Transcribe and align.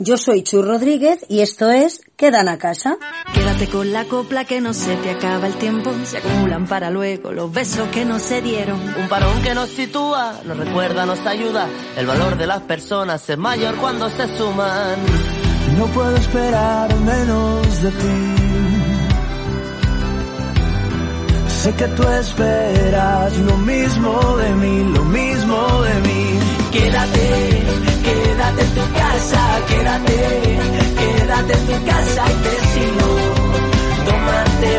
Yo 0.00 0.16
soy 0.16 0.42
Chu 0.42 0.60
Rodríguez 0.60 1.24
y 1.28 1.38
esto 1.38 1.70
es 1.70 2.00
Quedan 2.16 2.48
a 2.48 2.58
casa. 2.58 2.96
Quédate 3.32 3.68
con 3.68 3.92
la 3.92 4.06
copla 4.06 4.44
que 4.44 4.60
no 4.60 4.74
se 4.74 4.96
te 4.96 5.10
acaba 5.10 5.46
el 5.46 5.54
tiempo. 5.54 5.92
Se 6.04 6.18
acumulan 6.18 6.66
para 6.66 6.90
luego 6.90 7.30
los 7.30 7.52
besos 7.52 7.88
que 7.90 8.04
no 8.04 8.18
se 8.18 8.42
dieron. 8.42 8.80
Un 8.80 9.08
parón 9.08 9.40
que 9.42 9.54
nos 9.54 9.68
sitúa, 9.68 10.40
nos 10.44 10.56
recuerda, 10.56 11.06
nos 11.06 11.24
ayuda. 11.24 11.68
El 11.96 12.06
valor 12.06 12.36
de 12.36 12.48
las 12.48 12.62
personas 12.62 13.30
es 13.30 13.38
mayor 13.38 13.76
cuando 13.76 14.10
se 14.10 14.26
suman. 14.36 14.96
No 15.78 15.86
puedo 15.86 16.16
esperar 16.16 16.92
menos 16.98 17.82
de 17.82 17.90
ti. 17.92 18.34
Sé 21.62 21.72
que 21.72 21.86
tú 21.86 22.02
esperas 22.02 23.38
lo 23.38 23.56
mismo 23.58 24.36
de 24.38 24.54
mí, 24.54 24.92
lo 24.92 25.04
mismo 25.04 25.82
de 25.82 25.94
mí. 26.00 26.38
Quédate, 26.72 27.93
quédate 28.14 28.62
en 28.62 28.74
tu 28.74 28.84
casa, 29.00 29.42
quédate, 29.68 30.18
quédate 30.98 31.52
en 31.58 31.66
tu 31.66 31.76
casa 31.90 32.22
y 32.32 32.36
te 32.44 32.54
sigo. 32.72 33.08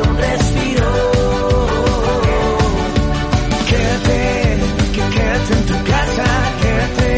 Un 0.08 0.17
respiro. 0.17 0.92
Quédate, 3.69 4.19
que 4.94 5.03
quédate 5.16 5.53
en 5.53 5.66
tu 5.69 5.77
casa, 5.92 6.27
quédate, 6.61 7.11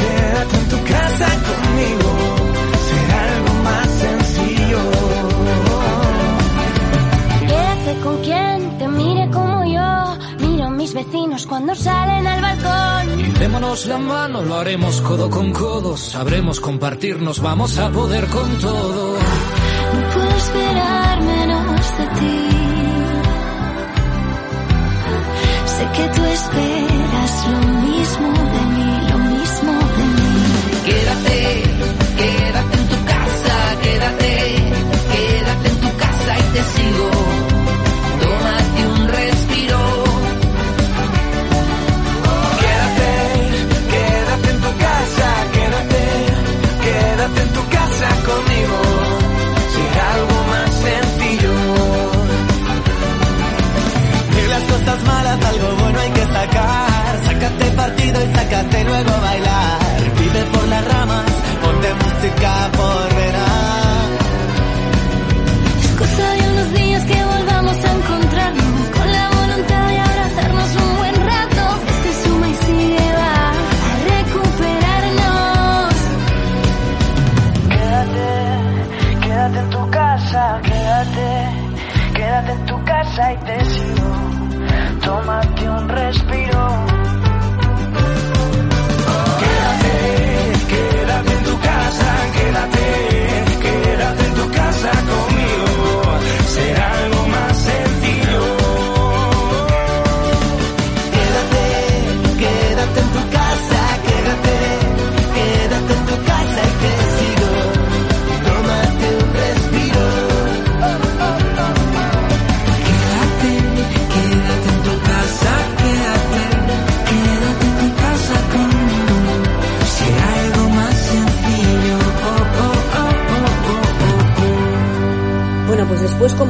quédate 0.00 0.56
en 0.60 0.68
tu 0.72 0.78
casa 0.92 1.28
conmigo. 1.48 2.10
Será 2.88 3.18
algo 3.34 3.52
más 3.68 3.88
sencillo. 4.04 4.82
Quédate 7.48 7.92
con 8.02 8.16
quien 8.22 8.53
mis 10.84 10.92
vecinos 10.92 11.46
cuando 11.46 11.74
salen 11.74 12.26
al 12.26 12.42
balcón. 12.42 13.20
Y 13.20 13.30
démonos 13.38 13.86
la 13.86 13.96
mano, 13.96 14.42
lo 14.42 14.56
haremos 14.56 15.00
codo 15.00 15.30
con 15.30 15.50
codo. 15.50 15.96
Sabremos 15.96 16.60
compartirnos, 16.60 17.40
vamos 17.40 17.78
a 17.78 17.90
poder 17.90 18.26
con 18.26 18.58
todo. 18.58 19.16
No 19.94 20.08
puedo 20.12 20.36
esperar 20.36 21.22
menos 21.22 21.63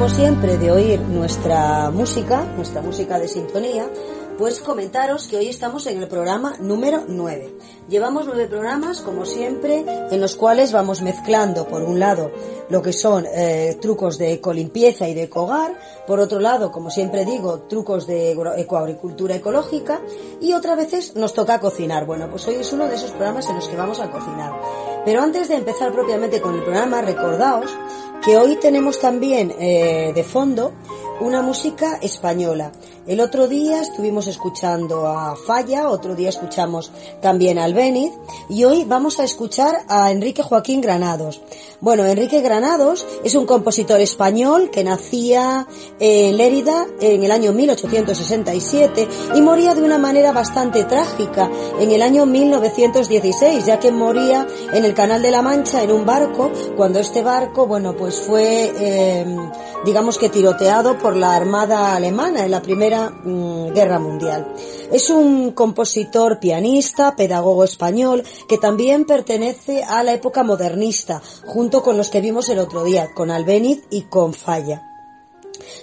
como 0.05 0.17
siempre, 0.17 0.59
de 0.59 0.69
oír 0.69 0.99
nuestra 0.99 1.89
música, 1.89 2.43
nuestra 2.55 2.79
música 2.83 3.17
de 3.17 3.27
sintonía, 3.27 3.89
pues 4.37 4.59
comentaros 4.59 5.27
que 5.27 5.37
hoy 5.37 5.47
estamos 5.47 5.87
en 5.87 5.99
el 5.99 6.07
programa 6.07 6.53
número 6.59 7.05
9. 7.07 7.55
Llevamos 7.89 8.27
nueve 8.27 8.45
programas, 8.45 9.01
como 9.01 9.25
siempre, 9.25 9.83
en 10.11 10.21
los 10.21 10.35
cuales 10.35 10.71
vamos 10.71 11.01
mezclando, 11.01 11.67
por 11.67 11.81
un 11.81 11.99
lado, 11.99 12.31
lo 12.69 12.83
que 12.83 12.93
son 12.93 13.25
eh, 13.25 13.79
trucos 13.81 14.19
de 14.19 14.33
ecolimpieza 14.33 15.07
y 15.07 15.15
de 15.15 15.23
ecogar, 15.23 15.75
por 16.05 16.19
otro 16.19 16.39
lado, 16.39 16.71
como 16.71 16.91
siempre 16.91 17.25
digo, 17.25 17.61
trucos 17.61 18.05
de 18.05 18.37
ecoagricultura 18.57 19.35
ecológica, 19.35 20.01
y 20.39 20.53
otras 20.53 20.77
veces 20.77 21.15
nos 21.15 21.33
toca 21.33 21.59
cocinar. 21.59 22.05
Bueno, 22.05 22.29
pues 22.29 22.47
hoy 22.47 22.55
es 22.55 22.71
uno 22.71 22.87
de 22.87 22.93
esos 22.93 23.09
programas 23.09 23.49
en 23.49 23.55
los 23.55 23.67
que 23.67 23.75
vamos 23.75 23.99
a 23.99 24.11
cocinar. 24.11 24.53
Pero 25.03 25.23
antes 25.23 25.47
de 25.47 25.55
empezar 25.55 25.91
propiamente 25.91 26.41
con 26.41 26.53
el 26.53 26.63
programa, 26.63 27.01
recordaos 27.01 27.71
que 28.23 28.37
hoy 28.37 28.57
tenemos 28.57 28.99
también 28.99 29.53
eh, 29.59 30.11
de 30.13 30.23
fondo 30.23 30.73
una 31.21 31.41
música 31.41 31.97
española. 32.01 32.71
El 33.07 33.19
otro 33.21 33.47
día 33.47 33.81
estuvimos 33.81 34.27
escuchando 34.27 35.07
a 35.07 35.35
Falla, 35.35 35.89
otro 35.89 36.15
día 36.15 36.29
escuchamos 36.29 36.91
también 37.21 37.59
al 37.59 37.73
Beniz 37.73 38.11
y 38.49 38.63
hoy 38.63 38.83
vamos 38.83 39.19
a 39.19 39.23
escuchar 39.23 39.83
a 39.87 40.11
Enrique 40.11 40.41
Joaquín 40.41 40.81
Granados. 40.81 41.41
Bueno, 41.81 42.03
Enrique 42.05 42.41
Granados 42.41 43.05
es 43.23 43.35
un 43.35 43.45
compositor 43.45 44.01
español 44.01 44.71
que 44.71 44.83
nacía 44.83 45.67
en 45.99 46.35
Lérida 46.35 46.87
en 46.99 47.23
el 47.23 47.31
año 47.31 47.53
1867 47.53 49.07
y 49.35 49.41
moría 49.41 49.75
de 49.75 49.83
una 49.83 49.99
manera 49.99 50.31
bastante 50.31 50.83
trágica 50.85 51.49
en 51.79 51.91
el 51.91 52.01
año 52.01 52.25
1916, 52.25 53.65
ya 53.65 53.77
que 53.77 53.91
moría 53.91 54.47
en 54.73 54.83
el 54.83 54.95
Canal 54.95 55.21
de 55.21 55.29
la 55.29 55.43
Mancha 55.43 55.83
en 55.83 55.91
un 55.91 56.05
barco, 56.05 56.51
cuando 56.75 56.99
este 56.99 57.21
barco, 57.21 57.67
bueno, 57.67 57.95
pues 57.95 58.19
fue, 58.19 58.73
eh, 58.79 59.37
digamos 59.85 60.17
que 60.17 60.29
tiroteado 60.29 60.97
por 61.05 61.15
la 61.15 61.35
Armada 61.35 61.95
Alemana 61.95 62.45
en 62.45 62.49
la 62.49 62.63
Primera 62.63 63.11
mm, 63.11 63.73
Guerra 63.75 63.99
Mundial. 63.99 64.55
Es 64.91 65.11
un 65.11 65.51
compositor, 65.51 66.39
pianista, 66.39 67.15
pedagogo 67.15 67.63
español, 67.63 68.23
que 68.49 68.57
también 68.57 69.05
pertenece 69.05 69.83
a 69.83 70.01
la 70.01 70.13
época 70.13 70.41
modernista, 70.41 71.21
junto 71.45 71.83
con 71.83 71.95
los 71.95 72.09
que 72.09 72.21
vimos 72.21 72.49
el 72.49 72.57
otro 72.57 72.83
día, 72.83 73.13
con 73.13 73.29
Albéniz 73.29 73.83
y 73.91 74.01
con 74.05 74.33
Falla. 74.33 74.94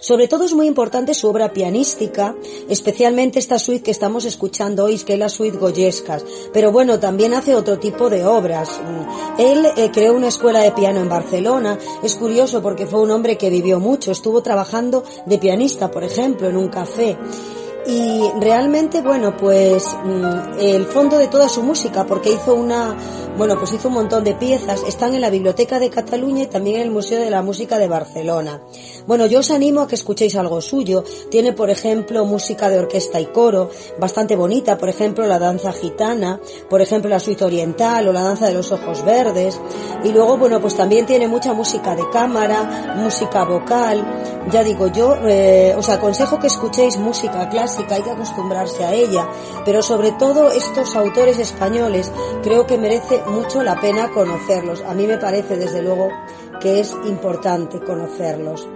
Sobre 0.01 0.29
todo 0.29 0.45
es 0.45 0.55
muy 0.55 0.67
importante 0.67 1.15
su 1.15 1.29
obra 1.29 1.53
pianística, 1.53 2.35
especialmente 2.69 3.39
esta 3.39 3.59
suite 3.59 3.83
que 3.83 3.91
estamos 3.91 4.25
escuchando 4.25 4.85
hoy, 4.85 4.99
que 4.99 5.15
es 5.15 5.19
la 5.19 5.29
suite 5.29 5.59
Goyescas. 5.59 6.25
Pero 6.53 6.73
bueno, 6.73 6.99
también 6.99 7.35
hace 7.35 7.55
otro 7.55 7.79
tipo 7.79 8.11
de 8.11 8.25
obras. 8.25 8.81
Mm, 8.81 9.41
Él 9.41 9.67
eh, 9.77 9.91
creó 9.93 10.15
una 10.15 10.29
escuela 10.29 10.61
de 10.61 10.73
piano 10.73 11.01
en 11.01 11.09
Barcelona. 11.09 11.79
Es 12.03 12.17
curioso 12.17 12.63
porque 12.63 12.87
fue 12.87 13.01
un 13.01 13.11
hombre 13.11 13.37
que 13.37 13.51
vivió 13.51 13.81
mucho. 13.81 14.13
Estuvo 14.13 14.43
trabajando 14.43 15.05
de 15.27 15.39
pianista, 15.39 15.91
por 15.91 16.05
ejemplo, 16.05 16.49
en 16.49 16.57
un 16.57 16.69
café. 16.69 17.17
y 17.85 18.23
realmente, 18.39 19.03
bueno, 19.03 19.37
pues 19.37 19.85
mm, 20.05 20.59
el 20.61 20.85
fondo 20.87 21.19
de 21.19 21.27
toda 21.27 21.49
su 21.49 21.63
música, 21.65 22.07
porque 22.07 22.31
hizo 22.31 22.55
una, 22.55 22.97
bueno, 23.37 23.59
pues 23.59 23.73
hizo 23.73 23.89
un 23.89 23.95
montón 23.95 24.23
de 24.23 24.35
piezas, 24.35 24.85
están 24.87 25.15
en 25.15 25.21
la 25.21 25.31
Biblioteca 25.31 25.81
de 25.81 25.91
Cataluña 25.91 26.45
y 26.45 26.47
también 26.47 26.77
en 26.77 26.83
el 26.83 26.91
Museo 26.91 27.21
de 27.21 27.31
la 27.31 27.43
Música 27.43 27.79
de 27.79 27.89
Barcelona. 27.89 28.61
Bueno, 29.07 29.27
yo 29.27 29.41
os 29.41 29.51
animo 29.51 29.81
a 29.81 29.89
que 29.89 29.97
escuchéis 29.97 30.37
algo 30.37 30.61
suyo. 30.61 31.03
Tiene, 31.29 31.53
por 31.53 31.71
ejemplo, 31.71 32.25
música 32.25 32.69
de 32.71 32.79
orquesta 32.79 33.21
y 33.21 33.27
coro, 33.27 33.71
bastante 33.99 34.37
bonita, 34.37 34.79
por 34.79 34.89
ejemplo, 34.89 35.27
la 35.27 35.41
danza 35.41 35.73
gitana, 35.73 36.41
por 36.71 36.81
ejemplo, 36.81 37.11
la 37.11 37.19
suite 37.19 37.45
oriental 37.45 38.07
o 38.09 38.13
la 38.13 38.23
danza 38.23 38.47
de 38.47 38.55
los 38.55 38.71
ojos 38.71 39.05
verdes. 39.05 39.61
Y 40.05 40.13
luego, 40.13 40.37
bueno, 40.37 40.61
pues 40.61 40.77
también 40.77 41.05
tiene 41.05 41.27
mucha 41.27 41.53
música 41.53 41.97
de 41.97 42.09
cámara, 42.11 42.95
música 42.97 43.45
vocal. 43.45 44.05
Ya 44.53 44.63
digo, 44.63 44.87
yo 44.87 45.17
eh, 45.27 45.75
os 45.77 45.89
aconsejo 45.89 46.39
que 46.39 46.47
escuchéis 46.47 46.97
música 46.99 47.49
clásica, 47.49 47.97
hay 47.97 48.03
que 48.03 48.11
acostumbrarse 48.11 48.85
a 48.85 48.95
ella, 48.95 49.29
pero 49.65 49.83
sobre 49.83 50.13
todo 50.13 50.51
estos 50.51 50.95
autores 50.95 51.39
españoles 51.39 52.13
creo 52.43 52.67
que 52.67 52.79
merece 52.79 53.21
mucho 53.27 53.63
la 53.63 53.81
pena 53.81 54.11
conocerlos. 54.11 54.83
A 54.83 54.95
mí 54.95 55.07
me 55.07 55.19
parece, 55.19 55.57
desde 55.57 55.83
luego, 55.83 56.09
que 56.61 56.81
es 56.81 56.95
importante 57.05 57.81
conocerlos. 57.81 58.67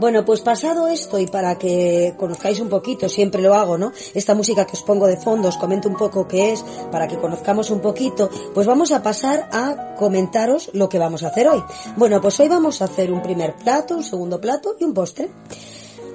Bueno, 0.00 0.24
pues 0.24 0.40
pasado 0.40 0.88
esto 0.88 1.18
y 1.18 1.26
para 1.26 1.58
que 1.58 2.14
conozcáis 2.16 2.58
un 2.58 2.70
poquito, 2.70 3.06
siempre 3.06 3.42
lo 3.42 3.52
hago, 3.52 3.76
¿no? 3.76 3.92
Esta 4.14 4.34
música 4.34 4.64
que 4.64 4.72
os 4.72 4.82
pongo 4.82 5.06
de 5.06 5.18
fondo, 5.18 5.50
os 5.50 5.58
comento 5.58 5.90
un 5.90 5.94
poco 5.94 6.26
qué 6.26 6.52
es, 6.52 6.64
para 6.90 7.06
que 7.06 7.18
conozcamos 7.18 7.68
un 7.68 7.80
poquito, 7.80 8.30
pues 8.54 8.66
vamos 8.66 8.92
a 8.92 9.02
pasar 9.02 9.50
a 9.52 9.94
comentaros 9.96 10.70
lo 10.72 10.88
que 10.88 10.98
vamos 10.98 11.22
a 11.22 11.28
hacer 11.28 11.48
hoy. 11.48 11.62
Bueno, 11.96 12.18
pues 12.22 12.40
hoy 12.40 12.48
vamos 12.48 12.80
a 12.80 12.86
hacer 12.86 13.12
un 13.12 13.20
primer 13.20 13.56
plato, 13.56 13.94
un 13.94 14.02
segundo 14.02 14.40
plato 14.40 14.74
y 14.80 14.84
un 14.84 14.94
postre. 14.94 15.28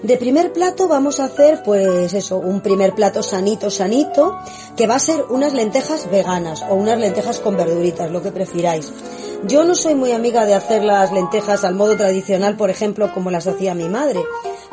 De 0.02 0.18
primer 0.18 0.52
plato 0.52 0.88
vamos 0.88 1.20
a 1.20 1.26
hacer, 1.26 1.62
pues 1.64 2.12
eso, 2.14 2.38
un 2.38 2.62
primer 2.62 2.96
plato 2.96 3.22
sanito, 3.22 3.70
sanito, 3.70 4.36
que 4.76 4.88
va 4.88 4.96
a 4.96 5.00
ser 5.00 5.26
unas 5.30 5.54
lentejas 5.54 6.10
veganas 6.10 6.64
o 6.70 6.74
unas 6.74 6.98
lentejas 6.98 7.40
con 7.40 7.56
verduritas, 7.56 8.10
lo 8.10 8.24
que 8.24 8.32
prefiráis. 8.32 8.92
Yo 9.48 9.64
no 9.64 9.76
soy 9.76 9.94
muy 9.94 10.12
amiga 10.12 10.44
de 10.46 10.56
hacer 10.56 10.84
las 10.84 11.12
lentejas 11.12 11.64
al 11.64 11.76
modo 11.76 11.96
tradicional, 11.96 12.58
por 12.58 12.72
ejemplo, 12.72 13.14
como 13.14 13.30
las 13.30 13.46
hacía 13.46 13.76
mi 13.76 13.88
madre, 13.88 14.20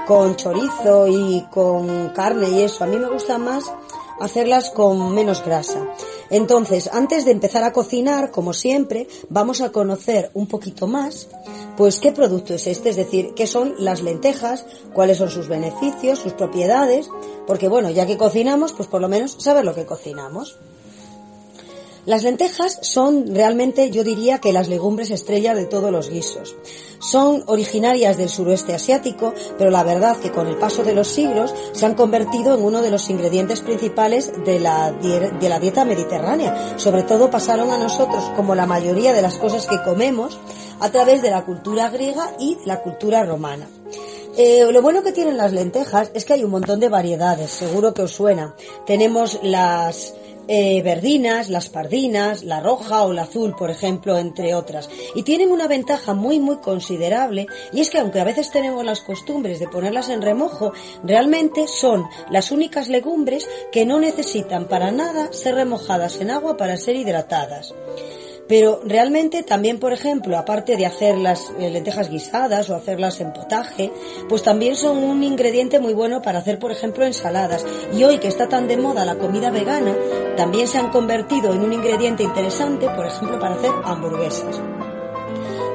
con 0.06 0.34
chorizo 0.36 1.08
y 1.08 1.44
con 1.50 2.08
carne 2.10 2.48
y 2.48 2.62
eso. 2.62 2.82
A 2.82 2.86
mí 2.86 2.96
me 2.96 3.10
gusta 3.10 3.36
más 3.36 3.70
hacerlas 4.18 4.70
con 4.70 5.14
menos 5.14 5.44
grasa. 5.44 5.86
Entonces, 6.30 6.88
antes 6.90 7.26
de 7.26 7.32
empezar 7.32 7.64
a 7.64 7.72
cocinar, 7.74 8.30
como 8.30 8.54
siempre, 8.54 9.08
vamos 9.28 9.60
a 9.60 9.72
conocer 9.72 10.30
un 10.32 10.46
poquito 10.46 10.86
más, 10.86 11.28
pues 11.76 11.98
qué 11.98 12.12
producto 12.12 12.54
es 12.54 12.66
este, 12.66 12.88
es 12.88 12.96
decir, 12.96 13.34
qué 13.36 13.46
son 13.46 13.74
las 13.78 14.00
lentejas, 14.00 14.64
cuáles 14.94 15.18
son 15.18 15.28
sus 15.28 15.48
beneficios, 15.48 16.18
sus 16.18 16.32
propiedades, 16.32 17.10
porque 17.46 17.68
bueno, 17.68 17.90
ya 17.90 18.06
que 18.06 18.16
cocinamos, 18.16 18.72
pues 18.72 18.88
por 18.88 19.02
lo 19.02 19.08
menos 19.10 19.36
saber 19.38 19.66
lo 19.66 19.74
que 19.74 19.84
cocinamos. 19.84 20.58
Las 22.04 22.24
lentejas 22.24 22.80
son 22.82 23.32
realmente, 23.32 23.90
yo 23.92 24.02
diría 24.02 24.38
que 24.38 24.52
las 24.52 24.68
legumbres 24.68 25.12
estrella 25.12 25.54
de 25.54 25.66
todos 25.66 25.92
los 25.92 26.10
guisos. 26.10 26.56
Son 26.98 27.44
originarias 27.46 28.16
del 28.16 28.28
suroeste 28.28 28.74
asiático, 28.74 29.32
pero 29.56 29.70
la 29.70 29.84
verdad 29.84 30.16
que 30.16 30.32
con 30.32 30.48
el 30.48 30.56
paso 30.56 30.82
de 30.82 30.94
los 30.94 31.06
siglos 31.06 31.54
se 31.72 31.86
han 31.86 31.94
convertido 31.94 32.56
en 32.56 32.64
uno 32.64 32.82
de 32.82 32.90
los 32.90 33.08
ingredientes 33.08 33.60
principales 33.60 34.32
de 34.44 34.58
la, 34.58 34.90
de 34.90 35.48
la 35.48 35.60
dieta 35.60 35.84
mediterránea. 35.84 36.74
Sobre 36.76 37.04
todo 37.04 37.30
pasaron 37.30 37.70
a 37.70 37.78
nosotros, 37.78 38.24
como 38.34 38.56
la 38.56 38.66
mayoría 38.66 39.12
de 39.12 39.22
las 39.22 39.38
cosas 39.38 39.68
que 39.68 39.80
comemos, 39.84 40.40
a 40.80 40.90
través 40.90 41.22
de 41.22 41.30
la 41.30 41.44
cultura 41.44 41.88
griega 41.90 42.34
y 42.40 42.58
la 42.64 42.82
cultura 42.82 43.22
romana. 43.22 43.68
Eh, 44.36 44.66
lo 44.72 44.82
bueno 44.82 45.02
que 45.02 45.12
tienen 45.12 45.36
las 45.36 45.52
lentejas 45.52 46.10
es 46.14 46.24
que 46.24 46.32
hay 46.32 46.42
un 46.42 46.50
montón 46.50 46.80
de 46.80 46.88
variedades, 46.88 47.50
seguro 47.50 47.94
que 47.94 48.02
os 48.02 48.12
suena. 48.12 48.56
Tenemos 48.86 49.38
las 49.42 50.14
eh, 50.48 50.82
verdinas, 50.82 51.48
las 51.48 51.68
pardinas, 51.68 52.44
la 52.44 52.60
roja 52.60 53.02
o 53.04 53.12
la 53.12 53.22
azul, 53.22 53.54
por 53.56 53.70
ejemplo, 53.70 54.18
entre 54.18 54.54
otras. 54.54 54.90
Y 55.14 55.22
tienen 55.22 55.50
una 55.50 55.68
ventaja 55.68 56.14
muy, 56.14 56.40
muy 56.40 56.56
considerable, 56.56 57.46
y 57.72 57.80
es 57.80 57.90
que 57.90 57.98
aunque 57.98 58.20
a 58.20 58.24
veces 58.24 58.50
tenemos 58.50 58.84
las 58.84 59.00
costumbres 59.00 59.60
de 59.60 59.68
ponerlas 59.68 60.08
en 60.08 60.22
remojo, 60.22 60.72
realmente 61.04 61.66
son 61.68 62.04
las 62.30 62.50
únicas 62.50 62.88
legumbres 62.88 63.48
que 63.70 63.86
no 63.86 64.00
necesitan 64.00 64.66
para 64.66 64.90
nada 64.90 65.32
ser 65.32 65.54
remojadas 65.54 66.20
en 66.20 66.30
agua 66.30 66.56
para 66.56 66.76
ser 66.76 66.96
hidratadas. 66.96 67.74
Pero 68.48 68.80
realmente 68.84 69.42
también, 69.42 69.78
por 69.78 69.92
ejemplo, 69.92 70.36
aparte 70.36 70.76
de 70.76 70.86
hacer 70.86 71.16
las 71.16 71.52
eh, 71.58 71.70
lentejas 71.70 72.10
guisadas 72.10 72.68
o 72.70 72.74
hacerlas 72.74 73.20
en 73.20 73.32
potaje, 73.32 73.90
pues 74.28 74.42
también 74.42 74.76
son 74.76 74.98
un 74.98 75.22
ingrediente 75.22 75.80
muy 75.80 75.94
bueno 75.94 76.22
para 76.22 76.40
hacer, 76.40 76.58
por 76.58 76.72
ejemplo, 76.72 77.04
ensaladas. 77.04 77.64
Y 77.92 78.04
hoy 78.04 78.18
que 78.18 78.28
está 78.28 78.48
tan 78.48 78.68
de 78.68 78.76
moda 78.76 79.04
la 79.04 79.16
comida 79.16 79.50
vegana, 79.50 79.94
también 80.36 80.66
se 80.68 80.78
han 80.78 80.90
convertido 80.90 81.52
en 81.52 81.62
un 81.62 81.72
ingrediente 81.72 82.22
interesante, 82.22 82.88
por 82.88 83.06
ejemplo, 83.06 83.38
para 83.38 83.54
hacer 83.54 83.70
hamburguesas. 83.84 84.60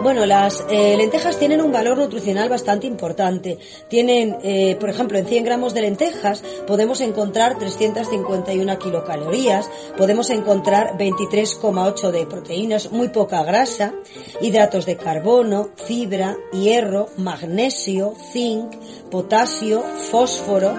Bueno, 0.08 0.26
las 0.26 0.64
eh, 0.70 0.96
lentejas 0.96 1.38
tienen 1.38 1.60
un 1.60 1.74
valor 1.74 1.98
nutricional 1.98 2.48
bastante 2.48 2.88
importante. 2.88 3.58
Tienen, 3.90 4.38
eh, 4.42 4.78
por 4.80 4.90
ejemplo, 4.90 5.18
en 5.18 5.26
100 5.26 5.44
gramos 5.44 5.74
de 5.74 5.82
lentejas 5.82 6.46
podemos 6.66 7.02
encontrar 7.02 7.58
351 7.60 8.80
kilocalorías, 8.80 9.70
podemos 9.98 10.30
encontrar 10.30 10.98
23,8 10.98 12.12
de 12.12 12.26
proteínas, 12.26 12.90
muy 12.94 13.10
poca 13.10 13.44
grasa, 13.44 13.96
hidratos 14.40 14.86
de 14.86 14.96
carbono, 14.96 15.72
fibra, 15.76 16.38
hierro, 16.54 17.10
magnesio, 17.18 18.14
zinc, 18.32 18.76
potasio, 19.12 19.84
fósforo. 20.10 20.74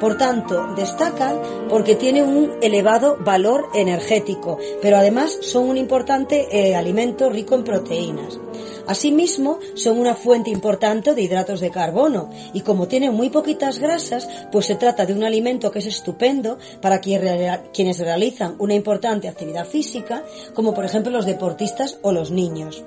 Por 0.00 0.16
tanto, 0.16 0.68
destacan 0.74 1.38
porque 1.68 1.96
tienen 1.96 2.24
un 2.24 2.54
elevado 2.62 3.18
valor 3.20 3.68
energético, 3.74 4.56
pero 4.80 4.96
además 4.96 5.36
son 5.42 5.68
un 5.68 5.76
importante 5.76 6.48
eh, 6.50 6.74
alimento 6.74 7.28
rico 7.28 7.54
en 7.54 7.64
proteínas. 7.64 8.40
Asimismo, 8.86 9.58
son 9.74 9.98
una 9.98 10.14
fuente 10.14 10.50
importante 10.50 11.14
de 11.14 11.22
hidratos 11.22 11.60
de 11.60 11.70
carbono 11.70 12.30
y 12.52 12.60
como 12.60 12.88
tienen 12.88 13.14
muy 13.14 13.30
poquitas 13.30 13.78
grasas, 13.78 14.28
pues 14.50 14.66
se 14.66 14.76
trata 14.76 15.06
de 15.06 15.12
un 15.12 15.24
alimento 15.24 15.70
que 15.70 15.80
es 15.80 15.86
estupendo 15.86 16.58
para 16.80 17.00
quienes 17.00 17.98
realizan 17.98 18.56
una 18.58 18.74
importante 18.74 19.28
actividad 19.28 19.66
física, 19.66 20.24
como 20.54 20.74
por 20.74 20.84
ejemplo 20.84 21.12
los 21.12 21.26
deportistas 21.26 21.98
o 22.02 22.12
los 22.12 22.30
niños. 22.30 22.84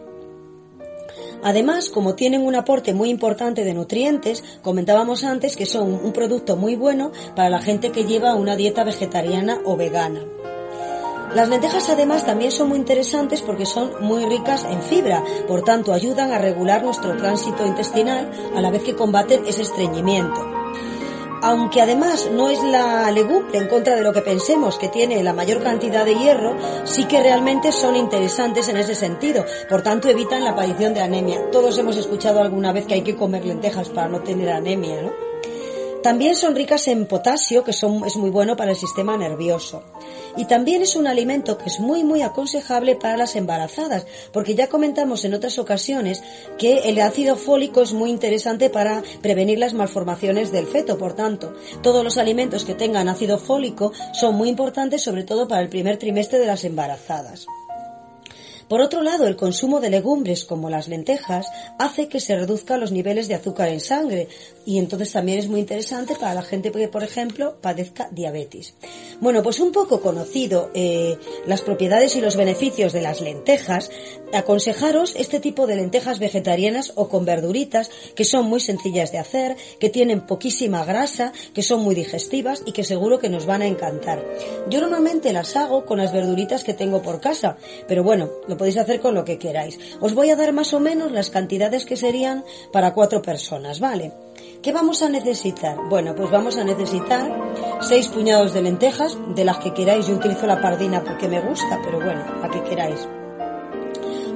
Además, 1.44 1.90
como 1.90 2.16
tienen 2.16 2.42
un 2.42 2.56
aporte 2.56 2.94
muy 2.94 3.10
importante 3.10 3.66
de 3.66 3.74
nutrientes, 3.74 4.44
comentábamos 4.62 5.26
antes 5.26 5.58
que 5.58 5.66
son 5.66 5.94
un 5.94 6.14
producto 6.14 6.56
muy 6.56 6.76
bueno 6.76 7.12
para 7.36 7.50
la 7.50 7.62
gente 7.62 7.92
que 7.92 8.06
lleva 8.06 8.36
una 8.36 8.56
dieta 8.56 8.86
vegetariana 8.86 9.60
o 9.66 9.76
vegana. 9.76 10.22
Las 11.36 11.50
lentejas 11.50 11.90
además 11.90 12.26
también 12.26 12.52
son 12.52 12.70
muy 12.70 12.78
interesantes 12.78 13.42
porque 13.42 13.66
son 13.66 13.92
muy 14.02 14.24
ricas 14.26 14.66
en 14.66 14.84
fibra, 14.84 15.24
por 15.48 15.64
tanto 15.64 15.92
ayudan 15.92 16.32
a 16.32 16.38
regular 16.38 16.84
nuestro 16.84 17.18
tránsito 17.18 17.66
intestinal 17.66 18.30
a 18.56 18.62
la 18.62 18.70
vez 18.70 18.84
que 18.84 18.96
combaten 18.96 19.46
ese 19.48 19.64
estreñimiento. 19.64 20.40
Aunque 21.42 21.82
además 21.82 22.30
no 22.32 22.50
es 22.50 22.64
la 22.64 23.10
legumbre 23.12 23.58
en 23.58 23.68
contra 23.68 23.96
de 23.96 24.02
lo 24.02 24.14
que 24.14 24.22
pensemos 24.22 24.78
que 24.78 24.90
tiene 24.90 25.24
la 25.24 25.34
mayor 25.34 25.62
cantidad 25.64 26.06
de 26.06 26.16
hierro, 26.16 26.56
sí 26.86 27.06
que 27.06 27.22
realmente 27.22 27.72
son 27.72 27.96
interesantes 27.96 28.70
en 28.70 28.78
ese 28.78 28.94
sentido. 28.94 29.44
Por 29.68 29.82
tanto, 29.82 30.10
evitan 30.10 30.44
la 30.44 30.52
aparición 30.52 30.94
de 30.94 31.02
anemia. 31.02 31.50
Todos 31.52 31.78
hemos 31.80 31.98
escuchado 31.98 32.42
alguna 32.42 32.72
vez 32.72 32.86
que 32.86 32.94
hay 32.94 33.02
que 33.02 33.16
comer 33.18 33.44
lentejas 33.44 33.90
para 33.90 34.08
no 34.08 34.22
tener 34.22 34.52
anemia, 34.52 35.02
¿no? 35.02 35.33
También 36.04 36.36
son 36.36 36.54
ricas 36.54 36.90
en 36.90 37.06
potasio, 37.06 37.64
que 37.64 37.72
es 37.72 37.82
muy 38.18 38.30
bueno 38.30 38.58
para 38.58 38.72
el 38.72 38.78
sistema 38.78 39.16
nervioso. 39.16 39.84
Y 40.36 40.46
también 40.46 40.82
es 40.82 40.98
un 40.98 41.08
alimento 41.08 41.58
que 41.58 41.70
es 41.70 41.80
muy, 41.80 42.04
muy 42.04 42.22
aconsejable 42.22 42.98
para 42.98 43.16
las 43.16 43.38
embarazadas, 43.38 44.06
porque 44.34 44.54
ya 44.54 44.68
comentamos 44.68 45.24
en 45.24 45.34
otras 45.34 45.58
ocasiones 45.60 46.22
que 46.58 46.90
el 46.90 47.00
ácido 47.00 47.38
fólico 47.38 47.82
es 47.82 47.94
muy 47.94 48.10
interesante 48.10 48.70
para 48.70 49.02
prevenir 49.22 49.60
las 49.60 49.74
malformaciones 49.74 50.52
del 50.52 50.68
feto. 50.68 50.98
Por 50.98 51.14
tanto, 51.14 51.54
todos 51.82 52.04
los 52.04 52.18
alimentos 52.18 52.66
que 52.66 52.76
tengan 52.76 53.08
ácido 53.08 53.38
fólico 53.38 53.94
son 54.12 54.36
muy 54.36 54.50
importantes, 54.50 55.02
sobre 55.02 55.24
todo 55.24 55.48
para 55.48 55.62
el 55.62 55.70
primer 55.70 55.98
trimestre 55.98 56.38
de 56.38 56.48
las 56.48 56.66
embarazadas. 56.66 57.48
Por 58.68 58.82
otro 58.82 59.04
lado, 59.04 59.28
el 59.28 59.36
consumo 59.36 59.80
de 59.82 59.90
legumbres 59.90 60.46
como 60.46 60.70
las 60.70 60.88
lentejas 60.88 61.48
hace 61.78 62.08
que 62.08 62.20
se 62.20 62.36
reduzcan 62.36 62.80
los 62.80 62.92
niveles 62.92 63.28
de 63.28 63.36
azúcar 63.36 63.68
en 63.68 63.80
sangre 63.80 64.30
y 64.66 64.78
entonces 64.78 65.12
también 65.12 65.40
es 65.40 65.48
muy 65.48 65.60
interesante 65.60 66.16
para 66.16 66.34
la 66.34 66.42
gente 66.42 66.72
que, 66.72 66.88
por 66.88 67.04
ejemplo, 67.04 67.58
padezca 67.62 68.10
diabetes. 68.12 68.76
Bueno, 69.20 69.44
pues 69.44 69.60
un 69.60 69.72
poco 69.72 70.02
conocido 70.02 70.70
eh, 70.74 71.18
las 71.46 71.62
propiedades 71.62 72.16
y 72.16 72.22
los 72.22 72.36
beneficios 72.36 72.94
de 72.94 73.02
las 73.02 73.22
lentejas, 73.22 73.90
aconsejaros 74.34 75.16
este 75.16 75.40
tipo 75.40 75.68
de 75.68 75.76
lentejas 75.76 76.20
vegetarianas 76.20 76.94
o 76.96 77.10
con 77.10 77.26
verduritas 77.26 77.90
que 78.16 78.26
son 78.26 78.46
muy 78.46 78.60
sencillas 78.60 79.12
de 79.12 79.20
hacer, 79.20 79.56
que 79.80 79.90
tienen 79.90 80.22
poquísima 80.22 80.86
grasa, 80.86 81.34
que 81.54 81.64
son 81.64 81.82
muy 81.82 81.96
digestivas 81.96 82.64
y 82.66 82.72
que 82.72 82.84
seguro 82.84 83.20
que 83.20 83.30
nos 83.30 83.46
van 83.46 83.62
a 83.62 83.68
encantar. 83.68 84.24
Yo 84.70 84.82
normalmente 84.82 85.34
las 85.34 85.56
hago 85.56 85.86
con 85.86 86.00
las 86.00 86.12
verduritas 86.12 86.64
que 86.64 86.74
tengo 86.74 87.02
por 87.02 87.20
casa, 87.20 87.58
pero 87.88 88.04
bueno, 88.04 88.30
Lo 88.48 88.58
podéis 88.58 88.78
hacer 88.78 89.00
con 89.00 89.16
lo 89.16 89.26
que 89.26 89.38
queráis. 89.38 89.80
Os 90.00 90.14
voy 90.14 90.30
a 90.30 90.36
dar 90.36 90.54
más 90.54 90.74
o 90.74 90.80
menos 90.80 91.12
las 91.12 91.30
cantidades 91.30 91.86
que 91.86 91.96
serían 91.96 92.44
para 92.72 92.94
cuatro 92.94 93.22
personas, 93.22 93.80
¿vale? 93.80 94.12
¿Qué 94.62 94.72
vamos 94.72 95.02
a 95.02 95.10
necesitar? 95.10 95.78
Bueno, 95.90 96.16
pues 96.16 96.32
vamos 96.32 96.58
a 96.58 96.64
necesitar 96.64 97.80
seis 97.82 98.08
puñados 98.08 98.54
de 98.54 98.62
lentejas, 98.62 99.18
de 99.36 99.46
las 99.46 99.60
que 99.60 99.74
queráis. 99.74 100.08
Yo 100.08 100.16
utilizo 100.16 100.48
la 100.48 100.62
pardina 100.62 101.04
porque 101.04 101.28
me 101.28 101.42
gusta, 101.42 101.80
pero 101.84 102.00
bueno, 102.00 102.24
la 102.42 102.50
que 102.50 102.64
queráis 102.64 103.08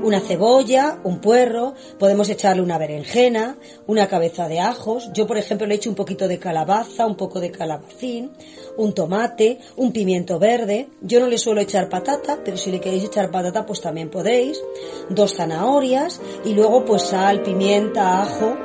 una 0.08 0.20
cebolla, 0.22 1.00
un 1.04 1.20
puerro, 1.20 1.74
podemos 2.00 2.30
echarle 2.30 2.62
una 2.62 2.78
berenjena, 2.78 3.58
una 3.88 4.08
cabeza 4.08 4.48
de 4.48 4.60
ajos. 4.60 5.10
Yo, 5.14 5.28
por 5.28 5.38
ejemplo, 5.38 5.68
le 5.68 5.76
echo 5.76 5.90
un 5.90 5.96
poquito 5.96 6.28
de 6.28 6.40
calabaza, 6.40 7.06
un 7.06 7.16
poco 7.16 7.40
de 7.40 7.52
calabacín, 7.52 8.32
un 8.78 8.94
tomate, 8.94 9.60
un 9.76 9.92
pimiento 9.92 10.40
verde. 10.40 10.90
Yo 11.02 11.20
no 11.20 11.28
le 11.28 11.38
suelo 11.38 11.62
echar 11.62 11.90
patata, 11.90 12.40
pero 12.44 12.58
si 12.58 12.72
le 12.72 12.80
queréis 12.80 13.06
echar 13.06 13.32
patata, 13.32 13.66
pues 13.66 13.82
también 13.82 14.10
podéis. 14.10 14.62
Dos 15.10 15.36
zanahorias 15.36 16.22
y 16.46 16.54
luego 16.54 16.86
pues 16.86 17.04
sal, 17.04 17.42
pimienta, 17.42 18.22
ajo. 18.22 18.56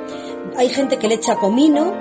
Hay 0.55 0.69
gente 0.69 0.97
que 0.97 1.07
le 1.07 1.15
echa 1.15 1.35
comino 1.35 1.93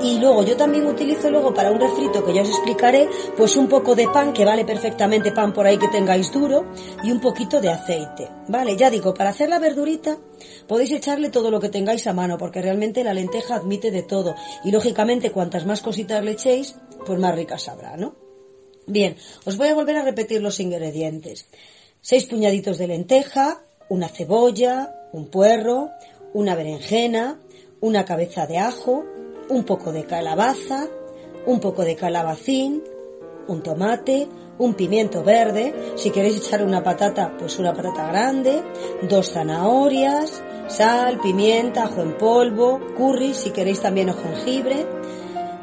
y 0.00 0.18
luego 0.18 0.42
yo 0.42 0.56
también 0.56 0.86
utilizo 0.86 1.30
luego 1.30 1.54
para 1.54 1.70
un 1.70 1.80
refrito 1.80 2.24
que 2.24 2.34
ya 2.34 2.42
os 2.42 2.48
explicaré, 2.48 3.08
pues 3.36 3.56
un 3.56 3.68
poco 3.68 3.94
de 3.94 4.08
pan, 4.08 4.32
que 4.32 4.44
vale 4.44 4.64
perfectamente 4.64 5.32
pan 5.32 5.52
por 5.52 5.66
ahí 5.66 5.78
que 5.78 5.88
tengáis 5.88 6.32
duro, 6.32 6.66
y 7.02 7.10
un 7.10 7.20
poquito 7.20 7.60
de 7.60 7.70
aceite. 7.70 8.28
Vale, 8.48 8.76
ya 8.76 8.90
digo, 8.90 9.14
para 9.14 9.30
hacer 9.30 9.48
la 9.48 9.58
verdurita 9.58 10.18
podéis 10.66 10.90
echarle 10.90 11.30
todo 11.30 11.50
lo 11.50 11.60
que 11.60 11.68
tengáis 11.68 12.06
a 12.06 12.12
mano, 12.12 12.36
porque 12.38 12.60
realmente 12.60 13.04
la 13.04 13.14
lenteja 13.14 13.56
admite 13.56 13.90
de 13.90 14.02
todo. 14.02 14.34
Y 14.64 14.72
lógicamente 14.72 15.30
cuantas 15.30 15.64
más 15.64 15.80
cositas 15.80 16.24
le 16.24 16.32
echéis, 16.32 16.74
pues 17.06 17.18
más 17.18 17.34
rica 17.34 17.58
sabrá, 17.58 17.96
¿no? 17.96 18.16
Bien, 18.86 19.16
os 19.44 19.56
voy 19.56 19.68
a 19.68 19.74
volver 19.74 19.96
a 19.96 20.02
repetir 20.02 20.42
los 20.42 20.60
ingredientes. 20.60 21.46
Seis 22.00 22.26
puñaditos 22.26 22.76
de 22.76 22.88
lenteja, 22.88 23.62
una 23.88 24.08
cebolla, 24.08 25.08
un 25.12 25.28
puerro, 25.28 25.90
una 26.34 26.54
berenjena, 26.54 27.38
una 27.84 28.06
cabeza 28.06 28.46
de 28.46 28.56
ajo, 28.56 29.04
un 29.50 29.64
poco 29.64 29.92
de 29.92 30.04
calabaza, 30.04 30.88
un 31.44 31.60
poco 31.60 31.84
de 31.84 31.96
calabacín, 31.96 32.82
un 33.46 33.62
tomate, 33.62 34.26
un 34.56 34.72
pimiento 34.72 35.22
verde, 35.22 35.92
si 35.94 36.08
queréis 36.08 36.38
echar 36.38 36.64
una 36.64 36.82
patata, 36.82 37.36
pues 37.38 37.58
una 37.58 37.74
patata 37.74 38.06
grande, 38.06 38.62
dos 39.02 39.32
zanahorias, 39.32 40.42
sal, 40.66 41.20
pimienta, 41.20 41.84
ajo 41.84 42.00
en 42.00 42.16
polvo, 42.16 42.80
curry, 42.96 43.34
si 43.34 43.50
queréis 43.50 43.82
también 43.82 44.08
o 44.08 44.14
jengibre, 44.14 44.86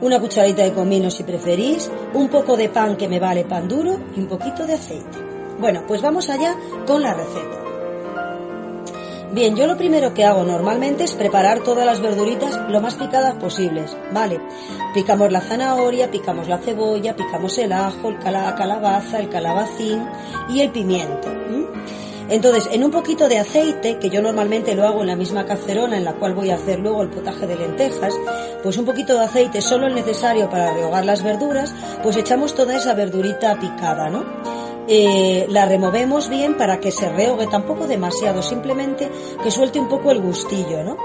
una 0.01 0.19
cucharadita 0.19 0.61
de 0.61 0.73
comino 0.73 1.09
si 1.09 1.23
preferís, 1.23 1.89
un 2.13 2.29
poco 2.29 2.55
de 2.55 2.69
pan 2.69 2.97
que 2.97 3.07
me 3.07 3.19
vale 3.19 3.45
pan 3.45 3.67
duro 3.67 3.99
y 4.15 4.19
un 4.19 4.27
poquito 4.27 4.67
de 4.67 4.73
aceite. 4.73 5.17
Bueno, 5.59 5.85
pues 5.87 6.03
vamos 6.03 6.29
allá 6.29 6.55
con 6.85 7.01
la 7.01 7.15
receta. 7.15 7.70
Bien, 9.33 9.55
yo 9.55 9.65
lo 9.65 9.77
primero 9.77 10.13
que 10.13 10.25
hago 10.25 10.43
normalmente 10.43 11.05
es 11.05 11.13
preparar 11.13 11.61
todas 11.61 11.85
las 11.85 12.01
verduritas 12.01 12.59
lo 12.69 12.81
más 12.81 12.95
picadas 12.95 13.35
posibles, 13.35 13.95
¿vale? 14.13 14.41
Picamos 14.93 15.31
la 15.31 15.39
zanahoria, 15.39 16.11
picamos 16.11 16.49
la 16.49 16.57
cebolla, 16.57 17.15
picamos 17.15 17.57
el 17.57 17.71
ajo, 17.71 18.09
el 18.09 18.19
cala- 18.19 18.53
calabaza, 18.55 19.19
el 19.19 19.29
calabacín 19.29 20.05
y 20.49 20.59
el 20.59 20.71
pimiento. 20.71 21.29
Entonces, 22.29 22.69
en 22.73 22.83
un 22.83 22.91
poquito 22.91 23.27
de 23.29 23.39
aceite, 23.39 23.97
que 23.99 24.09
yo 24.09 24.21
normalmente 24.21 24.75
lo 24.75 24.85
hago 24.87 25.01
en 25.01 25.07
la 25.07 25.15
misma 25.17 25.45
cacerona 25.45 25.97
en 25.97 26.05
la 26.05 26.13
cual 26.13 26.33
voy 26.33 26.49
a 26.49 26.55
hacer 26.55 26.79
luego 26.79 27.01
el 27.01 27.09
potaje 27.09 27.47
de 27.47 27.55
lentejas, 27.57 28.13
pues 28.63 28.77
un 28.77 28.85
poquito 28.85 29.17
de 29.17 29.25
aceite, 29.25 29.61
solo 29.61 29.87
el 29.87 29.95
necesario 29.95 30.49
para 30.49 30.73
rehogar 30.73 31.05
las 31.05 31.23
verduras, 31.23 31.73
pues 32.03 32.15
echamos 32.17 32.53
toda 32.53 32.75
esa 32.77 32.93
verdurita 32.93 33.57
picada, 33.59 34.09
¿no? 34.09 34.25
Eh, 34.87 35.45
la 35.49 35.65
removemos 35.65 36.29
bien 36.29 36.57
para 36.57 36.79
que 36.79 36.91
se 36.91 37.09
rehogue 37.09 37.47
tampoco 37.47 37.87
demasiado, 37.87 38.41
simplemente 38.41 39.09
que 39.43 39.51
suelte 39.51 39.79
un 39.79 39.87
poco 39.87 40.11
el 40.11 40.21
gustillo, 40.21 40.83
¿no? 40.83 40.97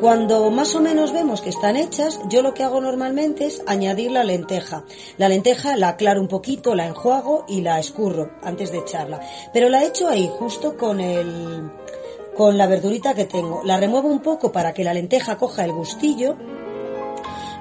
Cuando 0.00 0.48
más 0.52 0.76
o 0.76 0.80
menos 0.80 1.12
vemos 1.12 1.40
que 1.40 1.50
están 1.50 1.76
hechas, 1.76 2.20
yo 2.28 2.40
lo 2.40 2.54
que 2.54 2.62
hago 2.62 2.80
normalmente 2.80 3.46
es 3.46 3.62
añadir 3.66 4.12
la 4.12 4.22
lenteja. 4.22 4.84
La 5.16 5.28
lenteja 5.28 5.76
la 5.76 5.88
aclaro 5.88 6.20
un 6.20 6.28
poquito, 6.28 6.76
la 6.76 6.86
enjuago 6.86 7.44
y 7.48 7.62
la 7.62 7.80
escurro 7.80 8.30
antes 8.44 8.70
de 8.70 8.78
echarla. 8.78 9.20
Pero 9.52 9.68
la 9.68 9.82
echo 9.82 10.06
ahí, 10.06 10.30
justo 10.38 10.76
con 10.76 11.00
el, 11.00 11.72
con 12.36 12.56
la 12.56 12.68
verdurita 12.68 13.14
que 13.14 13.24
tengo. 13.24 13.62
La 13.64 13.80
remuevo 13.80 14.06
un 14.06 14.20
poco 14.20 14.52
para 14.52 14.72
que 14.72 14.84
la 14.84 14.94
lenteja 14.94 15.36
coja 15.36 15.64
el 15.64 15.72
gustillo 15.72 16.36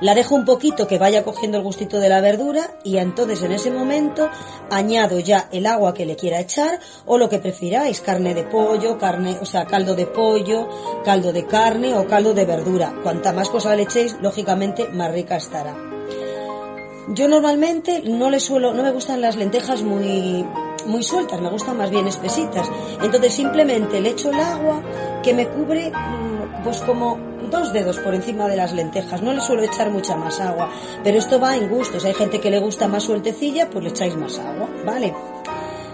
la 0.01 0.15
dejo 0.15 0.35
un 0.35 0.45
poquito 0.45 0.87
que 0.87 0.97
vaya 0.97 1.23
cogiendo 1.23 1.57
el 1.57 1.63
gustito 1.63 1.99
de 1.99 2.09
la 2.09 2.21
verdura 2.21 2.71
y 2.83 2.97
entonces 2.97 3.41
en 3.43 3.51
ese 3.51 3.71
momento 3.71 4.29
añado 4.69 5.19
ya 5.19 5.47
el 5.51 5.65
agua 5.65 5.93
que 5.93 6.05
le 6.05 6.15
quiera 6.15 6.39
echar 6.39 6.79
o 7.05 7.17
lo 7.17 7.29
que 7.29 7.39
prefiráis, 7.39 8.01
carne 8.01 8.33
de 8.33 8.43
pollo, 8.43 8.97
carne, 8.97 9.37
o 9.41 9.45
sea, 9.45 9.65
caldo 9.65 9.95
de 9.95 10.05
pollo, 10.05 10.67
caldo 11.03 11.33
de 11.33 11.45
carne 11.45 11.95
o 11.95 12.07
caldo 12.07 12.33
de 12.33 12.45
verdura. 12.45 12.93
Cuanta 13.03 13.33
más 13.33 13.49
cosa 13.49 13.75
le 13.75 13.83
echéis, 13.83 14.17
lógicamente 14.21 14.87
más 14.89 15.11
rica 15.11 15.37
estará. 15.37 15.75
Yo 17.09 17.27
normalmente 17.27 18.03
no 18.05 18.29
le 18.29 18.39
suelo, 18.39 18.73
no 18.73 18.83
me 18.83 18.91
gustan 18.91 19.21
las 19.21 19.37
lentejas 19.37 19.81
muy 19.81 20.45
muy 20.85 21.03
sueltas, 21.03 21.41
me 21.41 21.49
gustan 21.49 21.77
más 21.77 21.89
bien 21.89 22.07
espesitas. 22.07 22.69
Entonces 23.01 23.33
simplemente 23.33 23.99
le 24.01 24.09
echo 24.09 24.29
el 24.31 24.39
agua 24.39 24.81
que 25.23 25.33
me 25.33 25.47
cubre 25.47 25.91
mm, 25.91 26.63
pues 26.63 26.81
como 26.81 27.26
dos 27.49 27.73
dedos 27.73 27.97
por 27.99 28.13
encima 28.13 28.47
de 28.47 28.55
las 28.55 28.73
lentejas. 28.73 29.21
No 29.21 29.33
le 29.33 29.41
suelo 29.41 29.63
echar 29.63 29.89
mucha 29.89 30.15
más 30.15 30.39
agua, 30.39 30.69
pero 31.03 31.17
esto 31.17 31.39
va 31.39 31.55
en 31.55 31.69
gustos. 31.69 32.05
Hay 32.05 32.13
gente 32.13 32.39
que 32.39 32.51
le 32.51 32.59
gusta 32.59 32.87
más 32.87 33.03
sueltecilla, 33.03 33.69
pues 33.69 33.83
le 33.83 33.89
echáis 33.89 34.15
más 34.15 34.37
agua, 34.39 34.69
¿vale? 34.85 35.13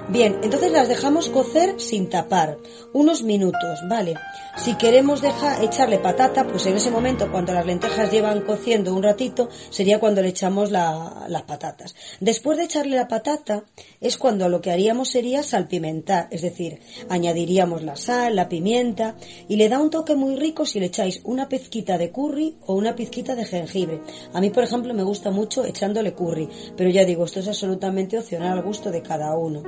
Bien, 0.10 0.38
entonces 0.43 0.72
las 0.72 0.89
dejamos 0.89 1.29
cocer 1.29 1.79
sin 1.79 2.10
tapar, 2.10 2.57
unos 2.91 3.24
minutos, 3.24 3.79
¿vale? 3.89 4.15
Si 4.57 4.75
queremos 4.75 5.22
dejar, 5.22 5.63
echarle 5.63 5.98
patata, 5.98 6.45
pues 6.45 6.65
en 6.67 6.75
ese 6.75 6.91
momento, 6.91 7.31
cuando 7.31 7.53
las 7.53 7.65
lentejas 7.65 8.12
llevan 8.12 8.41
cociendo 8.41 8.93
un 8.93 9.01
ratito, 9.01 9.50
sería 9.69 10.00
cuando 10.00 10.22
le 10.22 10.27
echamos 10.27 10.72
la- 10.72 11.25
las 11.29 11.43
patatas. 11.43 11.95
Después 12.19 12.57
de 12.57 12.65
echarle 12.65 12.98
la 12.98 13.07
patata, 13.07 13.63
es 14.01 14.17
cuando 14.17 14.50
lo 14.50 14.62
que 14.62 14.72
haríamos 14.72 15.10
sería 15.10 15.41
salpimentar, 15.41 16.27
es 16.31 16.41
decir, 16.41 16.81
añadiríamos 17.10 17.81
la 17.81 17.95
sal, 17.95 18.36
la 18.36 18.50
pimienta, 18.50 19.15
y 19.48 19.55
le 19.55 19.69
da 19.69 19.79
un 19.79 19.89
toque 19.89 20.15
muy 20.15 20.36
rico 20.36 20.65
si 20.65 20.79
le 20.81 20.88
echáis 20.88 21.22
una 21.24 21.48
pizquita 21.50 21.98
de 21.98 22.12
curry 22.12 22.57
o 22.67 22.75
una 22.75 22.93
pizquita 22.93 23.36
de 23.36 23.45
jengibre. 23.45 24.01
A 24.33 24.41
mí, 24.41 24.50
por 24.50 24.63
ejemplo, 24.65 24.93
me 24.93 25.03
gusta 25.03 25.31
mucho 25.31 25.63
echándole 25.65 26.13
curry, 26.13 26.50
pero 26.75 26.89
ya 26.89 27.05
digo, 27.05 27.24
esto 27.24 27.39
es 27.39 27.48
absolutamente 27.48 28.19
opcional 28.19 28.51
al 28.51 28.63
gusto 28.63 28.91
de 28.91 29.01
cada 29.01 29.36
uno. 29.36 29.63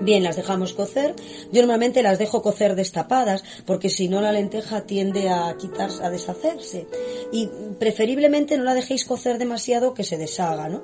Bien, 0.00 0.22
las 0.22 0.36
dejamos 0.36 0.74
cocer. 0.74 1.14
Yo 1.52 1.62
normalmente 1.62 2.02
las 2.02 2.18
dejo 2.18 2.42
cocer 2.42 2.74
destapadas 2.74 3.42
porque 3.64 3.88
si 3.88 4.08
no 4.08 4.20
la 4.20 4.30
lenteja 4.32 4.82
tiende 4.82 5.30
a 5.30 5.56
quitarse, 5.56 6.04
a 6.04 6.10
deshacerse. 6.10 6.86
Y 7.32 7.48
preferiblemente 7.78 8.58
no 8.58 8.64
la 8.64 8.74
dejéis 8.74 9.04
cocer 9.06 9.38
demasiado 9.38 9.94
que 9.94 10.04
se 10.04 10.18
deshaga, 10.18 10.68
¿no? 10.68 10.82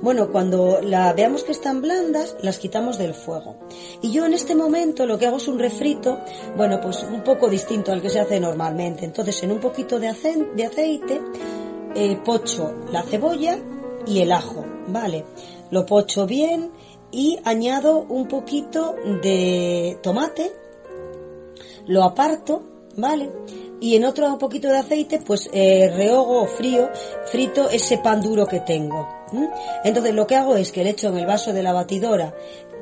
Bueno, 0.00 0.30
cuando 0.32 0.80
la 0.82 1.12
veamos 1.12 1.44
que 1.44 1.52
están 1.52 1.82
blandas, 1.82 2.36
las 2.40 2.58
quitamos 2.58 2.96
del 2.96 3.12
fuego. 3.14 3.56
Y 4.00 4.12
yo 4.12 4.24
en 4.24 4.32
este 4.32 4.54
momento 4.54 5.04
lo 5.04 5.18
que 5.18 5.26
hago 5.26 5.36
es 5.36 5.48
un 5.48 5.58
refrito, 5.58 6.20
bueno, 6.56 6.80
pues 6.80 7.02
un 7.02 7.22
poco 7.22 7.48
distinto 7.50 7.92
al 7.92 8.00
que 8.00 8.08
se 8.10 8.20
hace 8.20 8.40
normalmente. 8.40 9.04
Entonces, 9.04 9.42
en 9.42 9.52
un 9.52 9.60
poquito 9.60 9.98
de, 10.00 10.08
ace- 10.08 10.46
de 10.56 10.64
aceite, 10.64 11.20
eh, 11.94 12.18
pocho 12.24 12.74
la 12.90 13.02
cebolla 13.02 13.58
y 14.06 14.20
el 14.20 14.32
ajo, 14.32 14.64
¿vale? 14.88 15.24
Lo 15.70 15.86
pocho 15.86 16.26
bien 16.26 16.70
y 17.14 17.38
añado 17.44 18.04
un 18.08 18.26
poquito 18.26 18.96
de 19.22 19.98
tomate, 20.02 20.52
lo 21.86 22.02
aparto, 22.02 22.62
¿vale? 22.96 23.30
Y 23.80 23.94
en 23.94 24.04
otro 24.04 24.36
poquito 24.38 24.68
de 24.68 24.78
aceite, 24.78 25.20
pues 25.24 25.48
eh, 25.52 25.92
rehogo 25.94 26.46
frío, 26.46 26.90
frito 27.26 27.68
ese 27.68 27.98
pan 27.98 28.20
duro 28.20 28.46
que 28.46 28.60
tengo. 28.60 29.08
Entonces 29.84 30.14
lo 30.14 30.26
que 30.26 30.36
hago 30.36 30.56
es 30.56 30.72
que 30.72 30.82
le 30.82 30.90
echo 30.90 31.08
en 31.08 31.18
el 31.18 31.26
vaso 31.26 31.52
de 31.52 31.62
la 31.62 31.72
batidora 31.72 32.34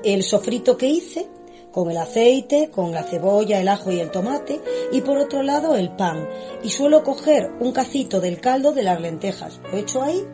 el 0.03 0.23
sofrito 0.23 0.77
que 0.77 0.89
hice, 0.89 1.29
con 1.73 1.91
el 1.91 1.97
aceite, 1.97 2.71
con 2.71 2.93
la 2.93 3.03
cebolla, 3.03 3.61
el 3.61 3.69
ajo 3.69 3.91
y 3.91 4.01
el 4.01 4.11
tomate, 4.11 4.61
y 4.93 5.01
por 5.01 5.19
otro 5.19 5.43
lado 5.43 5.75
el 5.75 5.91
pan. 5.97 6.29
Y 6.63 6.71
suelo 6.71 7.03
coger 7.03 7.51
un 7.61 7.73
cacito 7.73 8.21
del 8.21 8.41
caldo 8.41 8.73
de 8.73 8.83
las 8.83 9.01
lentejas, 9.01 9.61
lo 9.71 9.79
echo 9.79 10.03
ahí 10.03 10.25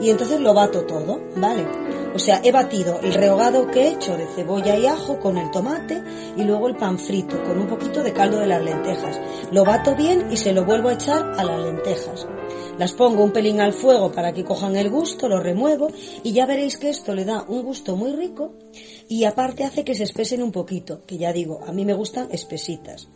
y 0.00 0.10
entonces 0.10 0.40
lo 0.40 0.52
bato 0.52 0.84
todo, 0.84 1.20
¿vale? 1.36 1.64
O 2.14 2.18
sea, 2.18 2.40
he 2.44 2.52
batido 2.52 3.00
el 3.00 3.14
rehogado 3.14 3.68
que 3.68 3.82
he 3.82 3.88
hecho 3.92 4.16
de 4.16 4.26
cebolla 4.26 4.76
y 4.76 4.86
ajo 4.86 5.18
con 5.18 5.38
el 5.38 5.50
tomate 5.50 6.02
y 6.36 6.42
luego 6.42 6.68
el 6.68 6.76
pan 6.76 6.98
frito 6.98 7.42
con 7.42 7.58
un 7.58 7.66
poquito 7.66 8.02
de 8.02 8.12
caldo 8.12 8.38
de 8.38 8.48
las 8.48 8.62
lentejas. 8.62 9.20
Lo 9.50 9.64
bato 9.64 9.94
bien 9.94 10.26
y 10.30 10.36
se 10.36 10.52
lo 10.52 10.64
vuelvo 10.64 10.88
a 10.88 10.94
echar 10.94 11.32
a 11.38 11.44
las 11.44 11.60
lentejas. 11.60 12.26
Las 12.78 12.92
pongo 12.92 13.22
un 13.22 13.32
pelín 13.32 13.60
al 13.60 13.74
fuego 13.74 14.12
para 14.12 14.32
que 14.32 14.44
cojan 14.44 14.76
el 14.76 14.88
gusto, 14.88 15.28
lo 15.28 15.40
remuevo 15.40 15.88
y 16.22 16.32
ya 16.32 16.46
veréis 16.46 16.78
que 16.78 16.88
esto 16.88 17.14
le 17.14 17.24
da 17.24 17.44
un 17.46 17.62
gusto 17.62 17.96
muy 17.96 18.12
rico 18.12 18.54
y 19.08 19.24
aparte 19.24 19.64
hace 19.64 19.84
que 19.84 19.94
se 19.94 20.04
espesen 20.04 20.42
un 20.42 20.52
poquito, 20.52 21.04
que 21.06 21.18
ya 21.18 21.32
digo, 21.32 21.60
a 21.66 21.72
mí 21.72 21.84
me 21.84 21.92
gustan 21.92 22.28
espesitas. 22.32 23.08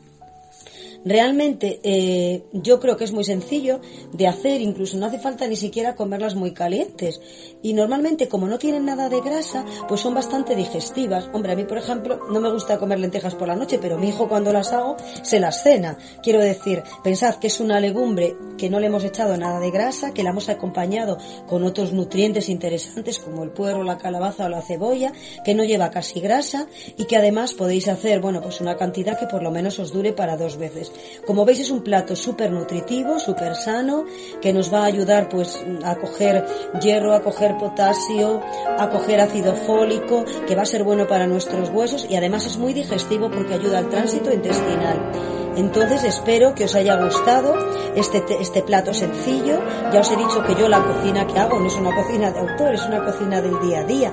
Realmente 1.06 1.78
eh, 1.84 2.42
yo 2.52 2.80
creo 2.80 2.96
que 2.96 3.04
es 3.04 3.12
muy 3.12 3.22
sencillo 3.22 3.80
de 4.12 4.26
hacer, 4.26 4.60
incluso 4.60 4.96
no 4.96 5.06
hace 5.06 5.20
falta 5.20 5.46
ni 5.46 5.54
siquiera 5.54 5.94
comerlas 5.94 6.34
muy 6.34 6.52
calientes. 6.52 7.20
Y 7.62 7.75
normalmente 7.75 8.26
como 8.26 8.48
no 8.48 8.58
tienen 8.58 8.86
nada 8.86 9.08
de 9.08 9.20
grasa, 9.20 9.64
pues 9.86 10.00
son 10.00 10.14
bastante 10.14 10.56
digestivas. 10.56 11.30
Hombre, 11.32 11.52
a 11.52 11.56
mí 11.56 11.62
por 11.62 11.78
ejemplo 11.78 12.18
no 12.28 12.40
me 12.40 12.50
gusta 12.50 12.78
comer 12.78 12.98
lentejas 12.98 13.36
por 13.36 13.46
la 13.46 13.54
noche, 13.54 13.78
pero 13.80 13.98
mi 13.98 14.08
hijo 14.08 14.28
cuando 14.28 14.52
las 14.52 14.72
hago 14.72 14.96
se 15.22 15.38
las 15.38 15.62
cena. 15.62 15.96
Quiero 16.25 16.40
decir, 16.40 16.82
pensad 17.04 17.36
que 17.36 17.46
es 17.46 17.60
una 17.60 17.78
legumbre 17.78 18.34
que 18.58 18.68
no 18.68 18.80
le 18.80 18.88
hemos 18.88 19.04
echado 19.04 19.36
nada 19.36 19.60
de 19.60 19.70
grasa, 19.70 20.12
que 20.12 20.25
la 20.25 20.30
hemos 20.30 20.48
acompañado 20.48 21.18
con 21.46 21.62
otros 21.62 21.92
nutrientes 21.92 22.48
interesantes 22.48 23.20
como 23.20 23.44
el 23.44 23.50
puerro, 23.50 23.84
la 23.84 23.98
calabaza 23.98 24.46
o 24.46 24.48
la 24.48 24.60
cebolla, 24.60 25.12
que 25.44 25.54
no 25.54 25.62
lleva 25.62 25.92
casi 25.92 26.18
grasa 26.18 26.66
y 26.96 27.04
que 27.04 27.16
además 27.16 27.54
podéis 27.54 27.86
hacer, 27.86 28.20
bueno, 28.20 28.42
pues 28.42 28.60
una 28.60 28.76
cantidad 28.76 29.16
que 29.16 29.26
por 29.26 29.44
lo 29.44 29.52
menos 29.52 29.78
os 29.78 29.92
dure 29.92 30.12
para 30.12 30.36
dos 30.36 30.56
veces. 30.56 30.90
Como 31.26 31.44
veis 31.44 31.60
es 31.60 31.70
un 31.70 31.82
plato 31.82 32.14
súper 32.14 32.50
nutritivo, 32.50 33.18
súper 33.18 33.54
sano, 33.54 34.04
que 34.40 34.52
nos 34.52 34.72
va 34.72 34.82
a 34.82 34.86
ayudar 34.86 35.28
pues 35.28 35.64
a 35.84 35.96
coger 35.96 36.44
hierro, 36.80 37.14
a 37.14 37.22
coger 37.22 37.56
potasio, 37.58 38.40
a 38.78 38.88
coger 38.90 39.20
ácido 39.20 39.54
fólico, 39.54 40.24
que 40.46 40.54
va 40.54 40.62
a 40.62 40.66
ser 40.66 40.84
bueno 40.84 41.06
para 41.06 41.26
nuestros 41.26 41.70
huesos 41.70 42.06
y 42.08 42.16
además 42.16 42.46
es 42.46 42.56
muy 42.58 42.72
digestivo 42.72 43.30
porque 43.30 43.54
ayuda 43.54 43.78
al 43.78 43.88
tránsito 43.88 44.32
intestinal. 44.32 45.12
Entonces 45.56 46.04
espero 46.04 46.54
que 46.54 46.64
os 46.64 46.74
haya 46.74 46.96
gustado 47.02 47.54
este, 47.96 48.22
este 48.40 48.62
plato 48.62 48.92
sencillo. 48.92 49.58
Ya 49.90 50.00
os 50.00 50.10
he 50.10 50.16
dicho 50.16 50.44
que 50.44 50.54
yo 50.54 50.68
la 50.68 50.82
cocina 50.82 51.26
que 51.26 51.38
hago 51.38 51.58
no 51.58 51.66
es 51.66 51.76
una 51.76 51.94
cocina 51.94 52.30
de 52.30 52.40
autor, 52.40 52.74
es 52.74 52.84
una 52.84 53.02
cocina 53.04 53.40
del 53.40 53.58
día 53.60 53.80
a 53.80 53.84
día. 53.84 54.12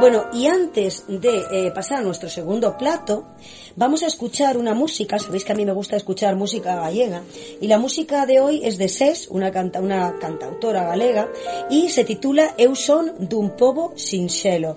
Bueno, 0.00 0.26
y 0.32 0.46
antes 0.46 1.04
de 1.06 1.44
eh, 1.52 1.70
pasar 1.70 1.98
a 1.98 2.02
nuestro 2.02 2.28
segundo 2.28 2.76
plato, 2.76 3.28
vamos 3.76 4.02
a 4.02 4.08
escuchar 4.08 4.58
una 4.58 4.74
música, 4.74 5.18
sabéis 5.18 5.44
que 5.44 5.52
a 5.52 5.54
mí 5.54 5.64
me 5.64 5.72
gusta 5.72 5.96
escuchar 5.96 6.34
música 6.34 6.74
gallega, 6.74 7.22
y 7.60 7.68
la 7.68 7.78
música 7.78 8.26
de 8.26 8.40
hoy 8.40 8.60
es 8.64 8.76
de 8.76 8.88
SES, 8.88 9.28
una, 9.28 9.52
canta, 9.52 9.80
una 9.80 10.18
cantautora 10.18 10.84
galega, 10.84 11.28
y 11.70 11.88
se 11.88 12.04
titula 12.04 12.54
Eu 12.58 12.74
son 12.74 13.14
dun 13.20 13.56
povo 13.56 13.94
sinxelo. 13.94 14.76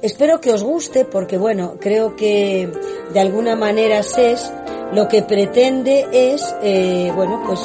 Espero 0.00 0.40
que 0.40 0.52
os 0.52 0.62
guste 0.62 1.04
porque, 1.04 1.38
bueno, 1.38 1.76
creo 1.80 2.16
que 2.16 2.70
de 3.12 3.20
alguna 3.20 3.56
manera 3.56 4.02
SES 4.02 4.52
lo 4.94 5.08
que 5.08 5.22
pretende 5.22 6.06
es, 6.12 6.54
eh, 6.62 7.12
bueno, 7.14 7.42
pues 7.46 7.60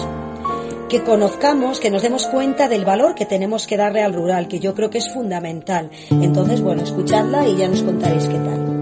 que 0.89 1.03
conozcamos, 1.03 1.79
que 1.79 1.89
nos 1.89 2.01
demos 2.01 2.27
cuenta 2.27 2.69
del 2.69 2.85
valor 2.85 3.13
que 3.13 3.25
tenemos 3.25 3.67
que 3.67 3.75
darle 3.75 4.01
al 4.01 4.13
rural, 4.13 4.47
que 4.47 4.59
yo 4.59 4.73
creo 4.73 4.89
que 4.89 4.99
es 4.99 5.11
fundamental. 5.11 5.89
Entonces, 6.09 6.61
bueno, 6.61 6.83
escuchadla 6.83 7.47
y 7.47 7.57
ya 7.57 7.67
nos 7.67 7.83
contaréis 7.83 8.25
qué 8.25 8.37
tal. 8.37 8.76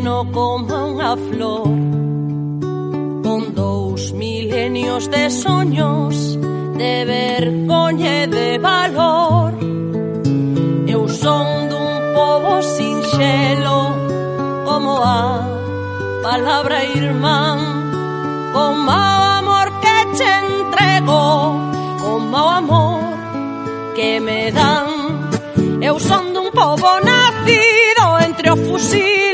no 0.00 0.30
como 0.32 0.74
unha 0.92 1.16
flor 1.16 1.68
Con 3.24 3.54
dous 3.54 4.12
milenios 4.12 5.08
de 5.08 5.30
soños 5.30 6.38
De 6.76 7.04
vergoña 7.08 8.24
e 8.24 8.26
de 8.26 8.58
valor. 8.58 9.52
Eu 10.86 11.08
son 11.08 11.68
dun 11.70 11.92
povo 12.14 12.60
sinxelo 12.62 13.80
Como 14.68 14.92
a 15.00 15.40
palabra 16.22 16.84
irmán 16.84 17.58
Como 18.52 18.90
o 18.90 19.22
amor 19.40 19.66
que 19.80 19.98
te 20.18 20.30
entrego 20.44 21.22
Como 22.00 22.36
o 22.36 22.48
amor 22.50 23.06
que 23.96 24.20
me 24.20 24.52
dan. 24.52 24.88
Eu 25.80 25.98
son 25.98 26.34
dun 26.34 26.52
povo 26.52 27.00
nacido 27.00 28.04
entre 28.28 28.50
o 28.50 28.56
fusil 28.56 29.25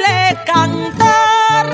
cantar 0.52 1.66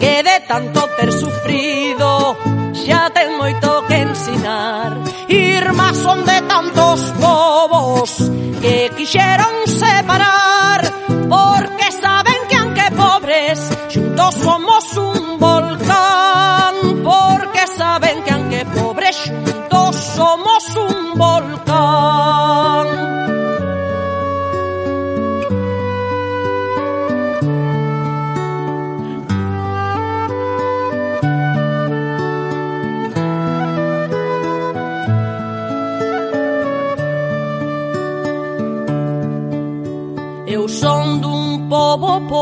Que 0.00 0.22
de 0.22 0.36
tanto 0.48 0.80
ter 0.96 1.10
sufrido 1.12 2.36
xa 2.80 3.10
ten 3.10 3.36
moito 3.36 3.68
que 3.88 3.98
ensinar. 4.08 4.90
Irmás 5.28 5.96
son 6.04 6.24
de 6.24 6.38
tantos 6.52 7.00
povos 7.22 8.10
que 8.62 8.90
quixeron 8.96 9.54
separar 9.66 10.80
Porque 11.34 11.88
saben 12.04 12.40
que 12.48 12.56
aunque 12.62 12.86
pobres 13.02 13.58
xuntos 13.92 14.34
somos 14.46 14.84
un 14.96 15.38
volcán. 15.38 16.74
Porque 17.04 17.62
saben 17.78 18.16
que 18.24 18.32
aunque 18.32 18.60
pobres 18.76 19.16
xuntos 19.24 19.94
somos 20.16 20.62
un 20.88 20.96
volcán 21.24 22.79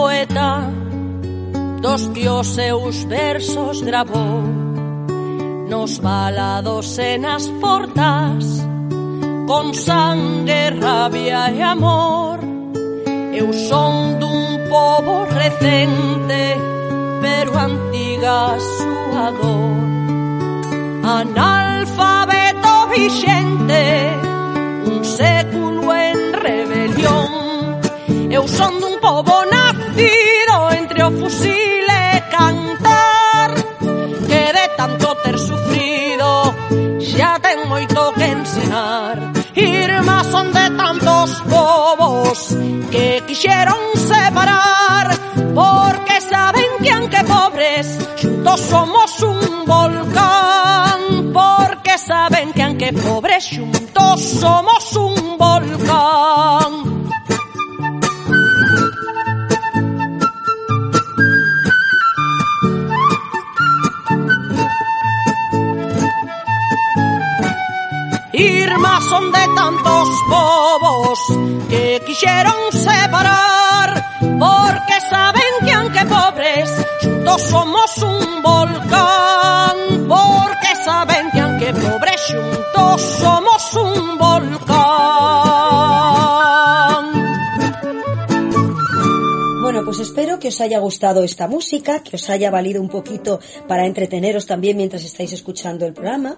poeta 0.09 0.73
dos 1.83 2.09
que 2.15 2.27
os 2.27 2.47
seus 2.47 3.05
versos 3.05 3.83
grabou 3.83 4.41
nos 5.69 5.99
balados 5.99 6.97
e 6.99 7.19
nas 7.19 7.47
portas 7.61 8.67
con 9.47 9.75
sangue, 9.75 10.71
rabia 10.81 11.51
e 11.51 11.61
amor. 11.61 12.39
Eu 13.35 13.53
son 13.53 14.19
dun 14.19 14.69
povo 14.71 15.27
recente 15.27 16.57
pero 17.21 17.53
antiga 17.69 18.55
a 18.55 18.59
súa 18.77 19.27
dor. 19.41 19.77
Analfabeto 21.21 22.75
vixente 22.95 23.85
un 24.89 25.05
século 25.05 25.95
en 25.95 26.33
rebelión. 26.33 27.29
Eu 28.31 28.49
son 28.49 28.81
dun 28.81 28.99
povo 29.01 29.45
na 29.53 29.68
tantos 40.99 41.45
bobos 41.45 42.57
que 42.91 43.23
quisieron 43.27 43.77
separar, 43.95 45.17
porque 45.55 46.21
saben 46.21 46.65
que 46.83 46.91
aunque 46.91 47.25
pobres, 47.25 47.99
juntos 48.21 48.61
somos 48.61 49.23
un 49.23 49.65
volcán, 49.67 51.33
porque 51.33 51.99
saben 51.99 52.53
que 52.53 52.63
aunque 52.63 52.93
pobres, 52.93 53.49
juntos 53.51 54.21
somos 54.23 54.97
un 54.97 55.39
volcán. 55.39 56.88
De 69.27 69.49
tantos 69.57 70.09
bobos 70.29 71.19
que 71.69 72.01
quisieron 72.07 72.55
separar, 72.73 74.03
porque 74.21 75.01
saben 75.11 75.53
que 75.65 75.73
aunque 75.73 76.05
pobres, 76.07 76.87
juntos 77.03 77.43
somos 77.43 77.99
un 77.99 78.43
volcán, 78.43 79.77
porque 80.09 80.71
saben 80.85 81.31
que 81.33 81.41
aunque 81.41 81.73
pobres, 81.75 82.21
juntos 82.33 83.03
somos 83.21 83.75
un 83.75 84.19
volcán. 84.19 84.78
Pues 89.89 90.01
espero 90.01 90.39
que 90.39 90.49
os 90.49 90.61
haya 90.61 90.81
gustado 90.81 91.25
esta 91.25 91.49
música, 91.49 92.03
que 92.03 92.17
os 92.17 92.29
haya 92.29 92.51
valido 92.51 92.83
un 92.83 92.91
poquito 92.91 93.41
para 93.67 93.87
entreteneros 93.87 94.45
también 94.45 94.77
mientras 94.77 95.03
estáis 95.03 95.33
escuchando 95.33 95.87
el 95.87 95.95
programa. 95.95 96.37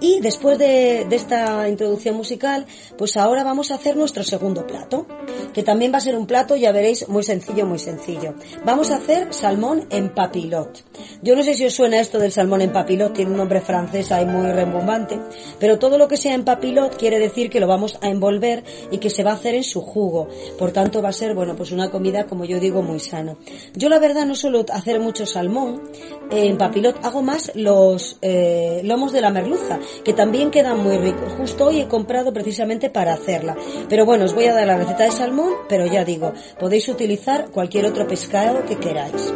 Y 0.00 0.20
después 0.20 0.56
de, 0.56 1.04
de 1.10 1.16
esta 1.16 1.68
introducción 1.68 2.14
musical, 2.14 2.64
pues 2.96 3.16
ahora 3.16 3.42
vamos 3.42 3.72
a 3.72 3.74
hacer 3.74 3.96
nuestro 3.96 4.22
segundo 4.22 4.68
plato, 4.68 5.08
que 5.52 5.64
también 5.64 5.92
va 5.92 5.96
a 5.96 6.00
ser 6.00 6.14
un 6.14 6.28
plato, 6.28 6.54
ya 6.54 6.70
veréis, 6.70 7.08
muy 7.08 7.24
sencillo, 7.24 7.66
muy 7.66 7.80
sencillo. 7.80 8.34
Vamos 8.64 8.92
a 8.92 8.98
hacer 8.98 9.34
salmón 9.34 9.88
en 9.90 10.14
papilot. 10.14 10.84
Yo 11.22 11.34
no 11.34 11.42
sé 11.42 11.54
si 11.54 11.66
os 11.66 11.74
suena 11.74 11.98
esto 11.98 12.20
del 12.20 12.30
salmón 12.30 12.60
en 12.60 12.70
papilot, 12.70 13.14
tiene 13.14 13.32
un 13.32 13.36
nombre 13.36 13.60
francés 13.60 14.12
ahí 14.12 14.26
muy 14.26 14.46
rembombante, 14.52 15.18
pero 15.58 15.80
todo 15.80 15.98
lo 15.98 16.06
que 16.06 16.16
sea 16.16 16.34
en 16.34 16.44
papilot 16.44 16.96
quiere 16.96 17.18
decir 17.18 17.50
que 17.50 17.58
lo 17.58 17.66
vamos 17.66 17.98
a 18.00 18.06
envolver 18.10 18.62
y 18.92 18.98
que 18.98 19.10
se 19.10 19.24
va 19.24 19.32
a 19.32 19.34
hacer 19.34 19.56
en 19.56 19.64
su 19.64 19.80
jugo. 19.80 20.28
Por 20.56 20.70
tanto, 20.70 21.02
va 21.02 21.08
a 21.08 21.12
ser, 21.12 21.34
bueno, 21.34 21.56
pues 21.56 21.72
una 21.72 21.90
comida, 21.90 22.26
como 22.26 22.44
yo 22.44 22.60
digo, 22.60 22.80
muy 22.82 22.91
sano. 23.00 23.38
Yo 23.74 23.88
la 23.88 23.98
verdad 23.98 24.26
no 24.26 24.34
suelo 24.34 24.64
hacer 24.72 25.00
mucho 25.00 25.26
salmón 25.26 25.82
en 26.30 26.56
papilot, 26.56 27.04
hago 27.04 27.22
más 27.22 27.52
los 27.54 28.18
eh, 28.22 28.80
lomos 28.84 29.12
de 29.12 29.20
la 29.20 29.30
merluza, 29.30 29.78
que 30.04 30.12
también 30.12 30.50
quedan 30.50 30.82
muy 30.82 30.96
ricos. 30.98 31.32
Justo 31.34 31.66
hoy 31.66 31.80
he 31.80 31.88
comprado 31.88 32.32
precisamente 32.32 32.90
para 32.90 33.14
hacerla. 33.14 33.56
Pero 33.88 34.06
bueno, 34.06 34.24
os 34.24 34.34
voy 34.34 34.46
a 34.46 34.54
dar 34.54 34.66
la 34.66 34.76
receta 34.76 35.04
de 35.04 35.12
salmón, 35.12 35.52
pero 35.68 35.86
ya 35.86 36.04
digo, 36.04 36.32
podéis 36.58 36.88
utilizar 36.88 37.50
cualquier 37.50 37.86
otro 37.86 38.06
pescado 38.06 38.64
que 38.64 38.76
queráis. 38.76 39.32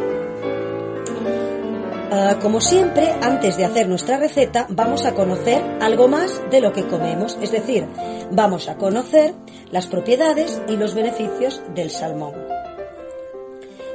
Ah, 2.09 2.39
como 2.41 2.61
siempre, 2.61 3.13
antes 3.21 3.57
de 3.57 3.65
hacer 3.65 3.89
nuestra 3.89 4.17
receta, 4.17 4.65
vamos 4.69 5.05
a 5.05 5.13
conocer 5.13 5.61
algo 5.81 6.07
más 6.07 6.41
de 6.49 6.61
lo 6.61 6.71
que 6.71 6.87
comemos, 6.87 7.37
es 7.41 7.51
decir, 7.51 7.85
vamos 8.31 8.69
a 8.69 8.77
conocer 8.77 9.33
las 9.71 9.87
propiedades 9.87 10.61
y 10.69 10.77
los 10.77 10.95
beneficios 10.95 11.61
del 11.75 11.91
salmón. 11.91 12.56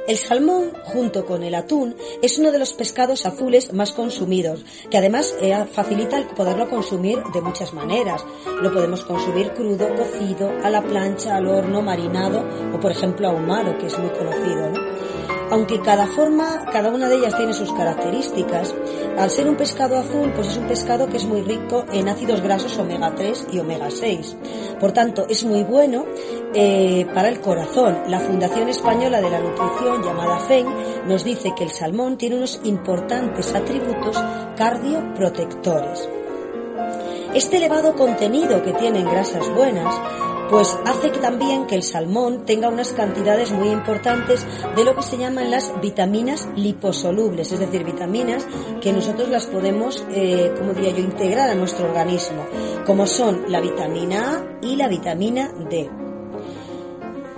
El 0.05 0.17
salmón, 0.17 0.73
junto 0.83 1.25
con 1.25 1.43
el 1.43 1.55
atún, 1.55 1.95
es 2.21 2.37
uno 2.37 2.51
de 2.51 2.59
los 2.59 2.73
pescados 2.73 3.25
azules 3.25 3.71
más 3.71 3.93
consumidos, 3.93 4.65
que 4.89 4.97
además 4.97 5.33
eh, 5.39 5.65
facilita 5.71 6.17
el 6.17 6.25
poderlo 6.25 6.69
consumir 6.69 7.23
de 7.33 7.41
muchas 7.41 7.73
maneras. 7.73 8.25
Lo 8.61 8.73
podemos 8.73 9.05
consumir 9.05 9.53
crudo, 9.53 9.87
cocido, 9.95 10.51
a 10.61 10.69
la 10.69 10.81
plancha, 10.81 11.37
al 11.37 11.47
horno, 11.47 11.81
marinado 11.81 12.43
o, 12.73 12.79
por 12.81 12.91
ejemplo, 12.91 13.29
ahumado, 13.29 13.77
que 13.77 13.87
es 13.87 13.97
muy 13.97 14.09
conocido. 14.09 14.69
¿no? 14.71 15.42
Aunque 15.51 15.81
cada 15.81 16.07
forma, 16.07 16.65
cada 16.71 16.89
una 16.89 17.07
de 17.09 17.17
ellas 17.17 17.35
tiene 17.35 17.53
sus 17.53 17.71
características, 17.73 18.73
al 19.17 19.29
ser 19.29 19.47
un 19.47 19.55
pescado 19.55 19.97
azul, 19.97 20.31
pues 20.33 20.47
es 20.47 20.57
un 20.57 20.67
pescado 20.67 21.07
que 21.07 21.17
es 21.17 21.25
muy 21.25 21.41
rico 21.41 21.85
en 21.91 22.09
ácidos 22.09 22.41
grasos 22.41 22.77
omega 22.77 23.13
3 23.15 23.47
y 23.51 23.59
omega 23.59 23.91
6. 23.91 24.37
Por 24.79 24.91
tanto, 24.91 25.25
es 25.29 25.43
muy 25.43 25.63
bueno 25.63 26.05
eh, 26.53 27.05
para 27.13 27.29
el 27.29 27.39
corazón. 27.39 27.99
La 28.07 28.19
Fundación 28.19 28.69
Española 28.69 29.21
de 29.21 29.29
la 29.29 29.39
Nutrición, 29.39 30.03
llamada 30.03 30.39
FEN, 30.39 30.67
nos 31.07 31.23
dice 31.23 31.53
que 31.55 31.65
el 31.65 31.71
salmón 31.71 32.17
tiene 32.17 32.37
unos 32.37 32.59
importantes 32.63 33.53
atributos 33.53 34.17
cardioprotectores. 34.57 36.09
Este 37.33 37.57
elevado 37.57 37.95
contenido 37.95 38.61
que 38.61 38.73
tiene 38.73 38.99
en 38.99 39.09
grasas 39.09 39.49
buenas 39.55 39.99
pues 40.49 40.77
hace 40.85 41.11
que 41.11 41.19
también 41.19 41.65
que 41.65 41.75
el 41.75 41.83
salmón 41.83 42.45
tenga 42.45 42.69
unas 42.69 42.93
cantidades 42.93 43.51
muy 43.51 43.69
importantes 43.69 44.45
de 44.75 44.83
lo 44.83 44.95
que 44.95 45.01
se 45.01 45.17
llaman 45.17 45.51
las 45.51 45.73
vitaminas 45.81 46.47
liposolubles, 46.55 47.51
es 47.51 47.59
decir, 47.59 47.83
vitaminas 47.83 48.45
que 48.81 48.93
nosotros 48.93 49.29
las 49.29 49.45
podemos, 49.47 50.05
eh, 50.11 50.53
como 50.57 50.73
diría 50.73 50.91
yo, 50.91 51.03
integrar 51.03 51.49
a 51.49 51.55
nuestro 51.55 51.85
organismo, 51.85 52.45
como 52.85 53.07
son 53.07 53.45
la 53.47 53.61
vitamina 53.61 54.13
A 54.33 54.65
y 54.65 54.75
la 54.75 54.87
vitamina 54.87 55.51
D. 55.69 56.12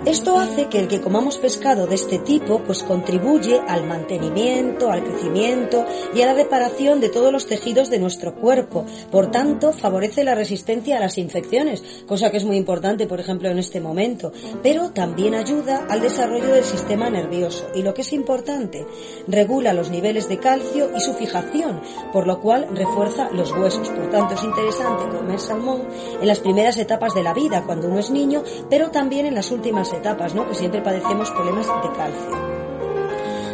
Esto 0.06 0.38
hace 0.38 0.68
que 0.68 0.78
el 0.78 0.86
que 0.86 1.00
comamos 1.00 1.36
pescado 1.36 1.88
de 1.88 1.96
este 1.96 2.20
tipo 2.20 2.60
pues 2.60 2.84
contribuye 2.84 3.60
al 3.66 3.88
mantenimiento, 3.88 4.92
al 4.92 5.02
crecimiento 5.02 5.84
y 6.14 6.22
a 6.22 6.26
la 6.26 6.34
reparación 6.34 7.00
de 7.00 7.08
todos 7.08 7.32
los 7.32 7.46
tejidos 7.46 7.90
de 7.90 7.98
nuestro 7.98 8.36
cuerpo. 8.36 8.86
Por 9.10 9.32
tanto, 9.32 9.72
favorece 9.72 10.22
la 10.22 10.36
resistencia 10.36 10.96
a 10.96 11.00
las 11.00 11.18
infecciones, 11.18 11.82
cosa 12.06 12.30
que 12.30 12.36
es 12.36 12.44
muy 12.44 12.56
importante, 12.56 13.08
por 13.08 13.18
ejemplo, 13.18 13.48
en 13.48 13.58
este 13.58 13.80
momento, 13.80 14.30
pero 14.62 14.92
también 14.92 15.34
ayuda 15.34 15.86
al 15.90 16.00
desarrollo 16.00 16.54
del 16.54 16.62
sistema 16.62 17.10
nervioso 17.10 17.66
y 17.74 17.82
lo 17.82 17.92
que 17.92 18.02
es 18.02 18.12
importante, 18.12 18.86
regula 19.26 19.72
los 19.72 19.90
niveles 19.90 20.28
de 20.28 20.38
calcio 20.38 20.92
y 20.96 21.00
su 21.00 21.14
fijación, 21.14 21.80
por 22.12 22.28
lo 22.28 22.40
cual 22.40 22.68
refuerza 22.72 23.28
los 23.32 23.50
huesos. 23.50 23.88
Por 23.88 24.08
tanto, 24.10 24.34
es 24.34 24.44
interesante 24.44 25.16
comer 25.16 25.40
salmón 25.40 25.82
en 26.20 26.28
las 26.28 26.38
primeras 26.38 26.76
etapas 26.76 27.12
de 27.12 27.24
la 27.24 27.34
vida, 27.34 27.64
cuando 27.66 27.88
uno 27.88 27.98
es 27.98 28.12
niño, 28.12 28.44
pero 28.70 28.92
también 28.92 29.26
en 29.26 29.34
las 29.34 29.50
últimas 29.50 29.95
etapas, 29.96 30.34
¿no? 30.34 30.48
Que 30.48 30.54
siempre 30.54 30.82
padecemos 30.82 31.30
problemas 31.30 31.66
de 31.66 31.96
calcio. 31.96 32.56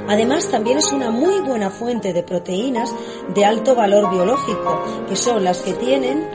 Además, 0.09 0.49
también 0.51 0.79
es 0.79 0.93
una 0.93 1.11
muy 1.11 1.41
buena 1.41 1.71
fuente 1.71 2.13
de 2.13 2.23
proteínas 2.23 2.95
de 3.35 3.45
alto 3.45 3.75
valor 3.75 4.11
biológico, 4.11 4.83
que 5.09 5.17
son 5.17 5.45
las 5.45 5.61
que 5.61 5.73
tienen 5.75 6.29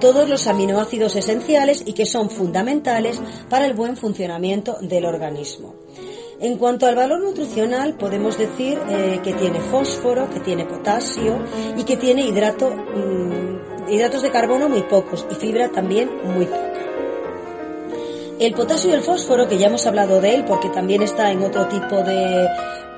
todos 0.00 0.28
los 0.28 0.46
aminoácidos 0.46 1.16
esenciales 1.16 1.82
y 1.86 1.92
que 1.92 2.06
son 2.06 2.30
fundamentales 2.30 3.20
para 3.48 3.66
el 3.66 3.74
buen 3.74 3.96
funcionamiento 3.96 4.76
del 4.80 5.04
organismo. 5.04 5.74
En 6.38 6.58
cuanto 6.58 6.86
al 6.86 6.94
valor 6.94 7.22
nutricional, 7.22 7.94
podemos 7.94 8.36
decir 8.36 8.78
eh, 8.88 9.20
que 9.24 9.32
tiene 9.32 9.60
fósforo, 9.60 10.28
que 10.28 10.40
tiene 10.40 10.66
potasio 10.66 11.38
y 11.78 11.84
que 11.84 11.96
tiene 11.96 12.26
hidrato, 12.26 12.70
mm, 12.70 13.90
hidratos 13.90 14.20
de 14.20 14.30
carbono 14.30 14.68
muy 14.68 14.82
pocos 14.82 15.26
y 15.30 15.34
fibra 15.34 15.70
también 15.70 16.10
muy 16.24 16.44
poca. 16.44 16.85
El 18.38 18.52
potasio 18.52 18.90
y 18.90 18.92
el 18.92 19.00
fósforo, 19.00 19.48
que 19.48 19.56
ya 19.56 19.68
hemos 19.68 19.86
hablado 19.86 20.20
de 20.20 20.34
él 20.34 20.44
porque 20.44 20.68
también 20.68 21.02
está 21.02 21.30
en 21.30 21.42
otro 21.42 21.66
tipo 21.68 22.02
de, 22.02 22.46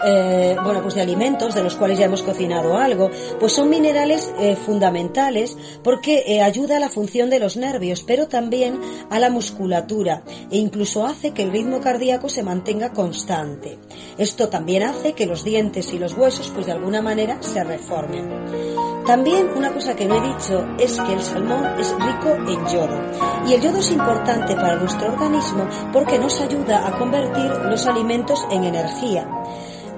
eh, 0.05 0.57
bueno, 0.63 0.83
pues 0.83 0.95
de 0.95 1.01
alimentos 1.01 1.55
de 1.55 1.63
los 1.63 1.75
cuales 1.75 1.99
ya 1.99 2.07
hemos 2.07 2.23
cocinado 2.23 2.77
algo, 2.77 3.11
pues 3.39 3.53
son 3.53 3.69
minerales 3.69 4.33
eh, 4.39 4.57
fundamentales 4.57 5.57
porque 5.83 6.25
eh, 6.27 6.43
ayuda 6.43 6.77
a 6.77 6.81
la 6.81 6.89
función 6.89 7.31
de 7.31 7.39
los 7.39 7.57
nervios, 7.57 8.03
pero 8.03 8.29
también 8.29 8.81
a 9.11 9.19
la 9.19 9.31
musculatura 9.31 10.23
e 10.51 10.59
incluso 10.59 11.07
hace 11.07 11.33
que 11.33 11.43
el 11.43 11.53
ritmo 11.53 11.81
cardíaco 11.81 12.29
se 12.29 12.43
mantenga 12.43 12.93
constante. 12.93 13.79
Esto 14.19 14.49
también 14.49 14.83
hace 14.83 15.13
que 15.13 15.27
los 15.27 15.45
dientes 15.45 15.93
y 15.93 15.99
los 15.99 16.17
huesos, 16.17 16.51
pues 16.55 16.67
de 16.67 16.73
alguna 16.73 17.03
manera, 17.03 17.39
se 17.43 17.63
reformen. 17.65 18.99
También 19.09 19.49
una 19.57 19.73
cosa 19.73 19.97
que 19.97 20.05
no 20.05 20.17
he 20.17 20.35
dicho 20.35 20.67
es 20.79 21.01
que 21.01 21.15
el 21.15 21.23
salmón 21.23 21.65
es 21.79 21.95
rico 21.95 22.29
en 22.47 22.67
yodo. 22.67 23.01
Y 23.49 23.55
el 23.55 23.63
yodo 23.63 23.79
es 23.79 23.91
importante 23.91 24.55
para 24.55 24.77
nuestro 24.77 25.09
organismo 25.09 25.67
porque 25.95 26.19
nos 26.19 26.39
ayuda 26.43 26.87
a 26.87 26.99
convertir 26.99 27.51
los 27.71 27.87
alimentos 27.87 28.47
en 28.51 28.65
energía. 28.65 29.27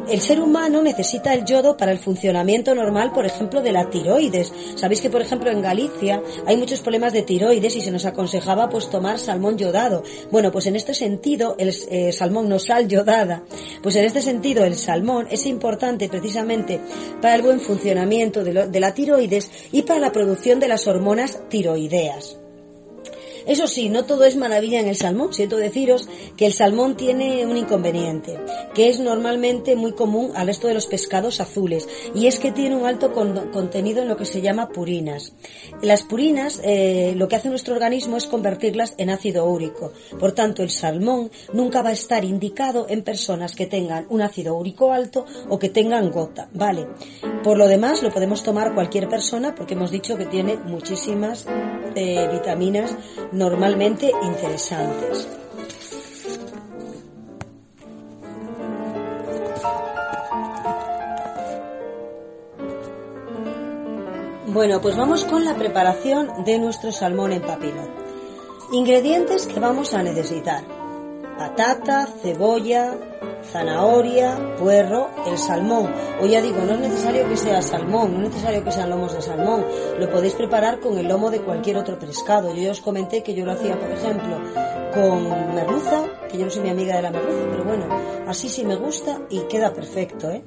El 0.09 0.21
ser 0.21 0.41
humano 0.41 0.83
necesita 0.83 1.35
el 1.35 1.45
yodo 1.45 1.77
para 1.77 1.93
el 1.93 1.99
funcionamiento 1.99 2.75
normal, 2.75 3.13
por 3.13 3.27
ejemplo, 3.27 3.63
de 3.63 3.71
la 3.71 3.91
tiroides. 3.91 4.53
Sabéis 4.75 5.01
que, 5.01 5.11
por 5.11 5.23
ejemplo, 5.23 5.51
en 5.51 5.63
Galicia 5.63 6.23
hay 6.47 6.57
muchos 6.57 6.81
problemas 6.81 7.13
de 7.13 7.23
tiroides 7.23 7.77
y 7.77 7.81
se 7.81 7.93
nos 7.93 8.05
aconsejaba 8.07 8.69
pues 8.69 8.91
tomar 8.91 9.19
salmón 9.19 9.57
yodado. 9.57 10.03
Bueno, 10.31 10.51
pues 10.51 10.67
en 10.67 10.75
este 10.75 10.95
sentido, 10.95 11.55
el 11.59 11.73
eh, 11.91 12.13
salmón 12.13 12.49
no 12.49 12.59
sal 12.59 12.89
yodada, 12.89 13.45
pues 13.83 13.95
en 13.97 14.05
este 14.05 14.21
sentido 14.21 14.65
el 14.65 14.75
salmón 14.75 15.29
es 15.31 15.47
importante 15.47 16.09
precisamente 16.09 16.81
para 17.21 17.37
el 17.37 17.43
buen 17.43 17.61
funcionamiento 17.61 18.43
de, 18.43 18.69
de 18.69 18.81
la 18.81 18.95
tiroides 18.95 19.51
y 19.71 19.83
para 19.83 20.01
la 20.01 20.13
producción 20.13 20.59
de 20.59 20.69
las 20.69 20.89
hormonas 20.89 21.41
tiroideas. 21.49 22.40
Eso 23.47 23.67
sí, 23.67 23.89
no 23.89 24.05
todo 24.05 24.25
es 24.25 24.37
maravilla 24.37 24.81
en 24.81 24.89
el 24.89 24.97
salmón. 24.97 25.33
Siento 25.33 25.57
deciros 25.57 26.09
que 26.37 26.47
el 26.47 26.53
salmón 26.53 26.97
tiene 26.97 27.47
un 27.47 27.57
inconveniente, 27.57 28.39
que 28.75 28.89
es 28.89 29.01
normalmente 29.01 29.77
muy 29.77 29.93
común 29.93 30.33
al 30.35 30.47
resto 30.47 30.69
de 30.69 30.75
los 30.75 30.87
pescados 30.87 31.41
azules, 31.41 31.89
y 32.15 32.27
es 32.27 32.39
que 32.39 32.53
tiene 32.53 32.77
un 32.77 32.87
alto 32.87 33.13
con- 33.13 33.51
contenido 33.51 34.03
en 34.03 34.09
lo 34.09 34.17
que 34.17 34.25
se 34.25 34.41
llama 34.41 34.69
purinas. 34.69 35.33
Las 35.83 36.03
purinas, 36.03 36.61
eh, 36.65 37.15
lo 37.17 37.29
que 37.29 37.37
hace 37.37 37.49
nuestro 37.49 37.75
organismo 37.75 38.17
es 38.17 38.27
convertirlas 38.27 38.95
en 38.99 39.11
ácido 39.11 39.45
úrico. 39.47 39.93
Por 40.19 40.33
tanto, 40.33 40.63
el 40.63 40.71
salmón 40.71 41.31
nunca 41.53 41.83
va 41.83 41.91
a 41.91 41.93
estar 41.93 42.25
indicado 42.25 42.87
en 42.89 43.03
personas 43.03 43.55
que 43.55 43.67
tengan 43.67 44.07
un 44.11 44.23
ácido 44.23 44.57
úrico 44.57 44.93
alto 44.93 45.25
o 45.49 45.59
que 45.59 45.69
tengan 45.69 46.11
gota, 46.11 46.49
¿vale? 46.53 46.87
Por 47.43 47.57
lo 47.57 47.67
demás, 47.69 48.03
lo 48.03 48.11
podemos 48.11 48.43
tomar 48.43 48.75
cualquier 48.75 49.09
persona 49.09 49.55
porque 49.55 49.75
hemos 49.75 49.91
dicho 49.91 50.17
que 50.17 50.27
tiene 50.27 50.57
muchísimas 50.57 51.47
eh, 51.95 52.29
vitaminas 52.33 52.95
normalmente 53.33 54.13
interesantes. 54.23 55.29
Bueno, 64.53 64.81
pues 64.81 64.97
vamos 64.97 65.25
con 65.25 65.45
la 65.45 65.55
preparación 65.55 66.45
de 66.45 66.59
nuestro 66.59 66.91
salmón 66.91 67.33
en 67.33 67.43
papilón. 67.43 67.89
Ingredientes 68.73 69.47
que 69.47 69.61
vamos 69.61 69.95
a 69.95 70.03
necesitar. 70.03 70.80
Patata, 71.41 72.07
cebolla, 72.21 72.99
zanahoria, 73.51 74.57
puerro, 74.59 75.09
el 75.27 75.39
salmón. 75.39 75.91
O 76.21 76.27
ya 76.27 76.43
digo, 76.43 76.59
no 76.67 76.75
es 76.75 76.81
necesario 76.81 77.27
que 77.31 77.37
sea 77.39 77.63
salmón, 77.63 78.13
no 78.13 78.25
es 78.25 78.29
necesario 78.29 78.63
que 78.63 78.71
sean 78.71 78.91
lomos 78.91 79.15
de 79.15 79.23
salmón. 79.23 79.65
Lo 79.99 80.11
podéis 80.11 80.35
preparar 80.35 80.81
con 80.81 80.99
el 80.99 81.09
lomo 81.09 81.31
de 81.31 81.41
cualquier 81.41 81.79
otro 81.79 81.99
pescado. 81.99 82.55
Yo 82.55 82.65
ya 82.65 82.73
os 82.73 82.83
comenté 82.83 83.23
que 83.23 83.33
yo 83.33 83.47
lo 83.47 83.53
hacía, 83.53 83.81
por 83.81 83.91
ejemplo, 83.91 84.39
con 84.93 85.55
merluza, 85.55 86.05
que 86.31 86.37
yo 86.37 86.45
no 86.45 86.51
soy 86.51 86.63
mi 86.63 86.69
amiga 86.69 86.97
de 86.97 87.03
la 87.03 87.11
merluza, 87.11 87.47
pero 87.51 87.65
bueno, 87.65 87.87
así 88.27 88.51
sí 88.51 88.63
me 88.63 88.77
gusta 88.77 89.23
y 89.31 89.41
queda 89.45 89.73
perfecto, 89.73 90.31
¿eh? 90.31 90.45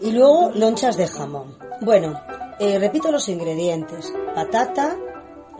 Y 0.00 0.12
luego 0.12 0.52
lonchas 0.54 0.96
de 0.96 1.06
jamón. 1.06 1.58
Bueno, 1.82 2.18
eh, 2.58 2.78
repito 2.78 3.12
los 3.12 3.28
ingredientes. 3.28 4.10
Patata, 4.34 4.96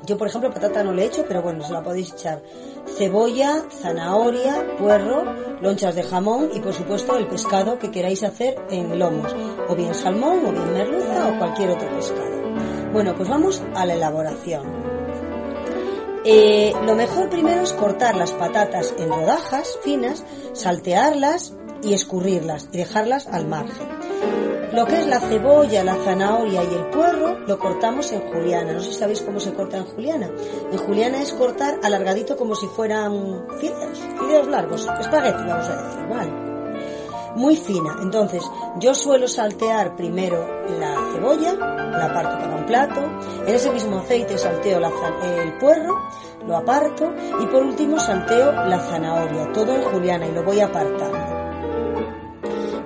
yo 0.06 0.18
por 0.18 0.28
ejemplo 0.28 0.50
patata 0.50 0.82
no 0.82 0.92
le 0.92 1.02
he 1.02 1.06
hecho, 1.06 1.24
pero 1.26 1.42
bueno, 1.42 1.64
se 1.64 1.72
la 1.72 1.82
podéis 1.82 2.12
echar. 2.12 2.42
Cebolla, 2.96 3.62
zanahoria, 3.70 4.76
puerro, 4.78 5.24
lonchas 5.60 5.94
de 5.94 6.02
jamón 6.02 6.50
y 6.52 6.60
por 6.60 6.74
supuesto 6.74 7.16
el 7.16 7.26
pescado 7.26 7.78
que 7.78 7.90
queráis 7.90 8.22
hacer 8.22 8.56
en 8.70 8.98
lomos. 8.98 9.34
O 9.68 9.74
bien 9.74 9.94
salmón, 9.94 10.44
o 10.46 10.52
bien 10.52 10.72
merluza 10.72 11.28
o 11.28 11.38
cualquier 11.38 11.70
otro 11.70 11.88
pescado. 11.90 12.42
Bueno, 12.92 13.14
pues 13.14 13.28
vamos 13.28 13.62
a 13.74 13.86
la 13.86 13.94
elaboración. 13.94 14.84
Eh, 16.26 16.72
lo 16.86 16.94
mejor 16.94 17.28
primero 17.28 17.62
es 17.62 17.72
cortar 17.72 18.16
las 18.16 18.32
patatas 18.32 18.94
en 18.98 19.10
rodajas 19.10 19.78
finas, 19.82 20.24
saltearlas 20.54 21.52
y 21.82 21.92
escurrirlas 21.92 22.68
y 22.72 22.78
dejarlas 22.78 23.26
al 23.26 23.46
margen. 23.46 23.88
Lo 24.74 24.84
que 24.86 24.98
es 24.98 25.06
la 25.06 25.20
cebolla, 25.20 25.84
la 25.84 25.94
zanahoria 25.94 26.64
y 26.64 26.74
el 26.74 26.86
puerro 26.86 27.38
lo 27.46 27.58
cortamos 27.60 28.10
en 28.10 28.22
juliana. 28.22 28.72
No 28.72 28.80
sé 28.80 28.90
si 28.90 28.98
sabéis 28.98 29.22
cómo 29.22 29.38
se 29.38 29.54
corta 29.54 29.76
en 29.76 29.84
juliana. 29.84 30.28
En 30.72 30.78
juliana 30.78 31.22
es 31.22 31.32
cortar 31.32 31.78
alargadito 31.80 32.36
como 32.36 32.56
si 32.56 32.66
fueran 32.66 33.46
fideos, 33.60 34.00
fideos 34.18 34.48
largos, 34.48 34.88
espagueti 34.98 35.44
vamos 35.44 35.68
a 35.68 35.80
decir, 35.80 36.06
¿vale? 36.08 36.32
Muy 37.36 37.56
fina. 37.56 37.98
Entonces, 38.02 38.42
yo 38.80 38.96
suelo 38.96 39.28
saltear 39.28 39.94
primero 39.94 40.44
la 40.80 40.96
cebolla, 41.12 41.54
la 41.54 42.06
aparto 42.06 42.38
para 42.40 42.56
un 42.56 42.66
plato, 42.66 43.00
en 43.46 43.54
ese 43.54 43.70
mismo 43.70 43.98
aceite 43.98 44.36
salteo 44.36 44.78
el 44.78 45.58
puerro, 45.58 46.08
lo 46.48 46.56
aparto 46.56 47.12
y 47.40 47.46
por 47.46 47.62
último 47.62 48.00
salteo 48.00 48.50
la 48.50 48.80
zanahoria, 48.80 49.52
todo 49.52 49.72
en 49.72 49.82
juliana 49.82 50.26
y 50.26 50.32
lo 50.32 50.42
voy 50.42 50.58
apartando. 50.58 51.44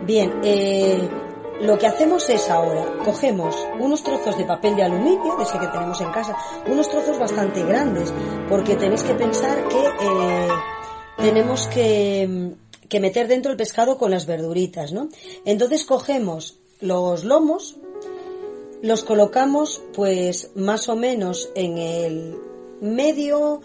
Bien, 0.04 0.40
eh, 0.42 1.08
lo 1.60 1.78
que 1.78 1.86
hacemos 1.86 2.28
es 2.30 2.48
ahora, 2.50 2.86
cogemos 3.04 3.56
unos 3.80 4.02
trozos 4.02 4.36
de 4.38 4.44
papel 4.44 4.76
de 4.76 4.84
aluminio, 4.84 5.36
de 5.36 5.42
ese 5.42 5.58
que 5.58 5.66
tenemos 5.66 6.00
en 6.00 6.10
casa, 6.10 6.36
unos 6.66 6.88
trozos 6.88 7.18
bastante 7.18 7.64
grandes, 7.64 8.12
porque 8.48 8.76
tenéis 8.76 9.02
que 9.02 9.14
pensar 9.14 9.66
que 9.68 9.80
eh, 9.80 10.48
tenemos 11.16 11.66
que, 11.66 12.54
que 12.88 13.00
meter 13.00 13.26
dentro 13.28 13.50
el 13.50 13.56
pescado 13.56 13.98
con 13.98 14.10
las 14.10 14.26
verduritas, 14.26 14.92
¿no? 14.92 15.08
Entonces 15.44 15.84
cogemos 15.84 16.58
los 16.80 17.24
lomos, 17.24 17.76
los 18.82 19.02
colocamos 19.02 19.82
pues 19.94 20.52
más 20.54 20.88
o 20.88 20.94
menos 20.94 21.50
en 21.54 21.78
el 21.78 22.36
medio 22.80 23.60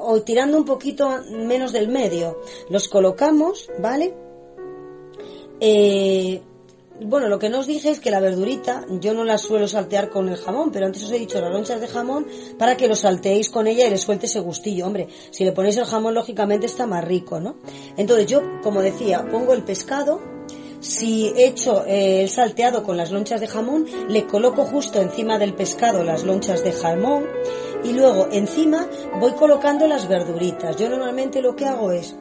o 0.00 0.22
tirando 0.22 0.58
un 0.58 0.64
poquito 0.64 1.20
menos 1.30 1.72
del 1.72 1.88
medio. 1.88 2.40
Los 2.68 2.88
colocamos, 2.88 3.70
¿vale? 3.78 4.14
Eh, 5.60 6.42
bueno, 7.00 7.28
lo 7.28 7.38
que 7.38 7.48
no 7.48 7.58
os 7.58 7.66
dije 7.66 7.90
es 7.90 7.98
que 7.98 8.10
la 8.10 8.20
verdurita 8.20 8.84
yo 9.00 9.14
no 9.14 9.24
la 9.24 9.36
suelo 9.36 9.66
saltear 9.66 10.10
con 10.10 10.28
el 10.28 10.36
jamón, 10.36 10.70
pero 10.70 10.86
antes 10.86 11.02
os 11.02 11.10
he 11.10 11.18
dicho 11.18 11.40
las 11.40 11.52
lonchas 11.52 11.80
de 11.80 11.88
jamón 11.88 12.26
para 12.56 12.76
que 12.76 12.86
lo 12.86 12.94
salteéis 12.94 13.50
con 13.50 13.66
ella 13.66 13.86
y 13.86 13.90
le 13.90 13.98
suelte 13.98 14.26
ese 14.26 14.40
gustillo. 14.40 14.86
Hombre, 14.86 15.08
si 15.30 15.44
le 15.44 15.52
ponéis 15.52 15.76
el 15.76 15.86
jamón, 15.86 16.14
lógicamente 16.14 16.66
está 16.66 16.86
más 16.86 17.04
rico, 17.04 17.40
¿no? 17.40 17.56
Entonces 17.96 18.26
yo, 18.26 18.42
como 18.62 18.80
decía, 18.80 19.26
pongo 19.28 19.54
el 19.54 19.64
pescado, 19.64 20.20
si 20.78 21.32
echo 21.36 21.84
eh, 21.86 22.22
el 22.22 22.28
salteado 22.28 22.84
con 22.84 22.96
las 22.96 23.10
lonchas 23.10 23.40
de 23.40 23.48
jamón, 23.48 23.86
le 24.08 24.26
coloco 24.26 24.64
justo 24.64 25.00
encima 25.00 25.38
del 25.38 25.54
pescado 25.54 26.04
las 26.04 26.24
lonchas 26.24 26.62
de 26.62 26.72
jamón 26.72 27.26
y 27.82 27.92
luego 27.92 28.28
encima 28.30 28.88
voy 29.18 29.32
colocando 29.32 29.88
las 29.88 30.08
verduritas. 30.08 30.76
Yo 30.76 30.88
normalmente 30.88 31.42
lo 31.42 31.56
que 31.56 31.66
hago 31.66 31.90
es 31.90 32.14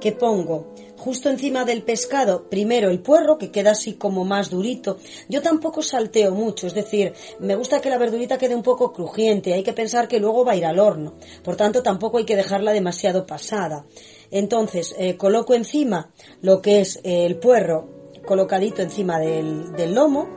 que 0.00 0.12
pongo 0.12 0.66
justo 0.96 1.28
encima 1.28 1.64
del 1.64 1.82
pescado 1.82 2.48
primero 2.48 2.90
el 2.90 3.00
puerro 3.00 3.38
que 3.38 3.50
queda 3.50 3.72
así 3.72 3.94
como 3.94 4.24
más 4.24 4.50
durito. 4.50 4.98
Yo 5.28 5.42
tampoco 5.42 5.82
salteo 5.82 6.32
mucho, 6.32 6.66
es 6.66 6.74
decir, 6.74 7.14
me 7.40 7.56
gusta 7.56 7.80
que 7.80 7.90
la 7.90 7.98
verdurita 7.98 8.38
quede 8.38 8.54
un 8.54 8.62
poco 8.62 8.92
crujiente, 8.92 9.54
hay 9.54 9.62
que 9.62 9.72
pensar 9.72 10.08
que 10.08 10.20
luego 10.20 10.44
va 10.44 10.52
a 10.52 10.56
ir 10.56 10.66
al 10.66 10.78
horno, 10.78 11.14
por 11.42 11.56
tanto 11.56 11.82
tampoco 11.82 12.18
hay 12.18 12.24
que 12.24 12.36
dejarla 12.36 12.72
demasiado 12.72 13.26
pasada. 13.26 13.86
Entonces 14.30 14.94
eh, 14.98 15.16
coloco 15.16 15.54
encima 15.54 16.10
lo 16.40 16.60
que 16.60 16.80
es 16.80 17.00
eh, 17.04 17.26
el 17.26 17.36
puerro 17.36 17.88
colocadito 18.26 18.82
encima 18.82 19.18
del, 19.18 19.72
del 19.72 19.94
lomo, 19.94 20.28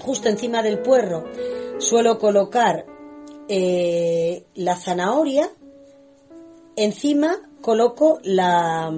justo 0.00 0.28
encima 0.28 0.62
del 0.62 0.80
puerro 0.80 1.24
suelo 1.78 2.18
colocar 2.18 2.86
eh, 3.48 4.44
la 4.54 4.76
zanahoria, 4.76 5.50
encima 6.76 7.50
coloco 7.60 8.18
la, 8.22 8.92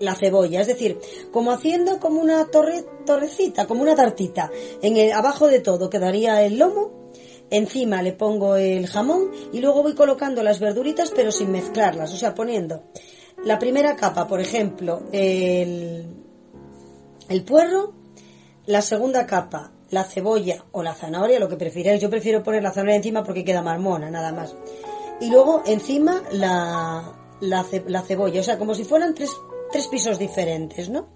la 0.00 0.14
cebolla, 0.16 0.60
es 0.62 0.66
decir, 0.66 0.98
como 1.30 1.52
haciendo 1.52 2.00
como 2.00 2.20
una 2.20 2.46
torre, 2.46 2.84
torrecita, 3.06 3.66
como 3.66 3.82
una 3.82 3.94
tartita. 3.94 4.50
En 4.82 4.96
el, 4.96 5.12
abajo 5.12 5.46
de 5.46 5.60
todo 5.60 5.88
quedaría 5.88 6.42
el 6.42 6.58
lomo, 6.58 7.12
encima 7.50 8.02
le 8.02 8.12
pongo 8.12 8.56
el 8.56 8.86
jamón 8.86 9.30
y 9.52 9.60
luego 9.60 9.82
voy 9.82 9.94
colocando 9.94 10.42
las 10.42 10.58
verduritas 10.60 11.12
pero 11.14 11.30
sin 11.32 11.50
mezclarlas, 11.52 12.12
o 12.12 12.16
sea, 12.16 12.34
poniendo 12.34 12.84
la 13.44 13.58
primera 13.58 13.96
capa, 13.96 14.26
por 14.26 14.40
ejemplo, 14.40 15.02
el, 15.12 16.06
el 17.28 17.44
puerro, 17.44 17.92
la 18.66 18.82
segunda 18.82 19.26
capa, 19.26 19.72
la 19.90 20.04
cebolla 20.04 20.64
o 20.72 20.82
la 20.82 20.94
zanahoria, 20.94 21.40
lo 21.40 21.48
que 21.48 21.56
prefieráis. 21.56 22.00
Yo 22.00 22.08
prefiero 22.10 22.42
poner 22.42 22.62
la 22.62 22.70
zanahoria 22.70 22.96
encima 22.96 23.24
porque 23.24 23.44
queda 23.44 23.62
marmona, 23.62 24.10
nada 24.10 24.32
más. 24.32 24.54
Y 25.20 25.30
luego 25.30 25.62
encima 25.66 26.22
la, 26.32 27.12
la, 27.40 27.64
ce- 27.64 27.84
la 27.88 28.02
cebolla, 28.02 28.40
o 28.40 28.44
sea, 28.44 28.58
como 28.58 28.74
si 28.74 28.84
fueran 28.84 29.14
tres, 29.14 29.30
tres 29.70 29.88
pisos 29.88 30.18
diferentes, 30.18 30.88
¿no? 30.88 31.08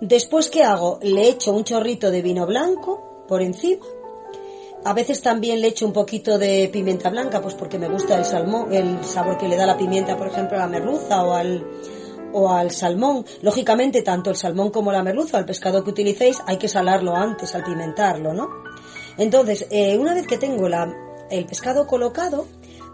Después, 0.00 0.50
¿qué 0.50 0.62
hago? 0.62 0.98
Le 1.02 1.28
echo 1.28 1.52
un 1.52 1.64
chorrito 1.64 2.10
de 2.10 2.22
vino 2.22 2.46
blanco 2.46 3.24
por 3.26 3.42
encima. 3.42 3.84
A 4.84 4.92
veces 4.92 5.22
también 5.22 5.60
le 5.60 5.68
echo 5.68 5.86
un 5.86 5.92
poquito 5.92 6.38
de 6.38 6.68
pimienta 6.72 7.10
blanca, 7.10 7.40
pues 7.40 7.54
porque 7.54 7.78
me 7.78 7.88
gusta 7.88 8.16
el 8.16 8.24
salmón, 8.24 8.72
el 8.72 9.04
sabor 9.04 9.38
que 9.38 9.48
le 9.48 9.56
da 9.56 9.66
la 9.66 9.76
pimienta, 9.76 10.16
por 10.16 10.28
ejemplo, 10.28 10.58
a 10.58 10.60
la 10.60 10.68
merluza 10.68 11.24
o 11.24 11.32
al, 11.32 11.66
o 12.32 12.52
al 12.52 12.70
salmón. 12.70 13.24
Lógicamente, 13.42 14.02
tanto 14.02 14.30
el 14.30 14.36
salmón 14.36 14.70
como 14.70 14.92
la 14.92 15.02
merluza, 15.02 15.38
el 15.38 15.44
pescado 15.44 15.82
que 15.82 15.90
utilicéis, 15.90 16.38
hay 16.46 16.58
que 16.58 16.68
salarlo 16.68 17.16
antes, 17.16 17.50
salpimentarlo, 17.50 18.32
¿no? 18.32 18.48
Entonces, 19.18 19.66
eh, 19.70 19.96
una 19.98 20.14
vez 20.14 20.26
que 20.26 20.36
tengo 20.36 20.68
el 20.68 21.46
pescado 21.46 21.86
colocado, 21.86 22.46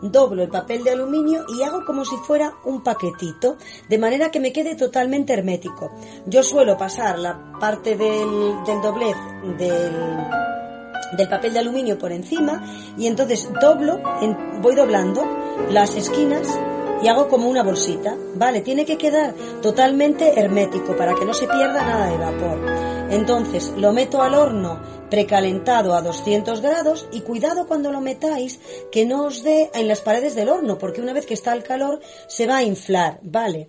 doblo 0.02 0.42
el 0.42 0.48
papel 0.48 0.84
de 0.84 0.90
aluminio 0.90 1.44
y 1.56 1.62
hago 1.62 1.84
como 1.84 2.04
si 2.04 2.16
fuera 2.16 2.54
un 2.64 2.82
paquetito, 2.82 3.56
de 3.88 3.98
manera 3.98 4.30
que 4.30 4.40
me 4.40 4.52
quede 4.52 4.74
totalmente 4.74 5.32
hermético. 5.32 5.92
Yo 6.26 6.42
suelo 6.42 6.76
pasar 6.76 7.18
la 7.18 7.52
parte 7.58 7.96
del, 7.96 8.64
doblez 8.82 9.16
del, 9.58 9.92
del 11.16 11.28
papel 11.28 11.52
de 11.52 11.58
aluminio 11.60 11.98
por 11.98 12.12
encima 12.12 12.64
y 12.98 13.06
entonces 13.06 13.48
doblo, 13.60 14.00
voy 14.60 14.74
doblando 14.74 15.24
las 15.70 15.96
esquinas 15.96 16.48
y 17.02 17.08
hago 17.08 17.28
como 17.28 17.48
una 17.48 17.62
bolsita, 17.62 18.16
¿vale? 18.34 18.60
Tiene 18.60 18.84
que 18.84 18.98
quedar 18.98 19.34
totalmente 19.60 20.38
hermético 20.38 20.96
para 20.96 21.14
que 21.14 21.24
no 21.24 21.34
se 21.34 21.46
pierda 21.46 21.84
nada 21.84 22.06
de 22.10 22.16
vapor. 22.16 22.92
Entonces 23.10 23.72
lo 23.76 23.92
meto 23.92 24.22
al 24.22 24.34
horno 24.34 24.80
precalentado 25.10 25.94
a 25.94 26.00
200 26.00 26.62
grados 26.62 27.06
y 27.12 27.20
cuidado 27.20 27.66
cuando 27.66 27.92
lo 27.92 28.00
metáis 28.00 28.58
que 28.90 29.04
no 29.04 29.26
os 29.26 29.42
dé 29.42 29.70
en 29.74 29.86
las 29.86 30.00
paredes 30.00 30.34
del 30.34 30.48
horno 30.48 30.78
porque 30.78 31.02
una 31.02 31.12
vez 31.12 31.26
que 31.26 31.34
está 31.34 31.52
el 31.52 31.62
calor 31.62 32.00
se 32.28 32.46
va 32.46 32.56
a 32.56 32.62
inflar, 32.62 33.20
¿vale? 33.22 33.68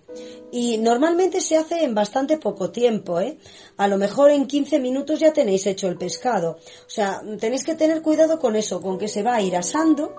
Y 0.50 0.78
normalmente 0.78 1.42
se 1.42 1.58
hace 1.58 1.84
en 1.84 1.94
bastante 1.94 2.38
poco 2.38 2.70
tiempo, 2.70 3.20
¿eh? 3.20 3.36
A 3.76 3.88
lo 3.88 3.98
mejor 3.98 4.30
en 4.30 4.46
15 4.46 4.78
minutos 4.78 5.20
ya 5.20 5.34
tenéis 5.34 5.66
hecho 5.66 5.88
el 5.88 5.98
pescado. 5.98 6.52
O 6.86 6.90
sea, 6.90 7.20
tenéis 7.38 7.64
que 7.64 7.74
tener 7.74 8.00
cuidado 8.00 8.38
con 8.38 8.56
eso, 8.56 8.80
con 8.80 8.96
que 8.96 9.08
se 9.08 9.22
va 9.22 9.34
a 9.34 9.42
ir 9.42 9.56
asando, 9.56 10.14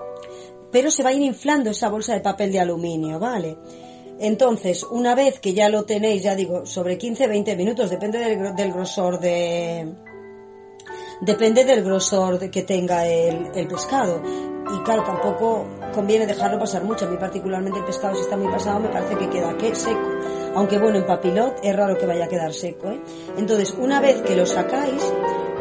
pero 0.75 0.91
se 0.91 1.03
va 1.03 1.11
a 1.11 1.13
ir 1.13 1.21
inflando 1.21 1.69
esa 1.69 1.87
bolsa 1.87 2.13
de 2.15 2.19
papel 2.19 2.51
de 2.51 2.59
aluminio, 2.59 3.17
¿vale? 3.17 3.57
Entonces, 4.19 4.83
una 4.83 5.15
vez 5.15 5.39
que 5.39 5.53
ya 5.53 5.69
lo 5.69 5.85
tenéis, 5.85 6.21
ya 6.21 6.35
digo, 6.35 6.65
sobre 6.65 6.97
15-20 6.99 7.55
minutos, 7.55 7.89
depende 7.89 8.19
del, 8.19 8.37
gro- 8.37 8.53
del 8.53 8.73
grosor 8.73 9.21
de, 9.21 9.93
depende 11.21 11.63
del 11.63 11.81
grosor 11.81 12.49
que 12.49 12.63
tenga 12.63 13.07
el, 13.07 13.51
el 13.55 13.67
pescado. 13.69 14.21
Y 14.75 14.83
claro, 14.83 15.03
tampoco 15.03 15.65
conviene 15.93 16.25
dejarlo 16.27 16.59
pasar 16.59 16.83
mucho. 16.83 17.05
A 17.05 17.09
mí 17.09 17.15
particularmente 17.17 17.79
el 17.79 17.85
pescado 17.85 18.15
si 18.15 18.21
está 18.23 18.35
muy 18.35 18.51
pasado 18.51 18.81
me 18.81 18.89
parece 18.89 19.15
que 19.17 19.29
queda 19.29 19.55
que 19.57 19.73
seco. 19.75 20.09
Aunque 20.55 20.77
bueno, 20.77 20.97
en 20.97 21.05
papilot 21.05 21.59
es 21.63 21.73
raro 21.73 21.97
que 21.97 22.05
vaya 22.05 22.25
a 22.25 22.27
quedar 22.27 22.51
seco. 22.53 22.89
¿eh? 22.91 22.99
Entonces, 23.37 23.73
una 23.79 24.01
vez 24.01 24.21
que 24.23 24.35
lo 24.35 24.45
sacáis, 24.45 25.01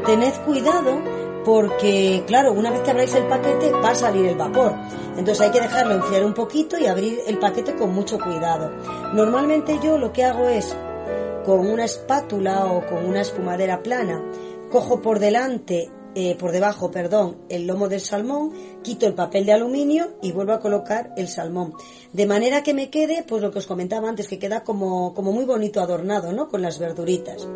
tened 0.07 0.33
cuidado 0.45 1.01
porque, 1.45 2.25
claro, 2.27 2.53
una 2.53 2.71
vez 2.71 2.81
que 2.81 2.91
abráis 2.91 3.15
el 3.15 3.27
paquete 3.27 3.71
va 3.71 3.91
a 3.91 3.95
salir 3.95 4.27
el 4.27 4.37
vapor. 4.37 4.75
Entonces 5.17 5.41
hay 5.41 5.51
que 5.51 5.61
dejarlo 5.61 5.95
enfriar 5.95 6.25
un 6.25 6.35
poquito 6.35 6.79
y 6.79 6.87
abrir 6.87 7.21
el 7.27 7.39
paquete 7.39 7.75
con 7.75 7.95
mucho 7.95 8.19
cuidado. 8.19 8.71
Normalmente 9.13 9.79
yo 9.83 9.99
lo 9.99 10.13
que 10.13 10.25
hago 10.25 10.49
es 10.49 10.75
con 11.45 11.67
una 11.67 11.85
espátula 11.85 12.67
o 12.67 12.85
con 12.87 13.05
una 13.05 13.21
espumadera 13.21 13.83
plana, 13.83 14.23
cojo 14.71 15.01
por 15.01 15.19
delante, 15.19 15.91
eh, 16.15 16.37
por 16.37 16.53
debajo, 16.53 16.91
perdón, 16.91 17.37
el 17.49 17.67
lomo 17.67 17.89
del 17.89 18.01
salmón, 18.01 18.53
quito 18.83 19.07
el 19.07 19.15
papel 19.15 19.47
de 19.47 19.53
aluminio 19.53 20.15
y 20.23 20.33
vuelvo 20.33 20.53
a 20.53 20.61
colocar 20.61 21.13
el 21.17 21.29
salmón. 21.29 21.75
De 22.13 22.27
manera 22.27 22.63
que 22.63 22.75
me 22.75 22.91
quede, 22.91 23.25
pues 23.27 23.43
lo 23.43 23.51
que 23.51 23.59
os 23.59 23.67
comentaba 23.67 24.09
antes, 24.09 24.29
que 24.29 24.39
queda 24.39 24.63
como, 24.63 25.15
como 25.15 25.33
muy 25.33 25.45
bonito 25.45 25.81
adornado, 25.81 26.33
¿no? 26.33 26.49
Con 26.49 26.63
las 26.63 26.79
verduritas. 26.79 27.49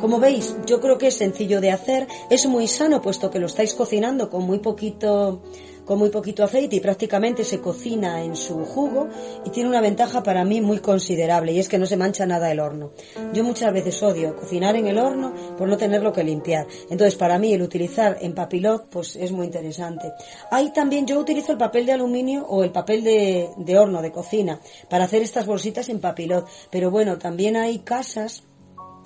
Como 0.00 0.18
veis, 0.18 0.56
yo 0.66 0.80
creo 0.80 0.96
que 0.96 1.08
es 1.08 1.14
sencillo 1.16 1.60
de 1.60 1.70
hacer, 1.70 2.06
es 2.30 2.46
muy 2.46 2.68
sano 2.68 3.02
puesto 3.02 3.30
que 3.30 3.38
lo 3.38 3.46
estáis 3.46 3.74
cocinando 3.74 4.30
con 4.30 4.44
muy 4.44 4.58
poquito 4.58 5.42
con 5.86 5.98
muy 5.98 6.10
poquito 6.10 6.44
aceite 6.44 6.76
y 6.76 6.80
prácticamente 6.80 7.44
se 7.44 7.60
cocina 7.60 8.22
en 8.22 8.36
su 8.36 8.64
jugo 8.66 9.08
y 9.44 9.50
tiene 9.50 9.68
una 9.70 9.80
ventaja 9.80 10.22
para 10.22 10.44
mí 10.44 10.60
muy 10.60 10.80
considerable 10.80 11.52
y 11.52 11.60
es 11.60 11.68
que 11.68 11.78
no 11.78 11.86
se 11.86 11.96
mancha 11.96 12.26
nada 12.26 12.50
el 12.50 12.60
horno. 12.60 12.90
Yo 13.32 13.44
muchas 13.44 13.72
veces 13.72 14.02
odio 14.02 14.36
cocinar 14.36 14.76
en 14.76 14.88
el 14.88 14.98
horno 14.98 15.32
por 15.56 15.68
no 15.68 15.76
tenerlo 15.76 16.12
que 16.12 16.24
limpiar. 16.24 16.66
Entonces 16.90 17.14
para 17.14 17.38
mí 17.38 17.52
el 17.54 17.62
utilizar 17.62 18.18
en 18.20 18.34
papilot 18.34 18.88
pues 18.90 19.16
es 19.16 19.30
muy 19.30 19.46
interesante. 19.46 20.12
Hay 20.50 20.72
también 20.72 21.06
yo 21.06 21.18
utilizo 21.18 21.52
el 21.52 21.58
papel 21.58 21.86
de 21.86 21.92
aluminio 21.92 22.44
o 22.46 22.64
el 22.64 22.72
papel 22.72 23.04
de, 23.04 23.48
de 23.56 23.78
horno 23.78 24.02
de 24.02 24.10
cocina 24.10 24.60
para 24.90 25.04
hacer 25.04 25.22
estas 25.22 25.46
bolsitas 25.46 25.88
en 25.88 26.00
papilot. 26.00 26.48
Pero 26.70 26.90
bueno, 26.90 27.16
también 27.16 27.56
hay 27.56 27.78
casas 27.78 28.42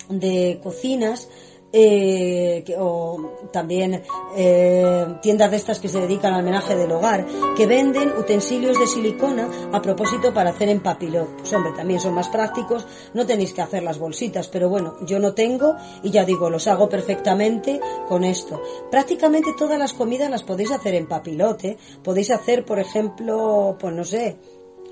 de 0.09 0.59
cocinas 0.61 1.29
eh, 1.73 2.63
que- 2.65 2.75
o 2.77 3.47
también 3.51 4.03
eh, 4.35 5.05
tiendas 5.21 5.51
de 5.51 5.57
estas 5.57 5.79
que 5.79 5.87
se 5.89 5.99
dedican 5.99 6.33
al 6.33 6.43
menaje 6.43 6.75
del 6.75 6.91
hogar 6.91 7.25
que 7.55 7.65
venden 7.67 8.11
utensilios 8.17 8.77
de 8.79 8.87
silicona 8.87 9.49
a 9.71 9.81
propósito 9.81 10.33
para 10.33 10.49
hacer 10.51 10.69
en 10.69 10.81
papilot. 10.81 11.37
Pues 11.37 11.53
hombre, 11.53 11.71
también 11.75 11.99
son 11.99 12.13
más 12.13 12.29
prácticos, 12.29 12.85
no 13.13 13.25
tenéis 13.25 13.53
que 13.53 13.61
hacer 13.61 13.83
las 13.83 13.99
bolsitas, 13.99 14.47
pero 14.47 14.69
bueno, 14.69 14.95
yo 15.05 15.19
no 15.19 15.33
tengo 15.33 15.75
y 16.03 16.11
ya 16.11 16.25
digo, 16.25 16.49
los 16.49 16.67
hago 16.67 16.89
perfectamente 16.89 17.79
con 18.07 18.23
esto. 18.23 18.61
Prácticamente 18.89 19.53
todas 19.57 19.77
las 19.79 19.93
comidas 19.93 20.29
las 20.29 20.43
podéis 20.43 20.71
hacer 20.71 20.95
en 20.95 21.07
papilot, 21.07 21.63
¿eh? 21.65 21.77
Podéis 22.03 22.31
hacer, 22.31 22.65
por 22.65 22.79
ejemplo, 22.79 23.75
pues 23.79 23.93
no 23.93 24.03
sé, 24.03 24.37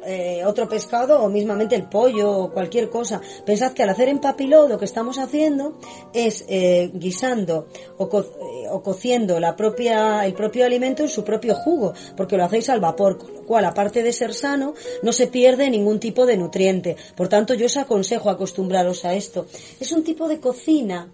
eh, 0.05 0.43
otro 0.45 0.67
pescado 0.69 1.21
o 1.21 1.29
mismamente 1.29 1.75
el 1.75 1.83
pollo 1.89 2.31
o 2.31 2.51
cualquier 2.51 2.89
cosa. 2.89 3.21
Pensad 3.45 3.73
que 3.73 3.83
al 3.83 3.89
hacer 3.89 4.09
en 4.09 4.19
papilot 4.19 4.69
lo 4.69 4.77
que 4.79 4.85
estamos 4.85 5.17
haciendo 5.17 5.73
es 6.13 6.45
eh, 6.47 6.91
guisando 6.93 7.67
o, 7.97 8.09
co- 8.09 8.21
eh, 8.21 8.67
o 8.69 8.81
cociendo 8.81 9.39
la 9.39 9.55
propia, 9.55 10.25
el 10.25 10.33
propio 10.33 10.65
alimento 10.65 11.03
en 11.03 11.09
su 11.09 11.23
propio 11.23 11.55
jugo, 11.55 11.93
porque 12.15 12.37
lo 12.37 12.43
hacéis 12.45 12.69
al 12.69 12.79
vapor, 12.79 13.17
con 13.17 13.33
lo 13.33 13.43
cual 13.43 13.65
aparte 13.65 14.03
de 14.03 14.13
ser 14.13 14.33
sano 14.33 14.73
no 15.03 15.11
se 15.11 15.27
pierde 15.27 15.69
ningún 15.69 15.99
tipo 15.99 16.25
de 16.25 16.37
nutriente. 16.37 16.95
Por 17.15 17.27
tanto 17.27 17.53
yo 17.53 17.65
os 17.65 17.77
aconsejo 17.77 18.29
acostumbraros 18.29 19.05
a 19.05 19.13
esto. 19.13 19.45
Es 19.79 19.91
un 19.91 20.03
tipo 20.03 20.27
de 20.27 20.39
cocina 20.39 21.11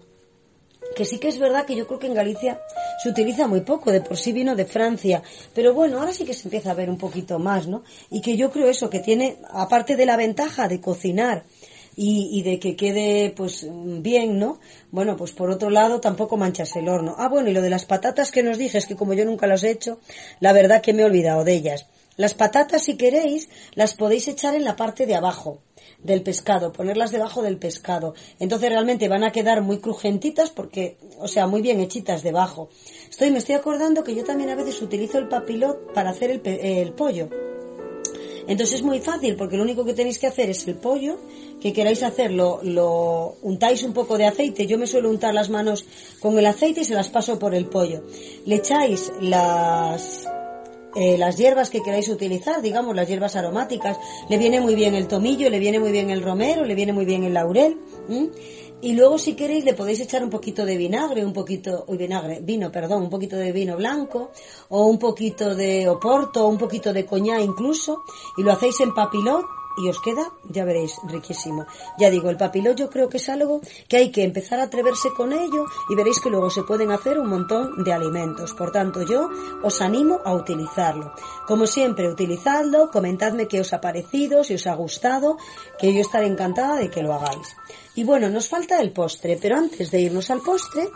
que 0.94 1.04
sí 1.04 1.18
que 1.18 1.28
es 1.28 1.38
verdad 1.38 1.64
que 1.66 1.74
yo 1.74 1.86
creo 1.86 1.98
que 1.98 2.06
en 2.06 2.14
Galicia 2.14 2.60
se 3.02 3.08
utiliza 3.08 3.46
muy 3.46 3.60
poco, 3.60 3.92
de 3.92 4.00
por 4.00 4.16
sí 4.16 4.32
vino 4.32 4.54
de 4.54 4.64
Francia, 4.64 5.22
pero 5.54 5.74
bueno, 5.74 5.98
ahora 5.98 6.12
sí 6.12 6.24
que 6.24 6.34
se 6.34 6.44
empieza 6.44 6.70
a 6.70 6.74
ver 6.74 6.90
un 6.90 6.98
poquito 6.98 7.38
más, 7.38 7.66
¿no? 7.66 7.82
Y 8.10 8.20
que 8.20 8.36
yo 8.36 8.50
creo 8.50 8.68
eso, 8.68 8.90
que 8.90 9.00
tiene, 9.00 9.38
aparte 9.50 9.96
de 9.96 10.06
la 10.06 10.16
ventaja 10.16 10.68
de 10.68 10.80
cocinar 10.80 11.44
y, 11.98 12.42
de 12.42 12.58
que 12.58 12.76
quede 12.76 13.32
pues 13.34 13.66
bien, 13.70 14.38
¿no? 14.38 14.60
Bueno, 14.90 15.16
pues 15.16 15.32
por 15.32 15.50
otro 15.50 15.70
lado 15.70 16.00
tampoco 16.00 16.36
manchas 16.36 16.76
el 16.76 16.88
horno. 16.88 17.14
Ah, 17.18 17.28
bueno, 17.28 17.48
y 17.48 17.54
lo 17.54 17.62
de 17.62 17.70
las 17.70 17.86
patatas 17.86 18.30
que 18.30 18.42
nos 18.42 18.58
dije, 18.58 18.78
es 18.78 18.86
que 18.86 18.96
como 18.96 19.14
yo 19.14 19.24
nunca 19.24 19.46
las 19.46 19.64
he 19.64 19.70
hecho, 19.70 19.98
la 20.40 20.52
verdad 20.52 20.82
que 20.82 20.92
me 20.92 21.02
he 21.02 21.06
olvidado 21.06 21.42
de 21.42 21.54
ellas. 21.54 21.86
Las 22.16 22.34
patatas, 22.34 22.84
si 22.84 22.96
queréis, 22.96 23.48
las 23.74 23.94
podéis 23.94 24.28
echar 24.28 24.54
en 24.54 24.64
la 24.64 24.76
parte 24.76 25.06
de 25.06 25.14
abajo 25.14 25.60
del 26.02 26.22
pescado, 26.22 26.72
ponerlas 26.72 27.10
debajo 27.10 27.42
del 27.42 27.58
pescado. 27.58 28.14
Entonces 28.38 28.70
realmente 28.70 29.08
van 29.08 29.24
a 29.24 29.32
quedar 29.32 29.62
muy 29.62 29.78
crujentitas 29.78 30.50
porque, 30.50 30.96
o 31.18 31.28
sea, 31.28 31.46
muy 31.46 31.62
bien 31.62 31.80
hechitas 31.80 32.22
debajo. 32.22 32.68
Estoy, 33.08 33.30
me 33.30 33.38
estoy 33.38 33.54
acordando 33.54 34.04
que 34.04 34.14
yo 34.14 34.24
también 34.24 34.50
a 34.50 34.54
veces 34.54 34.80
utilizo 34.82 35.18
el 35.18 35.28
papilot 35.28 35.92
para 35.92 36.10
hacer 36.10 36.30
el, 36.30 36.40
el 36.44 36.92
pollo. 36.92 37.28
Entonces 38.48 38.76
es 38.76 38.82
muy 38.82 39.00
fácil 39.00 39.36
porque 39.36 39.56
lo 39.56 39.64
único 39.64 39.84
que 39.84 39.94
tenéis 39.94 40.18
que 40.18 40.26
hacer 40.28 40.50
es 40.50 40.66
el 40.68 40.76
pollo, 40.76 41.18
que 41.60 41.72
queráis 41.72 42.02
hacerlo, 42.02 42.60
lo 42.62 43.36
untáis 43.42 43.82
un 43.82 43.92
poco 43.92 44.18
de 44.18 44.26
aceite. 44.26 44.66
Yo 44.66 44.78
me 44.78 44.86
suelo 44.86 45.10
untar 45.10 45.34
las 45.34 45.50
manos 45.50 45.84
con 46.20 46.38
el 46.38 46.46
aceite 46.46 46.82
y 46.82 46.84
se 46.84 46.94
las 46.94 47.08
paso 47.08 47.38
por 47.38 47.54
el 47.54 47.66
pollo. 47.66 48.04
Le 48.44 48.56
echáis 48.56 49.12
las, 49.20 50.28
eh, 50.96 51.18
las 51.18 51.36
hierbas 51.36 51.70
que 51.70 51.82
queráis 51.82 52.08
utilizar, 52.08 52.62
digamos 52.62 52.96
las 52.96 53.06
hierbas 53.06 53.36
aromáticas. 53.36 53.98
Le 54.28 54.38
viene 54.38 54.60
muy 54.60 54.74
bien 54.74 54.94
el 54.94 55.06
tomillo, 55.06 55.50
le 55.50 55.58
viene 55.58 55.78
muy 55.78 55.92
bien 55.92 56.10
el 56.10 56.22
romero, 56.22 56.64
le 56.64 56.74
viene 56.74 56.92
muy 56.92 57.04
bien 57.04 57.24
el 57.24 57.34
laurel. 57.34 57.78
Y 58.80 58.92
luego 58.92 59.18
si 59.18 59.34
queréis 59.34 59.64
le 59.64 59.74
podéis 59.74 60.00
echar 60.00 60.22
un 60.22 60.30
poquito 60.30 60.64
de 60.64 60.76
vinagre, 60.76 61.24
un 61.24 61.32
poquito, 61.32 61.84
uy, 61.88 61.96
vinagre, 61.96 62.40
vino, 62.42 62.70
perdón, 62.70 63.02
un 63.02 63.10
poquito 63.10 63.36
de 63.36 63.52
vino 63.52 63.76
blanco, 63.76 64.32
o 64.68 64.86
un 64.86 64.98
poquito 64.98 65.54
de 65.54 65.88
oporto, 65.88 66.44
o 66.44 66.48
un 66.48 66.58
poquito 66.58 66.92
de 66.92 67.06
coñá 67.06 67.40
incluso, 67.40 68.02
y 68.36 68.42
lo 68.42 68.52
hacéis 68.52 68.80
en 68.80 68.94
papilot 68.94 69.44
y 69.76 69.88
os 69.88 70.00
queda, 70.00 70.32
ya 70.48 70.64
veréis, 70.64 70.96
riquísimo. 71.06 71.66
Ya 71.98 72.10
digo, 72.10 72.30
el 72.30 72.36
papilot 72.36 72.76
yo 72.76 72.90
creo 72.90 73.08
que 73.08 73.18
es 73.18 73.28
algo 73.28 73.60
que 73.88 73.98
hay 73.98 74.10
que 74.10 74.24
empezar 74.24 74.60
a 74.60 74.64
atreverse 74.64 75.10
con 75.16 75.32
ello 75.32 75.66
y 75.90 75.94
veréis 75.94 76.20
que 76.20 76.30
luego 76.30 76.50
se 76.50 76.62
pueden 76.62 76.90
hacer 76.90 77.18
un 77.18 77.28
montón 77.28 77.84
de 77.84 77.92
alimentos. 77.92 78.54
Por 78.54 78.72
tanto, 78.72 79.02
yo 79.02 79.28
os 79.62 79.80
animo 79.80 80.20
a 80.24 80.34
utilizarlo. 80.34 81.12
Como 81.46 81.66
siempre, 81.66 82.08
utilizadlo, 82.08 82.90
comentadme 82.90 83.48
qué 83.48 83.60
os 83.60 83.72
ha 83.72 83.80
parecido, 83.80 84.44
si 84.44 84.54
os 84.54 84.66
ha 84.66 84.74
gustado, 84.74 85.36
que 85.78 85.92
yo 85.92 86.00
estaré 86.00 86.26
encantada 86.26 86.76
de 86.76 86.90
que 86.90 87.02
lo 87.02 87.14
hagáis. 87.14 87.56
Y 87.94 88.04
bueno, 88.04 88.28
nos 88.28 88.48
falta 88.48 88.80
el 88.80 88.92
postre, 88.92 89.38
pero 89.40 89.56
antes 89.56 89.90
de 89.90 90.00
irnos 90.00 90.30
al 90.30 90.40
postre, 90.40 90.90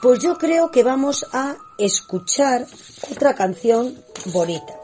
pues 0.00 0.20
yo 0.20 0.36
creo 0.36 0.70
que 0.70 0.82
vamos 0.82 1.26
a 1.32 1.56
escuchar 1.78 2.66
otra 3.10 3.34
canción 3.34 3.96
bonita. 4.26 4.83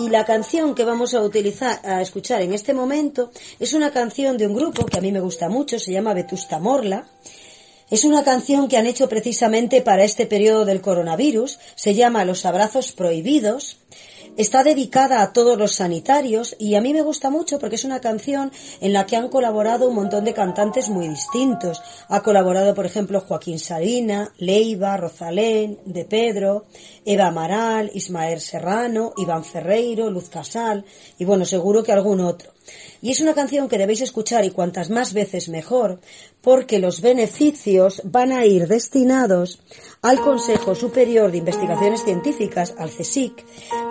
Y 0.00 0.08
la 0.08 0.24
canción 0.24 0.74
que 0.74 0.86
vamos 0.86 1.12
a 1.12 1.20
utilizar, 1.20 1.78
a 1.84 2.00
escuchar 2.00 2.40
en 2.40 2.54
este 2.54 2.72
momento, 2.72 3.32
es 3.58 3.74
una 3.74 3.90
canción 3.90 4.38
de 4.38 4.46
un 4.46 4.54
grupo 4.54 4.86
que 4.86 4.96
a 4.96 5.02
mí 5.02 5.12
me 5.12 5.20
gusta 5.20 5.50
mucho, 5.50 5.78
se 5.78 5.92
llama 5.92 6.14
Vetusta 6.14 6.58
Morla. 6.58 7.06
Es 7.90 8.04
una 8.04 8.24
canción 8.24 8.66
que 8.66 8.78
han 8.78 8.86
hecho 8.86 9.10
precisamente 9.10 9.82
para 9.82 10.02
este 10.04 10.24
periodo 10.24 10.64
del 10.64 10.80
coronavirus, 10.80 11.58
se 11.74 11.94
llama 11.94 12.24
Los 12.24 12.46
abrazos 12.46 12.92
prohibidos. 12.92 13.76
Está 14.36 14.62
dedicada 14.62 15.22
a 15.22 15.32
todos 15.32 15.58
los 15.58 15.74
sanitarios 15.74 16.56
y 16.58 16.74
a 16.74 16.80
mí 16.80 16.94
me 16.94 17.02
gusta 17.02 17.30
mucho 17.30 17.58
porque 17.58 17.74
es 17.74 17.84
una 17.84 18.00
canción 18.00 18.52
en 18.80 18.92
la 18.92 19.04
que 19.04 19.16
han 19.16 19.28
colaborado 19.28 19.88
un 19.88 19.96
montón 19.96 20.24
de 20.24 20.32
cantantes 20.32 20.88
muy 20.88 21.08
distintos. 21.08 21.82
Ha 22.08 22.22
colaborado, 22.22 22.74
por 22.74 22.86
ejemplo, 22.86 23.20
Joaquín 23.20 23.58
Sabina, 23.58 24.32
Leiva, 24.38 24.96
Rosalén, 24.96 25.80
De 25.84 26.04
Pedro, 26.04 26.66
Eva 27.04 27.26
Amaral, 27.26 27.90
Ismael 27.92 28.40
Serrano, 28.40 29.12
Iván 29.18 29.44
Ferreiro, 29.44 30.08
Luz 30.08 30.30
Casal 30.30 30.84
y 31.18 31.24
bueno, 31.24 31.44
seguro 31.44 31.82
que 31.82 31.92
algún 31.92 32.20
otro. 32.20 32.52
Y 33.02 33.10
es 33.10 33.20
una 33.20 33.34
canción 33.34 33.68
que 33.68 33.78
debéis 33.78 34.02
escuchar 34.02 34.44
y 34.44 34.50
cuantas 34.50 34.90
más 34.90 35.14
veces 35.14 35.48
mejor, 35.48 36.00
porque 36.42 36.78
los 36.78 37.00
beneficios 37.00 38.02
van 38.04 38.32
a 38.32 38.44
ir 38.46 38.66
destinados 38.68 39.60
al 40.02 40.20
Consejo 40.20 40.74
Superior 40.74 41.30
de 41.30 41.38
Investigaciones 41.38 42.04
Científicas, 42.04 42.74
al 42.78 42.90
CSIC, 42.90 43.44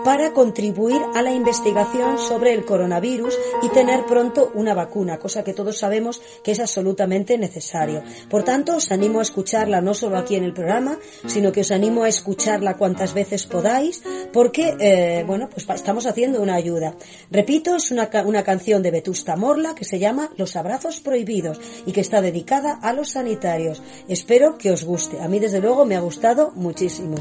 para 0.03 0.33
contribuir 0.33 0.99
a 1.13 1.21
la 1.21 1.31
investigación 1.31 2.17
sobre 2.17 2.53
el 2.53 2.65
coronavirus 2.65 3.37
y 3.61 3.69
tener 3.69 4.05
pronto 4.05 4.51
una 4.55 4.73
vacuna, 4.73 5.19
cosa 5.19 5.43
que 5.43 5.53
todos 5.53 5.77
sabemos 5.77 6.21
que 6.43 6.51
es 6.51 6.59
absolutamente 6.59 7.37
necesario. 7.37 8.03
Por 8.29 8.43
tanto, 8.43 8.77
os 8.77 8.91
animo 8.91 9.19
a 9.19 9.23
escucharla 9.23 9.81
no 9.81 9.93
solo 9.93 10.17
aquí 10.17 10.35
en 10.35 10.45
el 10.45 10.53
programa, 10.53 10.97
sino 11.27 11.51
que 11.51 11.61
os 11.61 11.71
animo 11.71 12.03
a 12.03 12.09
escucharla 12.09 12.77
cuantas 12.77 13.13
veces 13.13 13.45
podáis, 13.45 14.01
porque, 14.33 14.75
eh, 14.79 15.23
bueno, 15.27 15.49
pues 15.49 15.67
estamos 15.69 16.07
haciendo 16.07 16.41
una 16.41 16.55
ayuda. 16.55 16.95
Repito, 17.29 17.75
es 17.75 17.91
una, 17.91 18.09
una 18.25 18.43
canción 18.43 18.68
de 18.77 18.91
Vetusta 18.91 19.35
Morla 19.35 19.73
que 19.73 19.83
se 19.83 19.97
llama 19.97 20.29
Los 20.37 20.55
abrazos 20.55 20.99
prohibidos 20.99 21.59
y 21.87 21.91
que 21.91 22.01
está 22.01 22.21
dedicada 22.21 22.73
a 22.73 22.93
los 22.93 23.09
sanitarios. 23.09 23.81
Espero 24.07 24.59
que 24.59 24.71
os 24.71 24.83
guste. 24.83 25.19
A 25.21 25.27
mí, 25.27 25.39
desde 25.39 25.59
luego, 25.59 25.85
me 25.85 25.95
ha 25.95 25.99
gustado 26.01 26.51
muchísimo. 26.55 27.15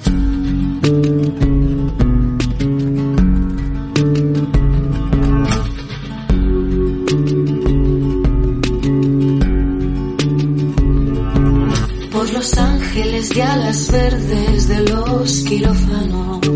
Por 12.12 12.32
los 12.34 12.58
ángeles 12.58 13.30
de 13.30 13.42
alas 13.42 13.90
verdes 13.90 14.68
de 14.68 14.80
los 14.80 15.44
quirófanos. 15.44 16.47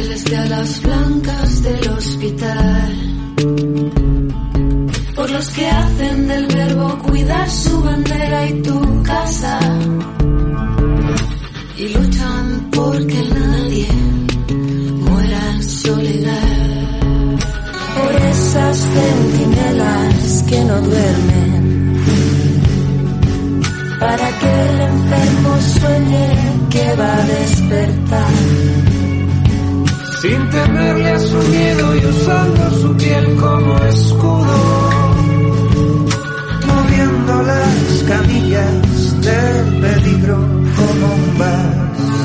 Ángeles 0.00 0.24
de 0.24 0.36
alas 0.36 0.82
blancas 0.82 1.62
del 1.62 1.90
hospital. 1.90 2.96
Por 5.14 5.30
los 5.30 5.50
que 5.50 5.68
hacen 5.68 6.26
del 6.26 6.46
verbo 6.46 6.98
cuidar 7.00 7.50
su 7.50 7.82
bandera 7.82 8.46
y 8.46 8.62
tu 8.62 9.02
casa. 9.02 9.60
Y 11.76 11.88
luchan 11.88 12.70
porque 12.72 13.28
nadie 13.34 13.88
muera 15.06 15.52
en 15.52 15.62
soledad. 15.64 17.38
Por 17.96 18.14
esas 18.22 18.78
centinelas 18.78 20.44
que 20.48 20.64
no 20.64 20.80
duermen 20.80 21.60
para 24.00 24.28
que 24.38 24.62
el 24.62 24.80
enfermo 24.80 25.60
sueñe 25.78 26.28
que 26.70 26.96
va 26.96 27.16
a 27.16 27.26
despertar. 27.26 28.89
Sin 30.20 30.50
temerle 30.50 31.10
a 31.12 31.18
su 31.18 31.38
miedo 31.48 31.96
y 31.96 32.04
usando 32.04 32.70
su 32.72 32.94
piel 32.94 33.36
como 33.36 33.78
escudo, 33.78 34.90
moviendo 36.66 37.42
las 37.42 38.04
camillas 38.06 39.20
del 39.22 39.80
peligro 39.80 40.36
como 40.76 41.14
un 41.14 41.38
vas. 41.38 42.19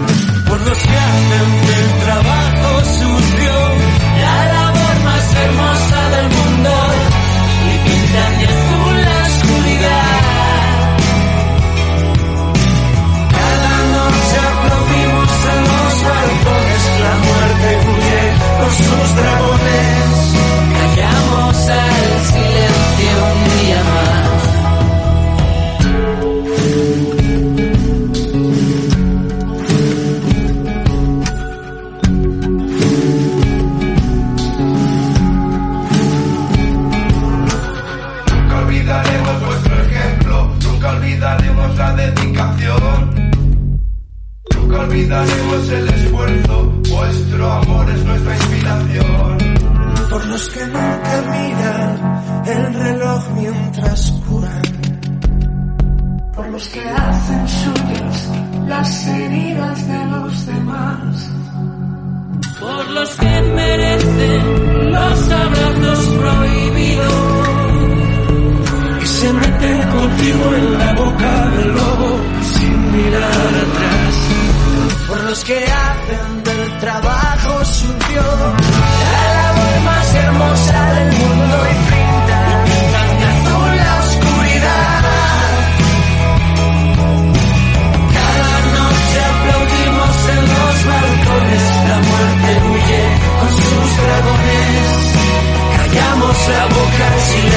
Callamos 96.46 96.50
la 96.50 96.68
boca 96.68 97.16
en 97.16 97.55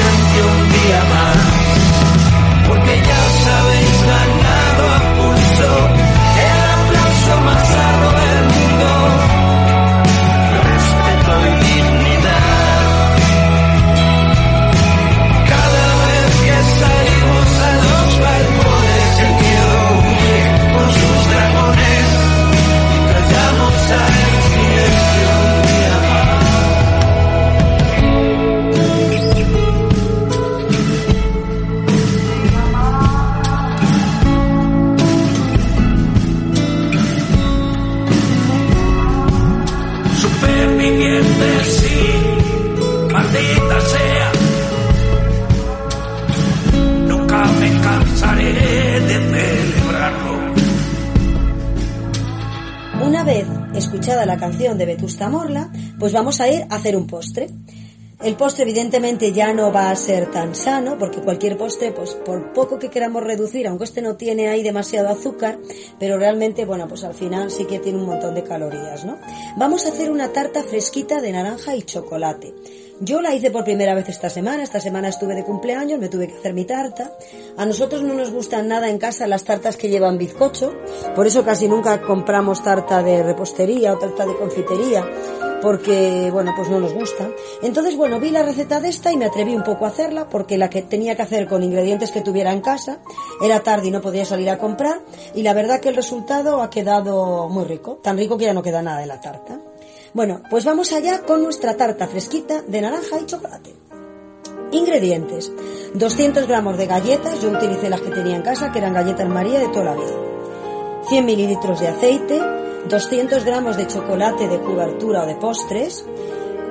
canción 55.19 55.29
de 55.29 55.29
Vetusta 55.29 55.29
Morla, 55.29 55.69
pues 55.99 56.13
vamos 56.13 56.39
a 56.39 56.47
ir 56.47 56.65
a 56.69 56.75
hacer 56.75 56.95
un 56.95 57.05
postre. 57.05 57.49
El 58.21 58.35
postre 58.35 58.63
evidentemente 58.63 59.31
ya 59.31 59.53
no 59.53 59.71
va 59.71 59.91
a 59.91 59.95
ser 59.95 60.29
tan 60.29 60.53
sano 60.53 60.97
porque 60.97 61.21
cualquier 61.21 61.57
postre, 61.57 61.93
pues 61.93 62.15
por 62.15 62.51
poco 62.51 62.77
que 62.77 62.89
queramos 62.89 63.23
reducir, 63.23 63.65
aunque 63.65 63.85
este 63.85 64.01
no 64.01 64.17
tiene 64.17 64.49
ahí 64.49 64.61
demasiado 64.61 65.07
azúcar, 65.07 65.57
pero 65.99 66.17
realmente, 66.17 66.65
bueno, 66.65 66.85
pues 66.89 67.05
al 67.05 67.13
final 67.13 67.49
sí 67.49 67.63
que 67.63 67.79
tiene 67.79 67.97
un 67.97 68.05
montón 68.05 68.35
de 68.35 68.43
calorías, 68.43 69.05
¿no? 69.05 69.17
Vamos 69.55 69.85
a 69.85 69.89
hacer 69.89 70.11
una 70.11 70.33
tarta 70.33 70.63
fresquita 70.63 71.21
de 71.21 71.31
naranja 71.31 71.77
y 71.77 71.83
chocolate. 71.83 72.53
Yo 73.01 73.21
la 73.21 73.33
hice 73.33 73.49
por 73.49 73.63
primera 73.63 73.95
vez 73.95 74.09
esta 74.09 74.29
semana, 74.29 74.61
esta 74.61 74.81
semana 74.81 75.07
estuve 75.07 75.33
de 75.33 75.45
cumpleaños, 75.45 75.99
me 75.99 76.09
tuve 76.09 76.27
que 76.27 76.35
hacer 76.35 76.53
mi 76.53 76.65
tarta. 76.65 77.13
A 77.55 77.65
nosotros 77.65 78.03
no 78.03 78.13
nos 78.13 78.29
gustan 78.29 78.67
nada 78.67 78.89
en 78.89 78.97
casa 78.97 79.25
las 79.25 79.45
tartas 79.45 79.77
que 79.77 79.87
llevan 79.87 80.17
bizcocho, 80.17 80.73
por 81.15 81.25
eso 81.25 81.45
casi 81.45 81.69
nunca 81.69 82.01
compramos 82.01 82.61
tarta 82.61 83.01
de 83.01 83.23
repostería 83.23 83.93
o 83.93 83.97
tarta 83.97 84.25
de 84.25 84.35
confitería, 84.35 85.09
porque, 85.61 86.29
bueno, 86.33 86.51
pues 86.57 86.69
no 86.69 86.81
nos 86.81 86.93
gusta. 86.93 87.29
Entonces, 87.61 87.95
bueno, 87.95 88.19
vi 88.19 88.31
la 88.31 88.43
receta 88.43 88.81
de 88.81 88.89
esta 88.89 89.13
y 89.13 89.17
me 89.17 89.25
atreví 89.25 89.55
un 89.55 89.63
poco 89.63 89.85
a 89.85 89.89
hacerla, 89.89 90.27
porque 90.27 90.57
la 90.57 90.69
que 90.69 90.81
tenía 90.81 91.15
que 91.15 91.21
hacer 91.21 91.47
con 91.47 91.63
ingredientes 91.63 92.11
que 92.11 92.19
tuviera 92.19 92.51
en 92.51 92.59
casa, 92.59 92.99
era 93.41 93.61
tarde 93.61 93.87
y 93.87 93.91
no 93.91 94.01
podía 94.01 94.25
salir 94.25 94.49
a 94.49 94.57
comprar, 94.57 94.99
y 95.33 95.43
la 95.43 95.53
verdad 95.53 95.79
que 95.79 95.87
el 95.87 95.95
resultado 95.95 96.61
ha 96.61 96.69
quedado 96.69 97.47
muy 97.47 97.63
rico, 97.63 97.95
tan 98.03 98.17
rico 98.17 98.37
que 98.37 98.43
ya 98.43 98.53
no 98.53 98.61
queda 98.61 98.81
nada 98.81 98.99
de 98.99 99.07
la 99.07 99.21
tarta. 99.21 99.57
Bueno, 100.13 100.41
pues 100.49 100.65
vamos 100.65 100.91
allá 100.91 101.21
con 101.21 101.43
nuestra 101.43 101.77
tarta 101.77 102.07
fresquita 102.07 102.61
de 102.63 102.81
naranja 102.81 103.19
y 103.21 103.25
chocolate. 103.25 103.75
Ingredientes. 104.71 105.51
200 105.93 106.47
gramos 106.47 106.77
de 106.77 106.87
galletas, 106.87 107.41
yo 107.41 107.49
utilicé 107.49 107.89
las 107.89 108.01
que 108.01 108.09
tenía 108.09 108.35
en 108.35 108.41
casa, 108.41 108.71
que 108.71 108.79
eran 108.79 108.93
galletas 108.93 109.29
María 109.29 109.59
de 109.59 109.69
toda 109.69 109.85
la 109.85 109.95
vida. 109.95 110.15
100 111.09 111.25
mililitros 111.25 111.79
de 111.79 111.87
aceite, 111.87 112.41
200 112.87 113.45
gramos 113.45 113.77
de 113.77 113.87
chocolate 113.87 114.47
de 114.47 114.59
cobertura 114.59 115.23
o 115.23 115.25
de 115.27 115.35
postres, 115.35 116.05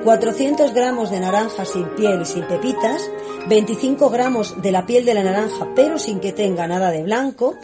400 0.03 0.73
gramos 0.73 1.09
de 1.09 1.19
naranja 1.19 1.65
sin 1.65 1.87
piel 1.89 2.21
y 2.21 2.25
sin 2.25 2.43
pepitas, 2.43 3.09
25 3.47 4.09
gramos 4.09 4.61
de 4.61 4.71
la 4.71 4.85
piel 4.85 5.05
de 5.05 5.13
la 5.13 5.23
naranja 5.23 5.67
pero 5.75 5.97
sin 5.97 6.19
que 6.19 6.31
tenga 6.31 6.67
nada 6.67 6.91
de 6.91 7.03
blanco, 7.03 7.55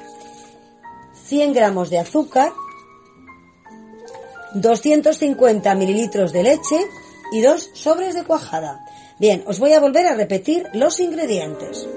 100 1.26 1.54
gramos 1.54 1.90
de 1.90 2.00
azúcar, 2.00 2.52
250 4.56 5.76
mililitros 5.76 6.32
de 6.32 6.44
leche 6.44 6.80
y 7.32 7.42
dos 7.42 7.70
sobres 7.74 8.16
de 8.16 8.24
cuajada. 8.24 8.86
Bien, 9.20 9.44
os 9.48 9.60
voy 9.60 9.74
a 9.74 9.80
volver 9.80 10.08
a 10.08 10.16
repetir 10.16 10.66
los 10.74 11.00
ingredientes. 11.00 11.88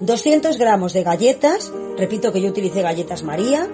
200 0.00 0.56
gramos 0.56 0.92
de 0.92 1.02
galletas, 1.02 1.72
repito 1.96 2.32
que 2.32 2.40
yo 2.40 2.48
utilicé 2.48 2.82
galletas 2.82 3.22
María, 3.22 3.68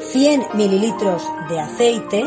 100 0.00 0.48
mililitros 0.54 1.22
de 1.48 1.60
aceite, 1.60 2.24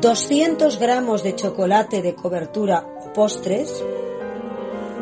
200 0.00 0.78
gramos 0.78 1.22
de 1.22 1.34
chocolate 1.34 2.00
de 2.00 2.14
cobertura 2.14 2.86
o 3.04 3.12
postres, 3.12 3.84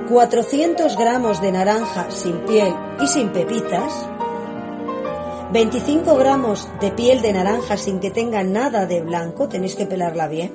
400 0.09 0.97
gramos 0.97 1.41
de 1.41 1.53
naranja 1.53 2.11
sin 2.11 2.39
piel 2.47 2.75
y 3.01 3.07
sin 3.07 3.31
pepitas, 3.31 4.09
25 5.51 6.17
gramos 6.17 6.69
de 6.79 6.91
piel 6.91 7.23
de 7.23 7.33
naranja 7.33 7.79
sin 7.79 8.01
que 8.01 8.11
tenga 8.11 8.43
nada 8.43 8.85
de 8.85 9.01
blanco, 9.01 9.49
tenéis 9.49 9.75
que 9.77 9.87
pelarla 9.87 10.29
bien, 10.29 10.53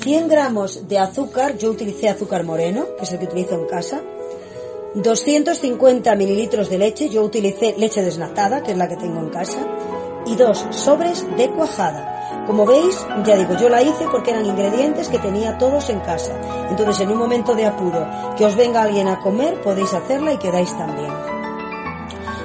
100 0.00 0.28
gramos 0.28 0.88
de 0.88 0.98
azúcar, 0.98 1.56
yo 1.56 1.70
utilicé 1.70 2.08
azúcar 2.08 2.42
moreno, 2.42 2.86
que 2.96 3.04
es 3.04 3.12
el 3.12 3.18
que 3.20 3.26
utilizo 3.26 3.54
en 3.54 3.66
casa, 3.66 4.00
250 4.94 6.14
mililitros 6.16 6.68
de 6.68 6.78
leche, 6.78 7.08
yo 7.08 7.22
utilicé 7.22 7.74
leche 7.78 8.02
desnatada, 8.02 8.62
que 8.62 8.72
es 8.72 8.78
la 8.78 8.88
que 8.88 8.96
tengo 8.96 9.20
en 9.20 9.28
casa, 9.28 9.58
y 10.26 10.34
dos 10.34 10.66
sobres 10.70 11.24
de 11.36 11.50
cuajada. 11.50 12.44
Como 12.46 12.64
veis, 12.66 13.06
ya 13.24 13.36
digo, 13.36 13.54
yo 13.56 13.68
la 13.68 13.82
hice 13.82 14.06
porque 14.10 14.30
eran 14.30 14.46
ingredientes 14.46 15.08
que 15.08 15.18
tenía 15.18 15.58
todos 15.58 15.90
en 15.90 16.00
casa. 16.00 16.32
Entonces, 16.70 17.00
en 17.00 17.10
un 17.10 17.18
momento 17.18 17.54
de 17.54 17.66
apuro, 17.66 18.06
que 18.36 18.46
os 18.46 18.56
venga 18.56 18.82
alguien 18.82 19.08
a 19.08 19.20
comer, 19.20 19.60
podéis 19.60 19.92
hacerla 19.92 20.32
y 20.32 20.38
quedáis 20.38 20.76
también. 20.76 21.37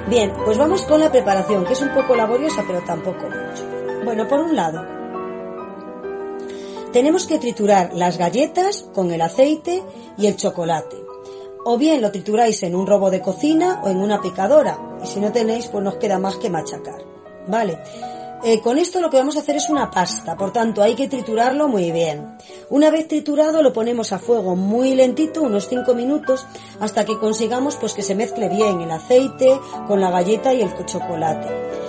Bien, 0.08 0.32
pues 0.44 0.58
vamos 0.58 0.82
con 0.82 1.00
la 1.00 1.10
preparación, 1.10 1.64
que 1.64 1.72
es 1.72 1.80
un 1.80 1.94
poco 1.94 2.14
laboriosa, 2.14 2.62
pero 2.66 2.82
tampoco 2.82 3.22
mucho. 3.22 3.64
Bueno, 4.04 4.28
por 4.28 4.40
un 4.40 4.54
lado, 4.54 4.84
tenemos 6.92 7.26
que 7.26 7.38
triturar 7.38 7.94
las 7.94 8.18
galletas 8.18 8.88
con 8.94 9.10
el 9.12 9.22
aceite 9.22 9.82
y 10.18 10.26
el 10.26 10.36
chocolate. 10.36 10.96
O 11.64 11.78
bien 11.78 12.02
lo 12.02 12.12
trituráis 12.12 12.62
en 12.62 12.76
un 12.76 12.86
robo 12.86 13.10
de 13.10 13.22
cocina 13.22 13.80
o 13.82 13.88
en 13.88 13.96
una 13.96 14.20
picadora. 14.20 14.78
Y 15.02 15.06
si 15.06 15.20
no 15.20 15.32
tenéis, 15.32 15.68
pues 15.68 15.82
nos 15.82 15.96
queda 15.96 16.18
más 16.18 16.36
que 16.36 16.50
machacar. 16.50 17.02
¿Vale? 17.48 17.78
Eh, 18.46 18.60
con 18.60 18.76
esto 18.76 19.00
lo 19.00 19.08
que 19.08 19.16
vamos 19.16 19.36
a 19.36 19.40
hacer 19.40 19.56
es 19.56 19.70
una 19.70 19.90
pasta, 19.90 20.36
por 20.36 20.52
tanto 20.52 20.82
hay 20.82 20.94
que 20.94 21.08
triturarlo 21.08 21.66
muy 21.66 21.90
bien. 21.90 22.36
Una 22.68 22.90
vez 22.90 23.08
triturado 23.08 23.62
lo 23.62 23.72
ponemos 23.72 24.12
a 24.12 24.18
fuego 24.18 24.54
muy 24.54 24.94
lentito, 24.94 25.40
unos 25.40 25.66
5 25.66 25.94
minutos, 25.94 26.46
hasta 26.78 27.06
que 27.06 27.18
consigamos 27.18 27.76
pues 27.76 27.94
que 27.94 28.02
se 28.02 28.14
mezcle 28.14 28.50
bien 28.50 28.82
el 28.82 28.90
aceite 28.90 29.58
con 29.86 30.02
la 30.02 30.10
galleta 30.10 30.52
y 30.52 30.60
el 30.60 30.74
chocolate. 30.84 31.83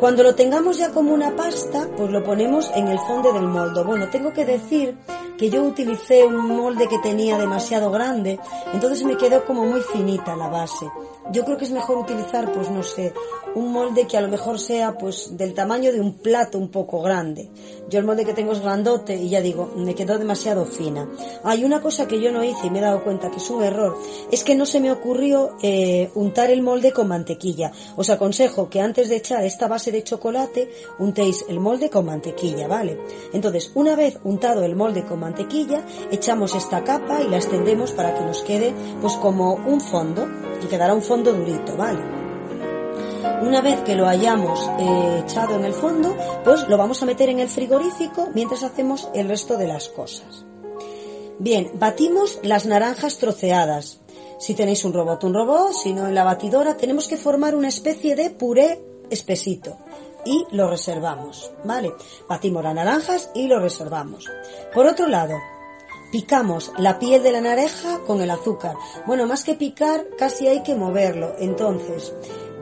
Cuando 0.00 0.22
lo 0.22 0.34
tengamos 0.34 0.78
ya 0.78 0.92
como 0.92 1.12
una 1.12 1.36
pasta, 1.36 1.86
pues 1.94 2.10
lo 2.10 2.24
ponemos 2.24 2.70
en 2.74 2.88
el 2.88 2.98
fondo 3.00 3.34
del 3.34 3.46
molde. 3.46 3.84
Bueno, 3.84 4.08
tengo 4.08 4.32
que 4.32 4.46
decir 4.46 4.96
que 5.36 5.50
yo 5.50 5.62
utilicé 5.62 6.24
un 6.24 6.48
molde 6.48 6.88
que 6.88 6.98
tenía 6.98 7.36
demasiado 7.36 7.90
grande, 7.90 8.38
entonces 8.72 9.04
me 9.04 9.18
quedó 9.18 9.44
como 9.44 9.64
muy 9.64 9.82
finita 9.82 10.36
la 10.36 10.48
base. 10.48 10.86
Yo 11.32 11.44
creo 11.44 11.58
que 11.58 11.66
es 11.66 11.70
mejor 11.70 11.98
utilizar, 11.98 12.50
pues 12.52 12.70
no 12.70 12.82
sé, 12.82 13.12
un 13.54 13.72
molde 13.72 14.06
que 14.06 14.16
a 14.16 14.20
lo 14.20 14.28
mejor 14.28 14.58
sea 14.58 14.96
pues 14.96 15.36
del 15.36 15.54
tamaño 15.54 15.92
de 15.92 16.00
un 16.00 16.14
plato 16.18 16.58
un 16.58 16.70
poco 16.70 17.00
grande. 17.02 17.50
Yo 17.88 17.98
el 17.98 18.04
molde 18.04 18.24
que 18.24 18.34
tengo 18.34 18.52
es 18.52 18.60
grandote 18.60 19.16
y 19.16 19.28
ya 19.28 19.40
digo, 19.40 19.72
me 19.76 19.94
quedó 19.94 20.18
demasiado 20.18 20.64
fina. 20.64 21.08
Hay 21.44 21.64
una 21.64 21.80
cosa 21.80 22.06
que 22.06 22.20
yo 22.20 22.32
no 22.32 22.44
hice 22.44 22.66
y 22.66 22.70
me 22.70 22.78
he 22.78 22.82
dado 22.82 23.02
cuenta 23.02 23.30
que 23.30 23.38
es 23.38 23.50
un 23.50 23.62
error, 23.62 23.96
es 24.30 24.44
que 24.44 24.54
no 24.54 24.66
se 24.66 24.80
me 24.80 24.92
ocurrió 24.92 25.56
eh, 25.62 26.10
untar 26.14 26.50
el 26.50 26.62
molde 26.62 26.92
con 26.92 27.08
mantequilla. 27.08 27.72
Os 27.96 28.10
aconsejo 28.10 28.68
que 28.68 28.80
antes 28.80 29.08
de 29.08 29.16
echar 29.16 29.44
esta 29.44 29.68
base 29.68 29.89
de 29.92 30.04
chocolate, 30.04 30.70
untéis 30.98 31.44
el 31.48 31.60
molde 31.60 31.90
con 31.90 32.06
mantequilla, 32.06 32.68
¿vale? 32.68 32.98
Entonces, 33.32 33.70
una 33.74 33.96
vez 33.96 34.18
untado 34.24 34.62
el 34.64 34.76
molde 34.76 35.04
con 35.04 35.20
mantequilla, 35.20 35.84
echamos 36.10 36.54
esta 36.54 36.84
capa 36.84 37.22
y 37.22 37.28
la 37.28 37.36
extendemos 37.36 37.92
para 37.92 38.14
que 38.14 38.24
nos 38.24 38.42
quede 38.42 38.74
pues 39.00 39.14
como 39.14 39.54
un 39.54 39.80
fondo 39.80 40.28
y 40.62 40.66
quedará 40.66 40.94
un 40.94 41.02
fondo 41.02 41.32
durito, 41.32 41.76
¿vale? 41.76 42.00
Una 43.42 43.60
vez 43.60 43.80
que 43.80 43.94
lo 43.94 44.06
hayamos 44.06 44.70
eh, 44.78 45.22
echado 45.24 45.56
en 45.56 45.64
el 45.64 45.72
fondo, 45.72 46.14
pues 46.44 46.68
lo 46.68 46.76
vamos 46.76 47.02
a 47.02 47.06
meter 47.06 47.28
en 47.28 47.40
el 47.40 47.48
frigorífico 47.48 48.28
mientras 48.34 48.62
hacemos 48.62 49.08
el 49.14 49.28
resto 49.28 49.56
de 49.56 49.66
las 49.66 49.88
cosas. 49.88 50.44
Bien, 51.38 51.70
batimos 51.74 52.38
las 52.42 52.66
naranjas 52.66 53.16
troceadas. 53.16 54.00
Si 54.38 54.54
tenéis 54.54 54.84
un 54.84 54.92
robot, 54.92 55.24
un 55.24 55.34
robot, 55.34 55.72
si 55.72 55.92
no 55.94 56.06
en 56.06 56.14
la 56.14 56.24
batidora, 56.24 56.76
tenemos 56.76 57.08
que 57.08 57.16
formar 57.16 57.54
una 57.54 57.68
especie 57.68 58.14
de 58.14 58.28
puré 58.28 58.78
espesito 59.10 59.76
y 60.24 60.46
lo 60.52 60.68
reservamos, 60.68 61.50
¿vale? 61.64 61.92
Batimos 62.28 62.62
las 62.62 62.74
naranjas 62.74 63.30
y 63.34 63.46
lo 63.46 63.58
reservamos. 63.60 64.26
Por 64.74 64.86
otro 64.86 65.06
lado, 65.08 65.36
picamos 66.12 66.72
la 66.78 66.98
piel 66.98 67.22
de 67.22 67.32
la 67.32 67.40
naranja 67.40 68.00
con 68.06 68.20
el 68.20 68.30
azúcar. 68.30 68.76
Bueno, 69.06 69.26
más 69.26 69.44
que 69.44 69.54
picar, 69.54 70.06
casi 70.18 70.48
hay 70.48 70.62
que 70.62 70.74
moverlo. 70.74 71.34
Entonces, 71.38 72.12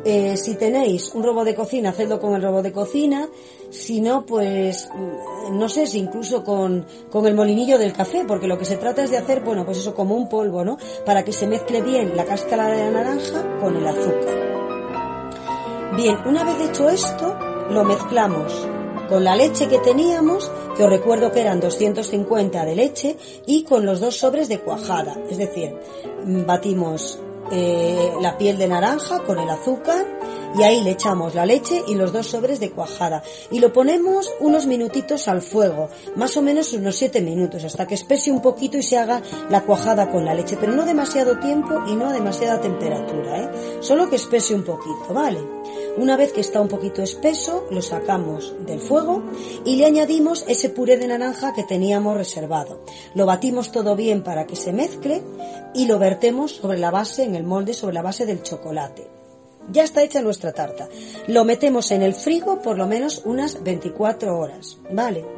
eh, 0.04 0.36
si 0.36 0.54
tenéis 0.54 1.12
un 1.14 1.24
robo 1.24 1.44
de 1.44 1.54
cocina, 1.54 1.90
hacedlo 1.90 2.20
con 2.20 2.34
el 2.34 2.42
robo 2.42 2.62
de 2.62 2.72
cocina. 2.72 3.28
Si 3.70 4.00
no, 4.00 4.24
pues 4.24 4.88
mm, 4.94 5.58
no 5.58 5.68
sé 5.68 5.86
si 5.86 5.98
incluso 5.98 6.42
con, 6.44 6.86
con 7.10 7.26
el 7.26 7.34
molinillo 7.34 7.78
del 7.78 7.92
café, 7.92 8.24
porque 8.26 8.46
lo 8.46 8.58
que 8.58 8.64
se 8.64 8.76
trata 8.76 9.04
es 9.04 9.10
de 9.10 9.18
hacer, 9.18 9.40
bueno, 9.40 9.64
pues 9.64 9.78
eso 9.78 9.94
como 9.94 10.14
un 10.14 10.28
polvo, 10.28 10.64
¿no? 10.64 10.78
Para 11.04 11.24
que 11.24 11.32
se 11.32 11.46
mezcle 11.46 11.82
bien 11.82 12.16
la 12.16 12.24
cáscara 12.24 12.68
de 12.68 12.84
la 12.84 12.90
naranja 12.90 13.58
con 13.58 13.76
el 13.76 13.86
azúcar. 13.86 14.57
Bien, 15.98 16.16
una 16.26 16.44
vez 16.44 16.60
hecho 16.60 16.88
esto, 16.88 17.36
lo 17.70 17.82
mezclamos 17.82 18.68
con 19.08 19.24
la 19.24 19.34
leche 19.34 19.66
que 19.66 19.80
teníamos, 19.80 20.48
que 20.76 20.84
os 20.84 20.90
recuerdo 20.90 21.32
que 21.32 21.40
eran 21.40 21.58
250 21.58 22.64
de 22.64 22.76
leche, 22.76 23.16
y 23.46 23.64
con 23.64 23.84
los 23.84 23.98
dos 23.98 24.16
sobres 24.16 24.48
de 24.48 24.60
cuajada. 24.60 25.16
Es 25.28 25.38
decir, 25.38 25.74
mm, 26.24 26.46
batimos 26.46 27.18
eh, 27.50 28.12
la 28.20 28.38
piel 28.38 28.58
de 28.58 28.68
naranja 28.68 29.24
con 29.24 29.40
el 29.40 29.50
azúcar 29.50 30.06
y 30.56 30.62
ahí 30.62 30.82
le 30.82 30.92
echamos 30.92 31.34
la 31.34 31.44
leche 31.44 31.82
y 31.88 31.94
los 31.94 32.12
dos 32.12 32.28
sobres 32.28 32.60
de 32.60 32.70
cuajada 32.70 33.22
y 33.50 33.58
lo 33.58 33.72
ponemos 33.72 34.32
unos 34.40 34.66
minutitos 34.66 35.28
al 35.28 35.42
fuego, 35.42 35.88
más 36.14 36.36
o 36.36 36.42
menos 36.42 36.72
unos 36.74 36.96
7 36.96 37.20
minutos 37.22 37.64
hasta 37.64 37.86
que 37.86 37.94
espese 37.94 38.30
un 38.30 38.40
poquito 38.40 38.78
y 38.78 38.82
se 38.82 38.98
haga 38.98 39.22
la 39.50 39.62
cuajada 39.62 40.10
con 40.10 40.24
la 40.24 40.34
leche, 40.34 40.56
pero 40.60 40.72
no 40.72 40.84
demasiado 40.84 41.38
tiempo 41.38 41.82
y 41.86 41.96
no 41.96 42.08
a 42.08 42.12
demasiada 42.12 42.60
temperatura, 42.60 43.42
¿eh? 43.42 43.50
solo 43.80 44.08
que 44.08 44.16
espese 44.16 44.54
un 44.54 44.62
poquito, 44.62 45.12
¿vale? 45.12 45.57
Una 45.98 46.16
vez 46.16 46.32
que 46.32 46.40
está 46.40 46.60
un 46.60 46.68
poquito 46.68 47.02
espeso, 47.02 47.66
lo 47.72 47.82
sacamos 47.82 48.54
del 48.64 48.78
fuego 48.78 49.24
y 49.64 49.74
le 49.74 49.84
añadimos 49.84 50.44
ese 50.46 50.68
puré 50.68 50.96
de 50.96 51.08
naranja 51.08 51.52
que 51.54 51.64
teníamos 51.64 52.16
reservado. 52.16 52.84
Lo 53.16 53.26
batimos 53.26 53.72
todo 53.72 53.96
bien 53.96 54.22
para 54.22 54.46
que 54.46 54.54
se 54.54 54.72
mezcle 54.72 55.24
y 55.74 55.86
lo 55.86 55.98
vertemos 55.98 56.52
sobre 56.52 56.78
la 56.78 56.92
base, 56.92 57.24
en 57.24 57.34
el 57.34 57.42
molde, 57.42 57.74
sobre 57.74 57.94
la 57.94 58.02
base 58.02 58.26
del 58.26 58.44
chocolate. 58.44 59.08
Ya 59.72 59.82
está 59.82 60.04
hecha 60.04 60.22
nuestra 60.22 60.52
tarta. 60.52 60.88
Lo 61.26 61.44
metemos 61.44 61.90
en 61.90 62.02
el 62.02 62.14
frigo 62.14 62.62
por 62.62 62.78
lo 62.78 62.86
menos 62.86 63.22
unas 63.24 63.64
24 63.64 64.38
horas, 64.38 64.78
¿vale? 64.92 65.37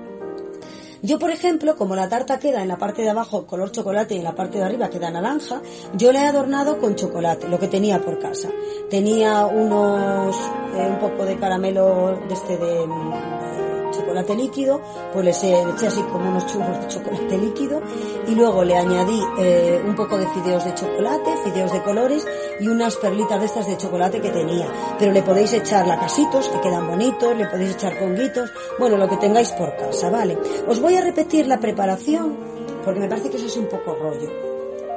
Yo, 1.03 1.19
por 1.19 1.31
ejemplo, 1.31 1.77
como 1.77 1.97
la 1.97 2.09
tarta 2.09 2.39
queda 2.39 2.63
en 2.63 2.69
la 2.69 2.77
parte 2.77 3.03
de 3.03 3.11
abajo 3.11 3.47
color 3.47 3.73
chocolate 3.73 4.15
y 4.15 4.19
en 4.19 4.25
la 4.25 4.35
parte 4.35 4.59
de 4.59 4.65
arriba 4.65 4.91
queda 4.91 5.11
naranja, 5.11 5.63
yo 5.95 6.13
la 6.13 6.25
he 6.25 6.27
adornado 6.27 6.79
con 6.79 6.95
chocolate, 6.95 7.49
lo 7.49 7.59
que 7.59 7.69
tenía 7.69 8.01
por 8.03 8.19
casa. 8.19 8.51
Tenía 8.91 9.47
unos, 9.47 10.37
eh, 10.77 10.89
un 10.91 10.99
poco 10.99 11.25
de 11.25 11.39
caramelo 11.39 12.21
de 12.29 12.35
este 12.35 12.57
de, 12.59 12.87
de 12.87 13.60
chocolate 13.91 14.35
líquido, 14.35 14.81
pues 15.13 15.25
les 15.25 15.43
eché 15.43 15.87
así 15.87 16.03
como 16.03 16.31
unos 16.31 16.47
churros 16.47 16.81
de 16.81 16.89
chocolate 16.89 17.39
líquido 17.39 17.81
y 18.27 18.35
luego 18.35 18.65
le 18.65 18.77
añadí 18.77 19.21
eh, 19.39 19.83
un 19.85 19.95
poco 19.95 20.19
de 20.19 20.27
fideos 20.29 20.65
de 20.65 20.75
chocolate, 20.75 21.31
fideos 21.45 21.73
de 21.73 21.83
colores 21.83 22.27
y 22.61 22.69
unas 22.69 22.97
perlitas 22.97 23.41
de 23.41 23.47
estas 23.47 23.67
de 23.67 23.77
chocolate 23.77 24.21
que 24.21 24.31
tenía. 24.31 24.67
Pero 24.99 25.13
le 25.13 25.23
podéis 25.23 25.53
echar 25.53 25.87
lacasitos 25.87 26.49
que 26.49 26.61
quedan 26.61 26.89
bonitos, 26.89 27.37
le 27.37 27.47
podéis 27.47 27.75
echar 27.75 27.99
conguitos, 27.99 28.51
bueno, 28.79 28.97
lo 28.97 29.09
que 29.09 29.17
tengáis 29.17 29.51
por 29.53 29.77
casa, 29.77 30.11
¿vale? 30.11 30.39
Os 30.67 30.81
voy 30.81 30.97
a 30.97 31.01
repetir 31.01 31.47
la 31.47 31.59
preparación 31.59 32.51
porque 32.85 33.01
me 33.01 33.09
parece 33.09 33.31
que 33.31 33.37
eso 33.37 33.47
es 33.47 33.57
un 33.57 33.67
poco 33.67 33.95
rollo. 33.95 34.31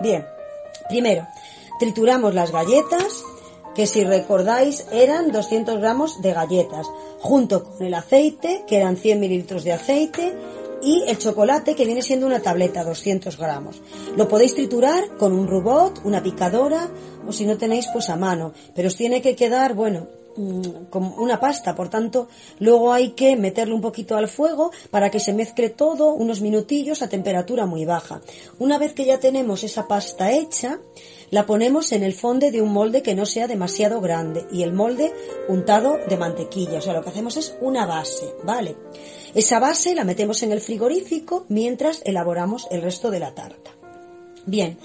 Bien, 0.01 0.25
primero, 0.89 1.27
trituramos 1.79 2.33
las 2.33 2.51
galletas, 2.51 3.23
que 3.75 3.87
si 3.87 4.03
recordáis 4.03 4.85
eran 4.91 5.31
200 5.31 5.79
gramos 5.79 6.21
de 6.21 6.33
galletas, 6.33 6.87
junto 7.19 7.63
con 7.63 7.85
el 7.85 7.93
aceite, 7.93 8.63
que 8.67 8.77
eran 8.77 8.97
100 8.97 9.19
mililitros 9.19 9.63
de 9.63 9.73
aceite, 9.73 10.33
y 10.83 11.03
el 11.07 11.17
chocolate 11.17 11.75
que 11.75 11.85
viene 11.85 12.01
siendo 12.01 12.27
una 12.27 12.41
tableta, 12.41 12.83
200 12.83 13.37
gramos. 13.37 13.81
Lo 14.17 14.27
podéis 14.27 14.53
triturar 14.53 15.15
con 15.17 15.33
un 15.33 15.47
robot, 15.47 16.01
una 16.03 16.21
picadora 16.21 16.89
o 17.25 17.31
si 17.31 17.45
no 17.45 17.57
tenéis 17.57 17.87
pues 17.91 18.09
a 18.09 18.17
mano, 18.17 18.53
pero 18.75 18.89
os 18.89 18.95
tiene 18.95 19.21
que 19.21 19.35
quedar, 19.35 19.75
bueno, 19.75 20.07
mm, 20.35 20.89
como 20.89 21.15
una 21.15 21.39
pasta, 21.39 21.73
por 21.73 21.89
tanto, 21.89 22.27
luego 22.59 22.91
hay 22.91 23.11
que 23.11 23.37
meterle 23.37 23.73
un 23.73 23.81
poquito 23.81 24.17
al 24.17 24.27
fuego 24.27 24.71
para 24.91 25.09
que 25.09 25.21
se 25.21 25.33
mezcle 25.33 25.69
todo 25.69 26.13
unos 26.13 26.41
minutillos 26.41 27.01
a 27.01 27.07
temperatura 27.07 27.65
muy 27.65 27.85
baja. 27.85 28.21
Una 28.59 28.77
vez 28.77 28.93
que 28.93 29.05
ya 29.05 29.19
tenemos 29.19 29.63
esa 29.63 29.87
pasta 29.87 30.31
hecha, 30.33 30.79
la 31.33 31.47
ponemos 31.47 31.91
en 31.93 32.03
el 32.03 32.13
fonde 32.13 32.51
de 32.51 32.61
un 32.61 32.71
molde 32.71 33.01
que 33.01 33.15
no 33.15 33.25
sea 33.25 33.47
demasiado 33.47 33.99
grande 34.01 34.45
y 34.51 34.61
el 34.61 34.71
molde 34.71 35.11
untado 35.47 35.97
de 36.07 36.15
mantequilla. 36.15 36.77
O 36.77 36.81
sea, 36.81 36.93
lo 36.93 37.01
que 37.01 37.09
hacemos 37.09 37.37
es 37.37 37.55
una 37.59 37.87
base, 37.87 38.35
¿vale? 38.43 38.75
Esa 39.33 39.57
base 39.57 39.95
la 39.95 40.03
metemos 40.03 40.43
en 40.43 40.51
el 40.51 40.61
frigorífico 40.61 41.45
mientras 41.49 42.03
elaboramos 42.05 42.67
el 42.69 42.83
resto 42.83 43.09
de 43.09 43.19
la 43.19 43.33
tarta. 43.33 43.71
Bien, 44.45 44.77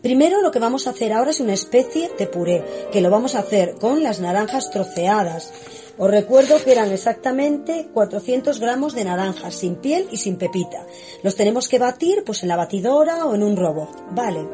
primero 0.00 0.42
lo 0.42 0.52
que 0.52 0.60
vamos 0.60 0.86
a 0.86 0.90
hacer 0.90 1.12
ahora 1.12 1.32
es 1.32 1.40
una 1.40 1.54
especie 1.54 2.12
de 2.16 2.28
puré, 2.28 2.62
que 2.92 3.00
lo 3.00 3.10
vamos 3.10 3.34
a 3.34 3.40
hacer 3.40 3.74
con 3.74 4.04
las 4.04 4.20
naranjas 4.20 4.70
troceadas. 4.70 5.52
Os 5.98 6.08
recuerdo 6.08 6.62
que 6.62 6.70
eran 6.70 6.92
exactamente 6.92 7.88
400 7.92 8.60
gramos 8.60 8.94
de 8.94 9.06
naranjas, 9.06 9.56
sin 9.56 9.74
piel 9.74 10.06
y 10.12 10.18
sin 10.18 10.36
pepita. 10.36 10.86
Los 11.24 11.34
tenemos 11.34 11.66
que 11.66 11.80
batir 11.80 12.22
pues 12.24 12.44
en 12.44 12.48
la 12.50 12.56
batidora 12.56 13.26
o 13.26 13.34
en 13.34 13.42
un 13.42 13.56
robot, 13.56 13.90
¿vale? 14.12 14.46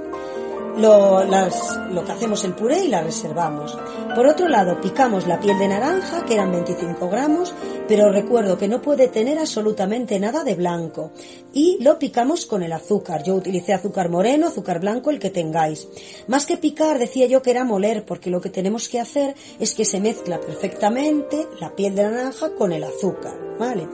Lo, 0.77 1.25
las, 1.25 1.79
lo 1.91 2.05
que 2.05 2.13
hacemos 2.13 2.45
el 2.45 2.55
puré 2.55 2.85
y 2.85 2.89
la 2.89 3.03
reservamos. 3.03 3.77
Por 4.15 4.27
otro 4.27 4.49
lado, 4.49 4.81
picamos 4.81 5.27
la 5.27 5.41
piel 5.41 5.59
de 5.59 5.69
naranja, 5.69 6.25
que 6.25 6.35
eran 6.35 6.53
25 6.53 7.09
gramos, 7.09 7.55
pero 7.89 8.11
recuerdo 8.11 8.59
que 8.59 8.69
no 8.69 8.81
puede 8.81 9.09
tener 9.09 9.39
absolutamente 9.39 10.19
nada 10.19 10.45
de 10.45 10.55
blanco. 10.55 11.13
Y 11.53 11.79
lo 11.83 11.99
picamos 11.99 12.47
con 12.47 12.63
el 12.63 12.73
azúcar. 12.73 13.23
Yo 13.23 13.35
utilicé 13.35 13.73
azúcar 13.73 14.09
moreno, 14.09 14.49
azúcar 14.49 14.81
blanco, 14.81 15.11
el 15.11 15.19
que 15.19 15.31
tengáis. 15.31 15.89
Más 16.27 16.47
que 16.47 16.57
picar, 16.57 16.99
decía 16.99 17.27
yo 17.27 17.43
que 17.43 17.51
era 17.51 17.65
moler, 17.65 18.05
porque 18.05 18.31
lo 18.31 18.41
que 18.41 18.51
tenemos 18.51 18.89
que 18.89 19.01
hacer 19.01 19.35
es 19.59 19.75
que 19.75 19.85
se 19.85 20.01
mezcla 20.01 20.41
perfectamente 20.41 21.47
la 21.61 21.75
piel 21.75 21.95
de 21.95 22.05
naranja 22.05 22.55
con 22.55 22.73
el 22.73 22.85
azúcar, 22.85 23.35
¿vale? 23.59 23.89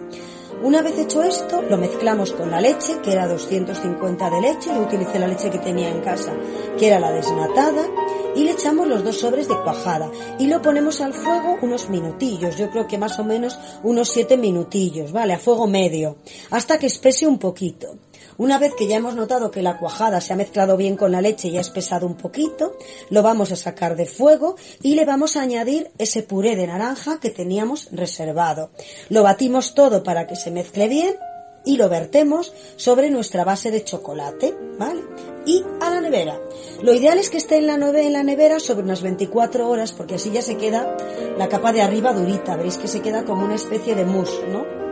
Una 0.62 0.82
vez 0.82 0.98
hecho 0.98 1.22
esto, 1.22 1.62
lo 1.62 1.78
mezclamos 1.78 2.32
con 2.32 2.50
la 2.50 2.60
leche, 2.60 2.98
que 3.02 3.12
era 3.12 3.28
250 3.28 4.30
de 4.30 4.40
leche, 4.40 4.70
yo 4.70 4.80
utilicé 4.82 5.18
la 5.18 5.28
leche 5.28 5.50
que 5.50 5.58
tenía 5.58 5.88
en 5.88 6.00
casa, 6.00 6.32
que 6.76 6.88
era 6.88 6.98
la 6.98 7.12
desnatada, 7.12 7.86
y 8.34 8.44
le 8.44 8.50
echamos 8.52 8.86
los 8.88 9.04
dos 9.04 9.18
sobres 9.18 9.48
de 9.48 9.56
cuajada 9.62 10.10
y 10.38 10.46
lo 10.46 10.60
ponemos 10.62 11.00
al 11.00 11.14
fuego 11.14 11.58
unos 11.62 11.88
minutillos, 11.88 12.56
yo 12.56 12.70
creo 12.70 12.86
que 12.86 12.98
más 12.98 13.18
o 13.18 13.24
menos 13.24 13.58
unos 13.82 14.10
7 14.10 14.36
minutillos, 14.36 15.12
¿vale? 15.12 15.34
A 15.34 15.38
fuego 15.38 15.66
medio, 15.66 16.16
hasta 16.50 16.78
que 16.78 16.86
espese 16.86 17.26
un 17.26 17.38
poquito. 17.38 17.96
Una 18.36 18.58
vez 18.58 18.74
que 18.74 18.86
ya 18.86 18.96
hemos 18.96 19.14
notado 19.14 19.50
que 19.50 19.62
la 19.62 19.78
cuajada 19.78 20.20
se 20.20 20.32
ha 20.32 20.36
mezclado 20.36 20.76
bien 20.76 20.96
con 20.96 21.12
la 21.12 21.20
leche 21.20 21.48
y 21.48 21.58
ha 21.58 21.60
espesado 21.60 22.06
un 22.06 22.16
poquito, 22.16 22.76
lo 23.10 23.22
vamos 23.22 23.52
a 23.52 23.56
sacar 23.56 23.96
de 23.96 24.06
fuego 24.06 24.56
y 24.82 24.94
le 24.94 25.04
vamos 25.04 25.36
a 25.36 25.42
añadir 25.42 25.90
ese 25.98 26.22
puré 26.22 26.56
de 26.56 26.66
naranja 26.66 27.20
que 27.20 27.30
teníamos 27.30 27.88
reservado. 27.92 28.70
Lo 29.08 29.22
batimos 29.22 29.74
todo 29.74 30.02
para 30.02 30.26
que 30.26 30.36
se 30.36 30.50
mezcle 30.50 30.88
bien 30.88 31.16
y 31.64 31.76
lo 31.76 31.88
vertemos 31.88 32.52
sobre 32.76 33.10
nuestra 33.10 33.44
base 33.44 33.70
de 33.70 33.84
chocolate, 33.84 34.54
¿vale? 34.78 35.02
Y 35.44 35.62
a 35.80 35.90
la 35.90 36.00
nevera. 36.00 36.40
Lo 36.82 36.94
ideal 36.94 37.18
es 37.18 37.30
que 37.30 37.36
esté 37.36 37.58
en 37.58 37.66
la, 37.66 37.74
en 37.74 38.12
la 38.12 38.22
nevera 38.22 38.60
sobre 38.60 38.84
unas 38.84 39.02
24 39.02 39.68
horas 39.68 39.92
porque 39.92 40.14
así 40.14 40.30
ya 40.30 40.42
se 40.42 40.56
queda 40.56 40.96
la 41.36 41.48
capa 41.48 41.72
de 41.72 41.82
arriba 41.82 42.12
durita, 42.12 42.56
veréis 42.56 42.78
que 42.78 42.88
se 42.88 43.02
queda 43.02 43.24
como 43.24 43.44
una 43.44 43.54
especie 43.56 43.94
de 43.94 44.04
mousse, 44.04 44.46
¿no? 44.48 44.87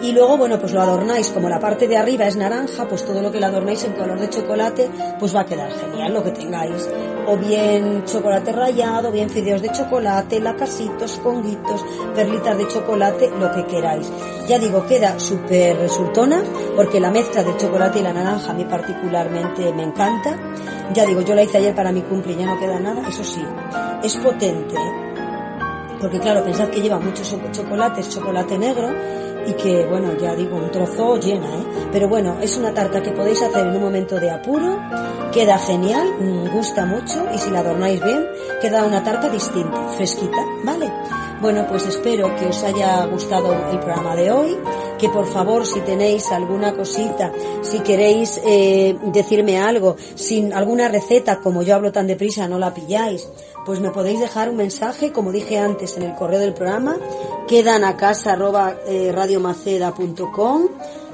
Y 0.00 0.12
luego, 0.12 0.36
bueno, 0.36 0.60
pues 0.60 0.72
lo 0.72 0.80
adornáis, 0.80 1.30
como 1.30 1.48
la 1.48 1.58
parte 1.58 1.88
de 1.88 1.96
arriba 1.96 2.26
es 2.26 2.36
naranja, 2.36 2.86
pues 2.86 3.04
todo 3.04 3.20
lo 3.20 3.32
que 3.32 3.40
lo 3.40 3.46
adornáis 3.46 3.82
en 3.84 3.94
color 3.94 4.20
de 4.20 4.28
chocolate, 4.28 4.88
pues 5.18 5.34
va 5.34 5.40
a 5.40 5.46
quedar 5.46 5.70
genial 5.72 6.14
lo 6.14 6.22
que 6.22 6.30
tengáis. 6.30 6.88
O 7.26 7.36
bien 7.36 8.04
chocolate 8.04 8.52
rallado, 8.52 9.10
bien 9.10 9.28
fideos 9.28 9.60
de 9.60 9.72
chocolate, 9.72 10.40
lacasitos, 10.40 11.18
conguitos, 11.22 11.84
perlitas 12.14 12.56
de 12.56 12.68
chocolate, 12.68 13.30
lo 13.38 13.50
que 13.52 13.66
queráis. 13.66 14.10
Ya 14.48 14.58
digo, 14.58 14.86
queda 14.86 15.18
súper 15.18 15.76
resultona, 15.76 16.44
porque 16.76 17.00
la 17.00 17.10
mezcla 17.10 17.42
del 17.42 17.56
chocolate 17.56 17.98
y 17.98 18.02
la 18.02 18.12
naranja 18.12 18.52
a 18.52 18.54
mí 18.54 18.64
particularmente 18.64 19.72
me 19.72 19.82
encanta. 19.82 20.38
Ya 20.94 21.04
digo, 21.04 21.22
yo 21.22 21.34
la 21.34 21.42
hice 21.42 21.58
ayer 21.58 21.74
para 21.74 21.90
mi 21.90 22.02
cumple 22.02 22.36
ya 22.36 22.46
no 22.46 22.58
queda 22.58 22.78
nada, 22.78 23.06
eso 23.08 23.22
sí, 23.22 23.44
es 24.02 24.16
potente, 24.16 24.76
porque 26.00 26.18
claro, 26.20 26.44
pensad 26.44 26.68
que 26.68 26.80
lleva 26.80 26.98
muchos 26.98 27.36
chocolates, 27.52 28.08
chocolate 28.08 28.56
negro, 28.56 28.88
y 29.46 29.52
que, 29.52 29.86
bueno, 29.86 30.16
ya 30.20 30.34
digo, 30.34 30.56
un 30.56 30.70
trozo 30.70 31.18
llena, 31.18 31.46
¿eh? 31.46 31.88
Pero 31.92 32.08
bueno, 32.08 32.36
es 32.40 32.56
una 32.56 32.72
tarta 32.74 33.02
que 33.02 33.12
podéis 33.12 33.42
hacer 33.42 33.66
en 33.66 33.76
un 33.76 33.82
momento 33.82 34.18
de 34.18 34.30
apuro, 34.30 34.78
queda 35.32 35.58
genial, 35.58 36.06
mm, 36.18 36.54
gusta 36.54 36.84
mucho, 36.84 37.26
y 37.34 37.38
si 37.38 37.50
la 37.50 37.60
adornáis 37.60 38.02
bien, 38.02 38.26
queda 38.60 38.84
una 38.84 39.02
tarta 39.02 39.28
distinta, 39.28 39.88
fresquita, 39.96 40.44
¿vale? 40.64 40.90
Bueno, 41.40 41.66
pues 41.68 41.86
espero 41.86 42.34
que 42.34 42.46
os 42.46 42.62
haya 42.64 43.04
gustado 43.06 43.52
el 43.70 43.78
programa 43.78 44.16
de 44.16 44.32
hoy, 44.32 44.58
que 44.98 45.08
por 45.08 45.24
favor 45.24 45.64
si 45.64 45.80
tenéis 45.80 46.32
alguna 46.32 46.74
cosita, 46.74 47.32
si 47.62 47.78
queréis 47.80 48.40
eh, 48.44 48.96
decirme 49.12 49.60
algo, 49.60 49.96
sin 50.16 50.52
alguna 50.52 50.88
receta, 50.88 51.38
como 51.38 51.62
yo 51.62 51.76
hablo 51.76 51.92
tan 51.92 52.08
deprisa, 52.08 52.48
no 52.48 52.58
la 52.58 52.74
pilláis, 52.74 53.28
pues 53.68 53.78
me 53.80 53.90
podéis 53.90 54.18
dejar 54.18 54.48
un 54.48 54.56
mensaje, 54.56 55.12
como 55.12 55.30
dije 55.30 55.58
antes 55.58 55.98
en 55.98 56.04
el 56.04 56.14
correo 56.14 56.40
del 56.40 56.54
programa, 56.54 56.96
quedan 57.46 57.84
a 57.84 57.98
casa 57.98 58.32
arroba 58.32 58.76
eh, 58.86 59.12
radiomaceda.com. 59.14 60.68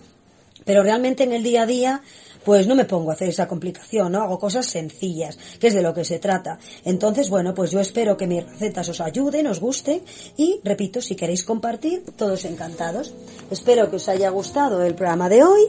Pero 0.64 0.82
realmente 0.82 1.24
en 1.24 1.32
el 1.32 1.42
día 1.42 1.62
a 1.62 1.66
día, 1.66 2.02
pues 2.44 2.66
no 2.66 2.74
me 2.74 2.84
pongo 2.84 3.10
a 3.10 3.14
hacer 3.14 3.28
esa 3.28 3.48
complicación, 3.48 4.12
¿no? 4.12 4.22
Hago 4.22 4.38
cosas 4.38 4.66
sencillas, 4.66 5.38
que 5.58 5.68
es 5.68 5.74
de 5.74 5.82
lo 5.82 5.94
que 5.94 6.04
se 6.04 6.18
trata. 6.18 6.58
Entonces, 6.84 7.30
bueno, 7.30 7.54
pues 7.54 7.70
yo 7.70 7.80
espero 7.80 8.16
que 8.16 8.26
mis 8.26 8.44
recetas 8.44 8.88
os 8.88 9.00
ayuden, 9.00 9.46
os 9.46 9.60
gusten 9.60 10.02
y, 10.36 10.60
repito, 10.62 11.00
si 11.00 11.16
queréis 11.16 11.44
compartir, 11.44 12.04
todos 12.16 12.44
encantados. 12.44 13.14
Espero 13.50 13.90
que 13.90 13.96
os 13.96 14.08
haya 14.08 14.28
gustado 14.30 14.82
el 14.82 14.94
programa 14.94 15.28
de 15.28 15.42
hoy 15.42 15.62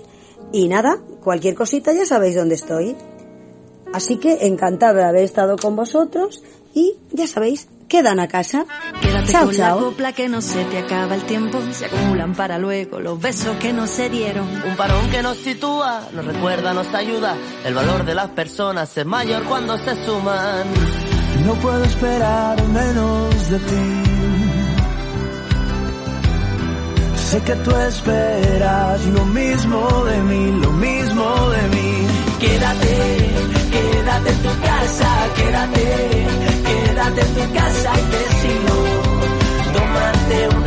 y 0.52 0.68
nada, 0.68 1.02
cualquier 1.24 1.56
cosita 1.56 1.94
ya 1.94 2.06
sabéis 2.06 2.36
dónde 2.36 2.56
estoy. 2.56 2.96
Así 3.94 4.18
que 4.18 4.46
encantada 4.46 4.94
de 4.94 5.04
haber 5.06 5.24
estado 5.24 5.56
con 5.56 5.76
vosotros 5.76 6.44
y 6.74 6.98
ya 7.12 7.28
sabéis, 7.28 7.70
quedan 7.88 8.20
a 8.20 8.28
casa. 8.28 8.66
Quédate 9.02 9.32
chao, 9.32 9.46
con 9.46 9.56
chao. 9.56 9.80
la 9.80 9.86
copla 9.86 10.14
que 10.14 10.30
no 10.30 10.42
se 10.42 10.64
te 10.66 10.80
acaba 10.80 11.16
el 11.16 11.24
tiempo. 11.24 11.60
Se 11.72 11.86
acumulan 11.86 12.34
para 12.36 12.58
luego 12.58 13.00
los 13.00 13.20
besos 13.20 13.56
que 13.58 13.74
no 13.74 13.88
se 13.88 14.10
dieron. 14.10 14.48
Un 14.66 14.76
parón 14.76 15.10
que 15.10 15.22
nos 15.22 15.38
sitúa, 15.38 16.08
nos 16.14 16.26
recuerda, 16.26 16.74
nos 16.74 16.94
ayuda. 16.94 17.36
El 17.64 17.74
valor 17.74 18.06
de 18.06 18.16
las 18.16 18.30
personas 18.30 18.98
es 18.98 19.06
mayor 19.06 19.44
cuando 19.44 19.78
se 19.78 19.96
suman. 20.06 20.66
No 21.46 21.54
puedo 21.56 21.84
esperar 21.84 22.64
menos 22.68 23.50
de 23.50 23.60
ti. 23.60 24.16
Sé 27.30 27.42
que 27.42 27.56
tú 27.56 27.76
esperas 27.76 29.06
lo 29.08 29.26
mismo 29.26 30.06
de 30.06 30.22
mí, 30.22 30.52
lo 30.62 30.72
mismo 30.72 31.50
de 31.50 31.62
mí. 31.76 32.08
Quédate, 32.40 33.30
quédate 33.72 34.30
en 34.30 34.42
tu 34.44 34.62
casa, 34.62 35.28
quédate, 35.36 36.28
quédate 37.06 37.22
en 37.22 37.34
tu 37.36 37.54
casa 37.54 37.94
y 38.00 38.06
decilo, 38.12 38.76
tómate 39.74 40.56
un 40.56 40.64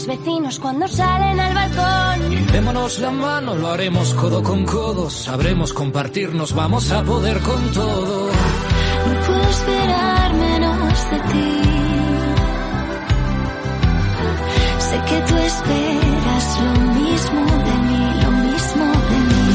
mis 0.00 0.06
vecinos 0.06 0.58
cuando 0.58 0.88
salen 0.88 1.38
al 1.38 1.54
balcón. 1.54 2.46
Démonos 2.52 2.98
la 3.00 3.10
mano, 3.10 3.54
lo 3.54 3.68
haremos 3.68 4.14
codo 4.14 4.42
con 4.42 4.64
codo. 4.64 5.10
Sabremos 5.10 5.72
compartirnos, 5.74 6.54
vamos 6.54 6.90
a 6.90 7.02
poder 7.02 7.38
con 7.40 7.70
todo. 7.72 8.30
No 9.06 9.20
puedo 9.26 9.42
esperar 9.42 10.34
menos 10.34 11.10
de 11.10 11.18
ti. 11.32 11.62
Sé 14.78 14.96
que 15.08 15.20
tú 15.28 15.36
esperas 15.36 16.60
lo 16.64 16.72
mismo 17.00 17.40
de 17.66 17.74
mí, 17.88 18.22
lo 18.22 18.30
mismo 18.30 18.84
de 19.10 19.18
mí. 19.28 19.48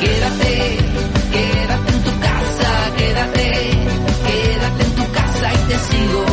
Quédate, 0.00 0.78
quédate 1.32 1.92
en 1.92 2.02
tu 2.02 2.20
casa, 2.26 2.70
quédate, 2.96 3.46
quédate 4.26 4.82
en 4.84 4.94
tu 4.96 5.12
casa 5.12 5.52
y 5.52 5.68
te 5.68 5.78
sigo. 5.78 6.31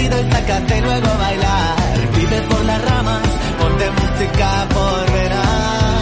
Y 0.00 0.08
sácate 0.32 0.80
luego 0.80 1.06
a 1.06 1.16
bailar. 1.16 1.76
Vive 2.16 2.40
por 2.42 2.64
las 2.64 2.84
ramas, 2.84 3.22
ponte 3.58 3.90
música 3.90 4.66
por 4.72 5.12
verán. 5.12 5.93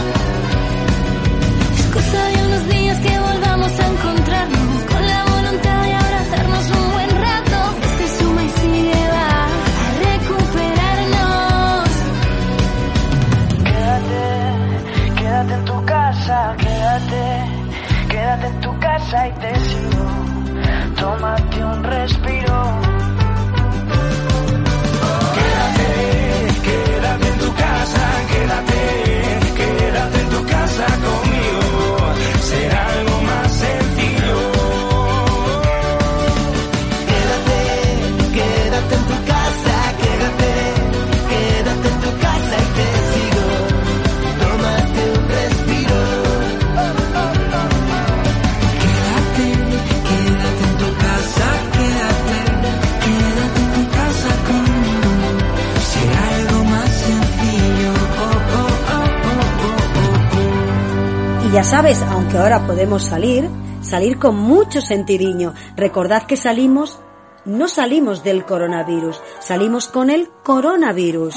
Ahora 62.43 62.67
podemos 62.67 63.05
salir, 63.05 63.49
salir 63.83 64.19
con 64.19 64.37
mucho 64.37 64.81
sentiriño. 64.81 65.55
Recordad 65.77 66.25
que 66.25 66.37
salimos, 66.37 66.99
no 67.45 67.69
salimos 67.69 68.25
del 68.25 68.45
coronavirus, 68.45 69.21
salimos 69.39 69.87
con 69.87 70.11
el 70.11 70.29
coronavirus. 70.43 71.37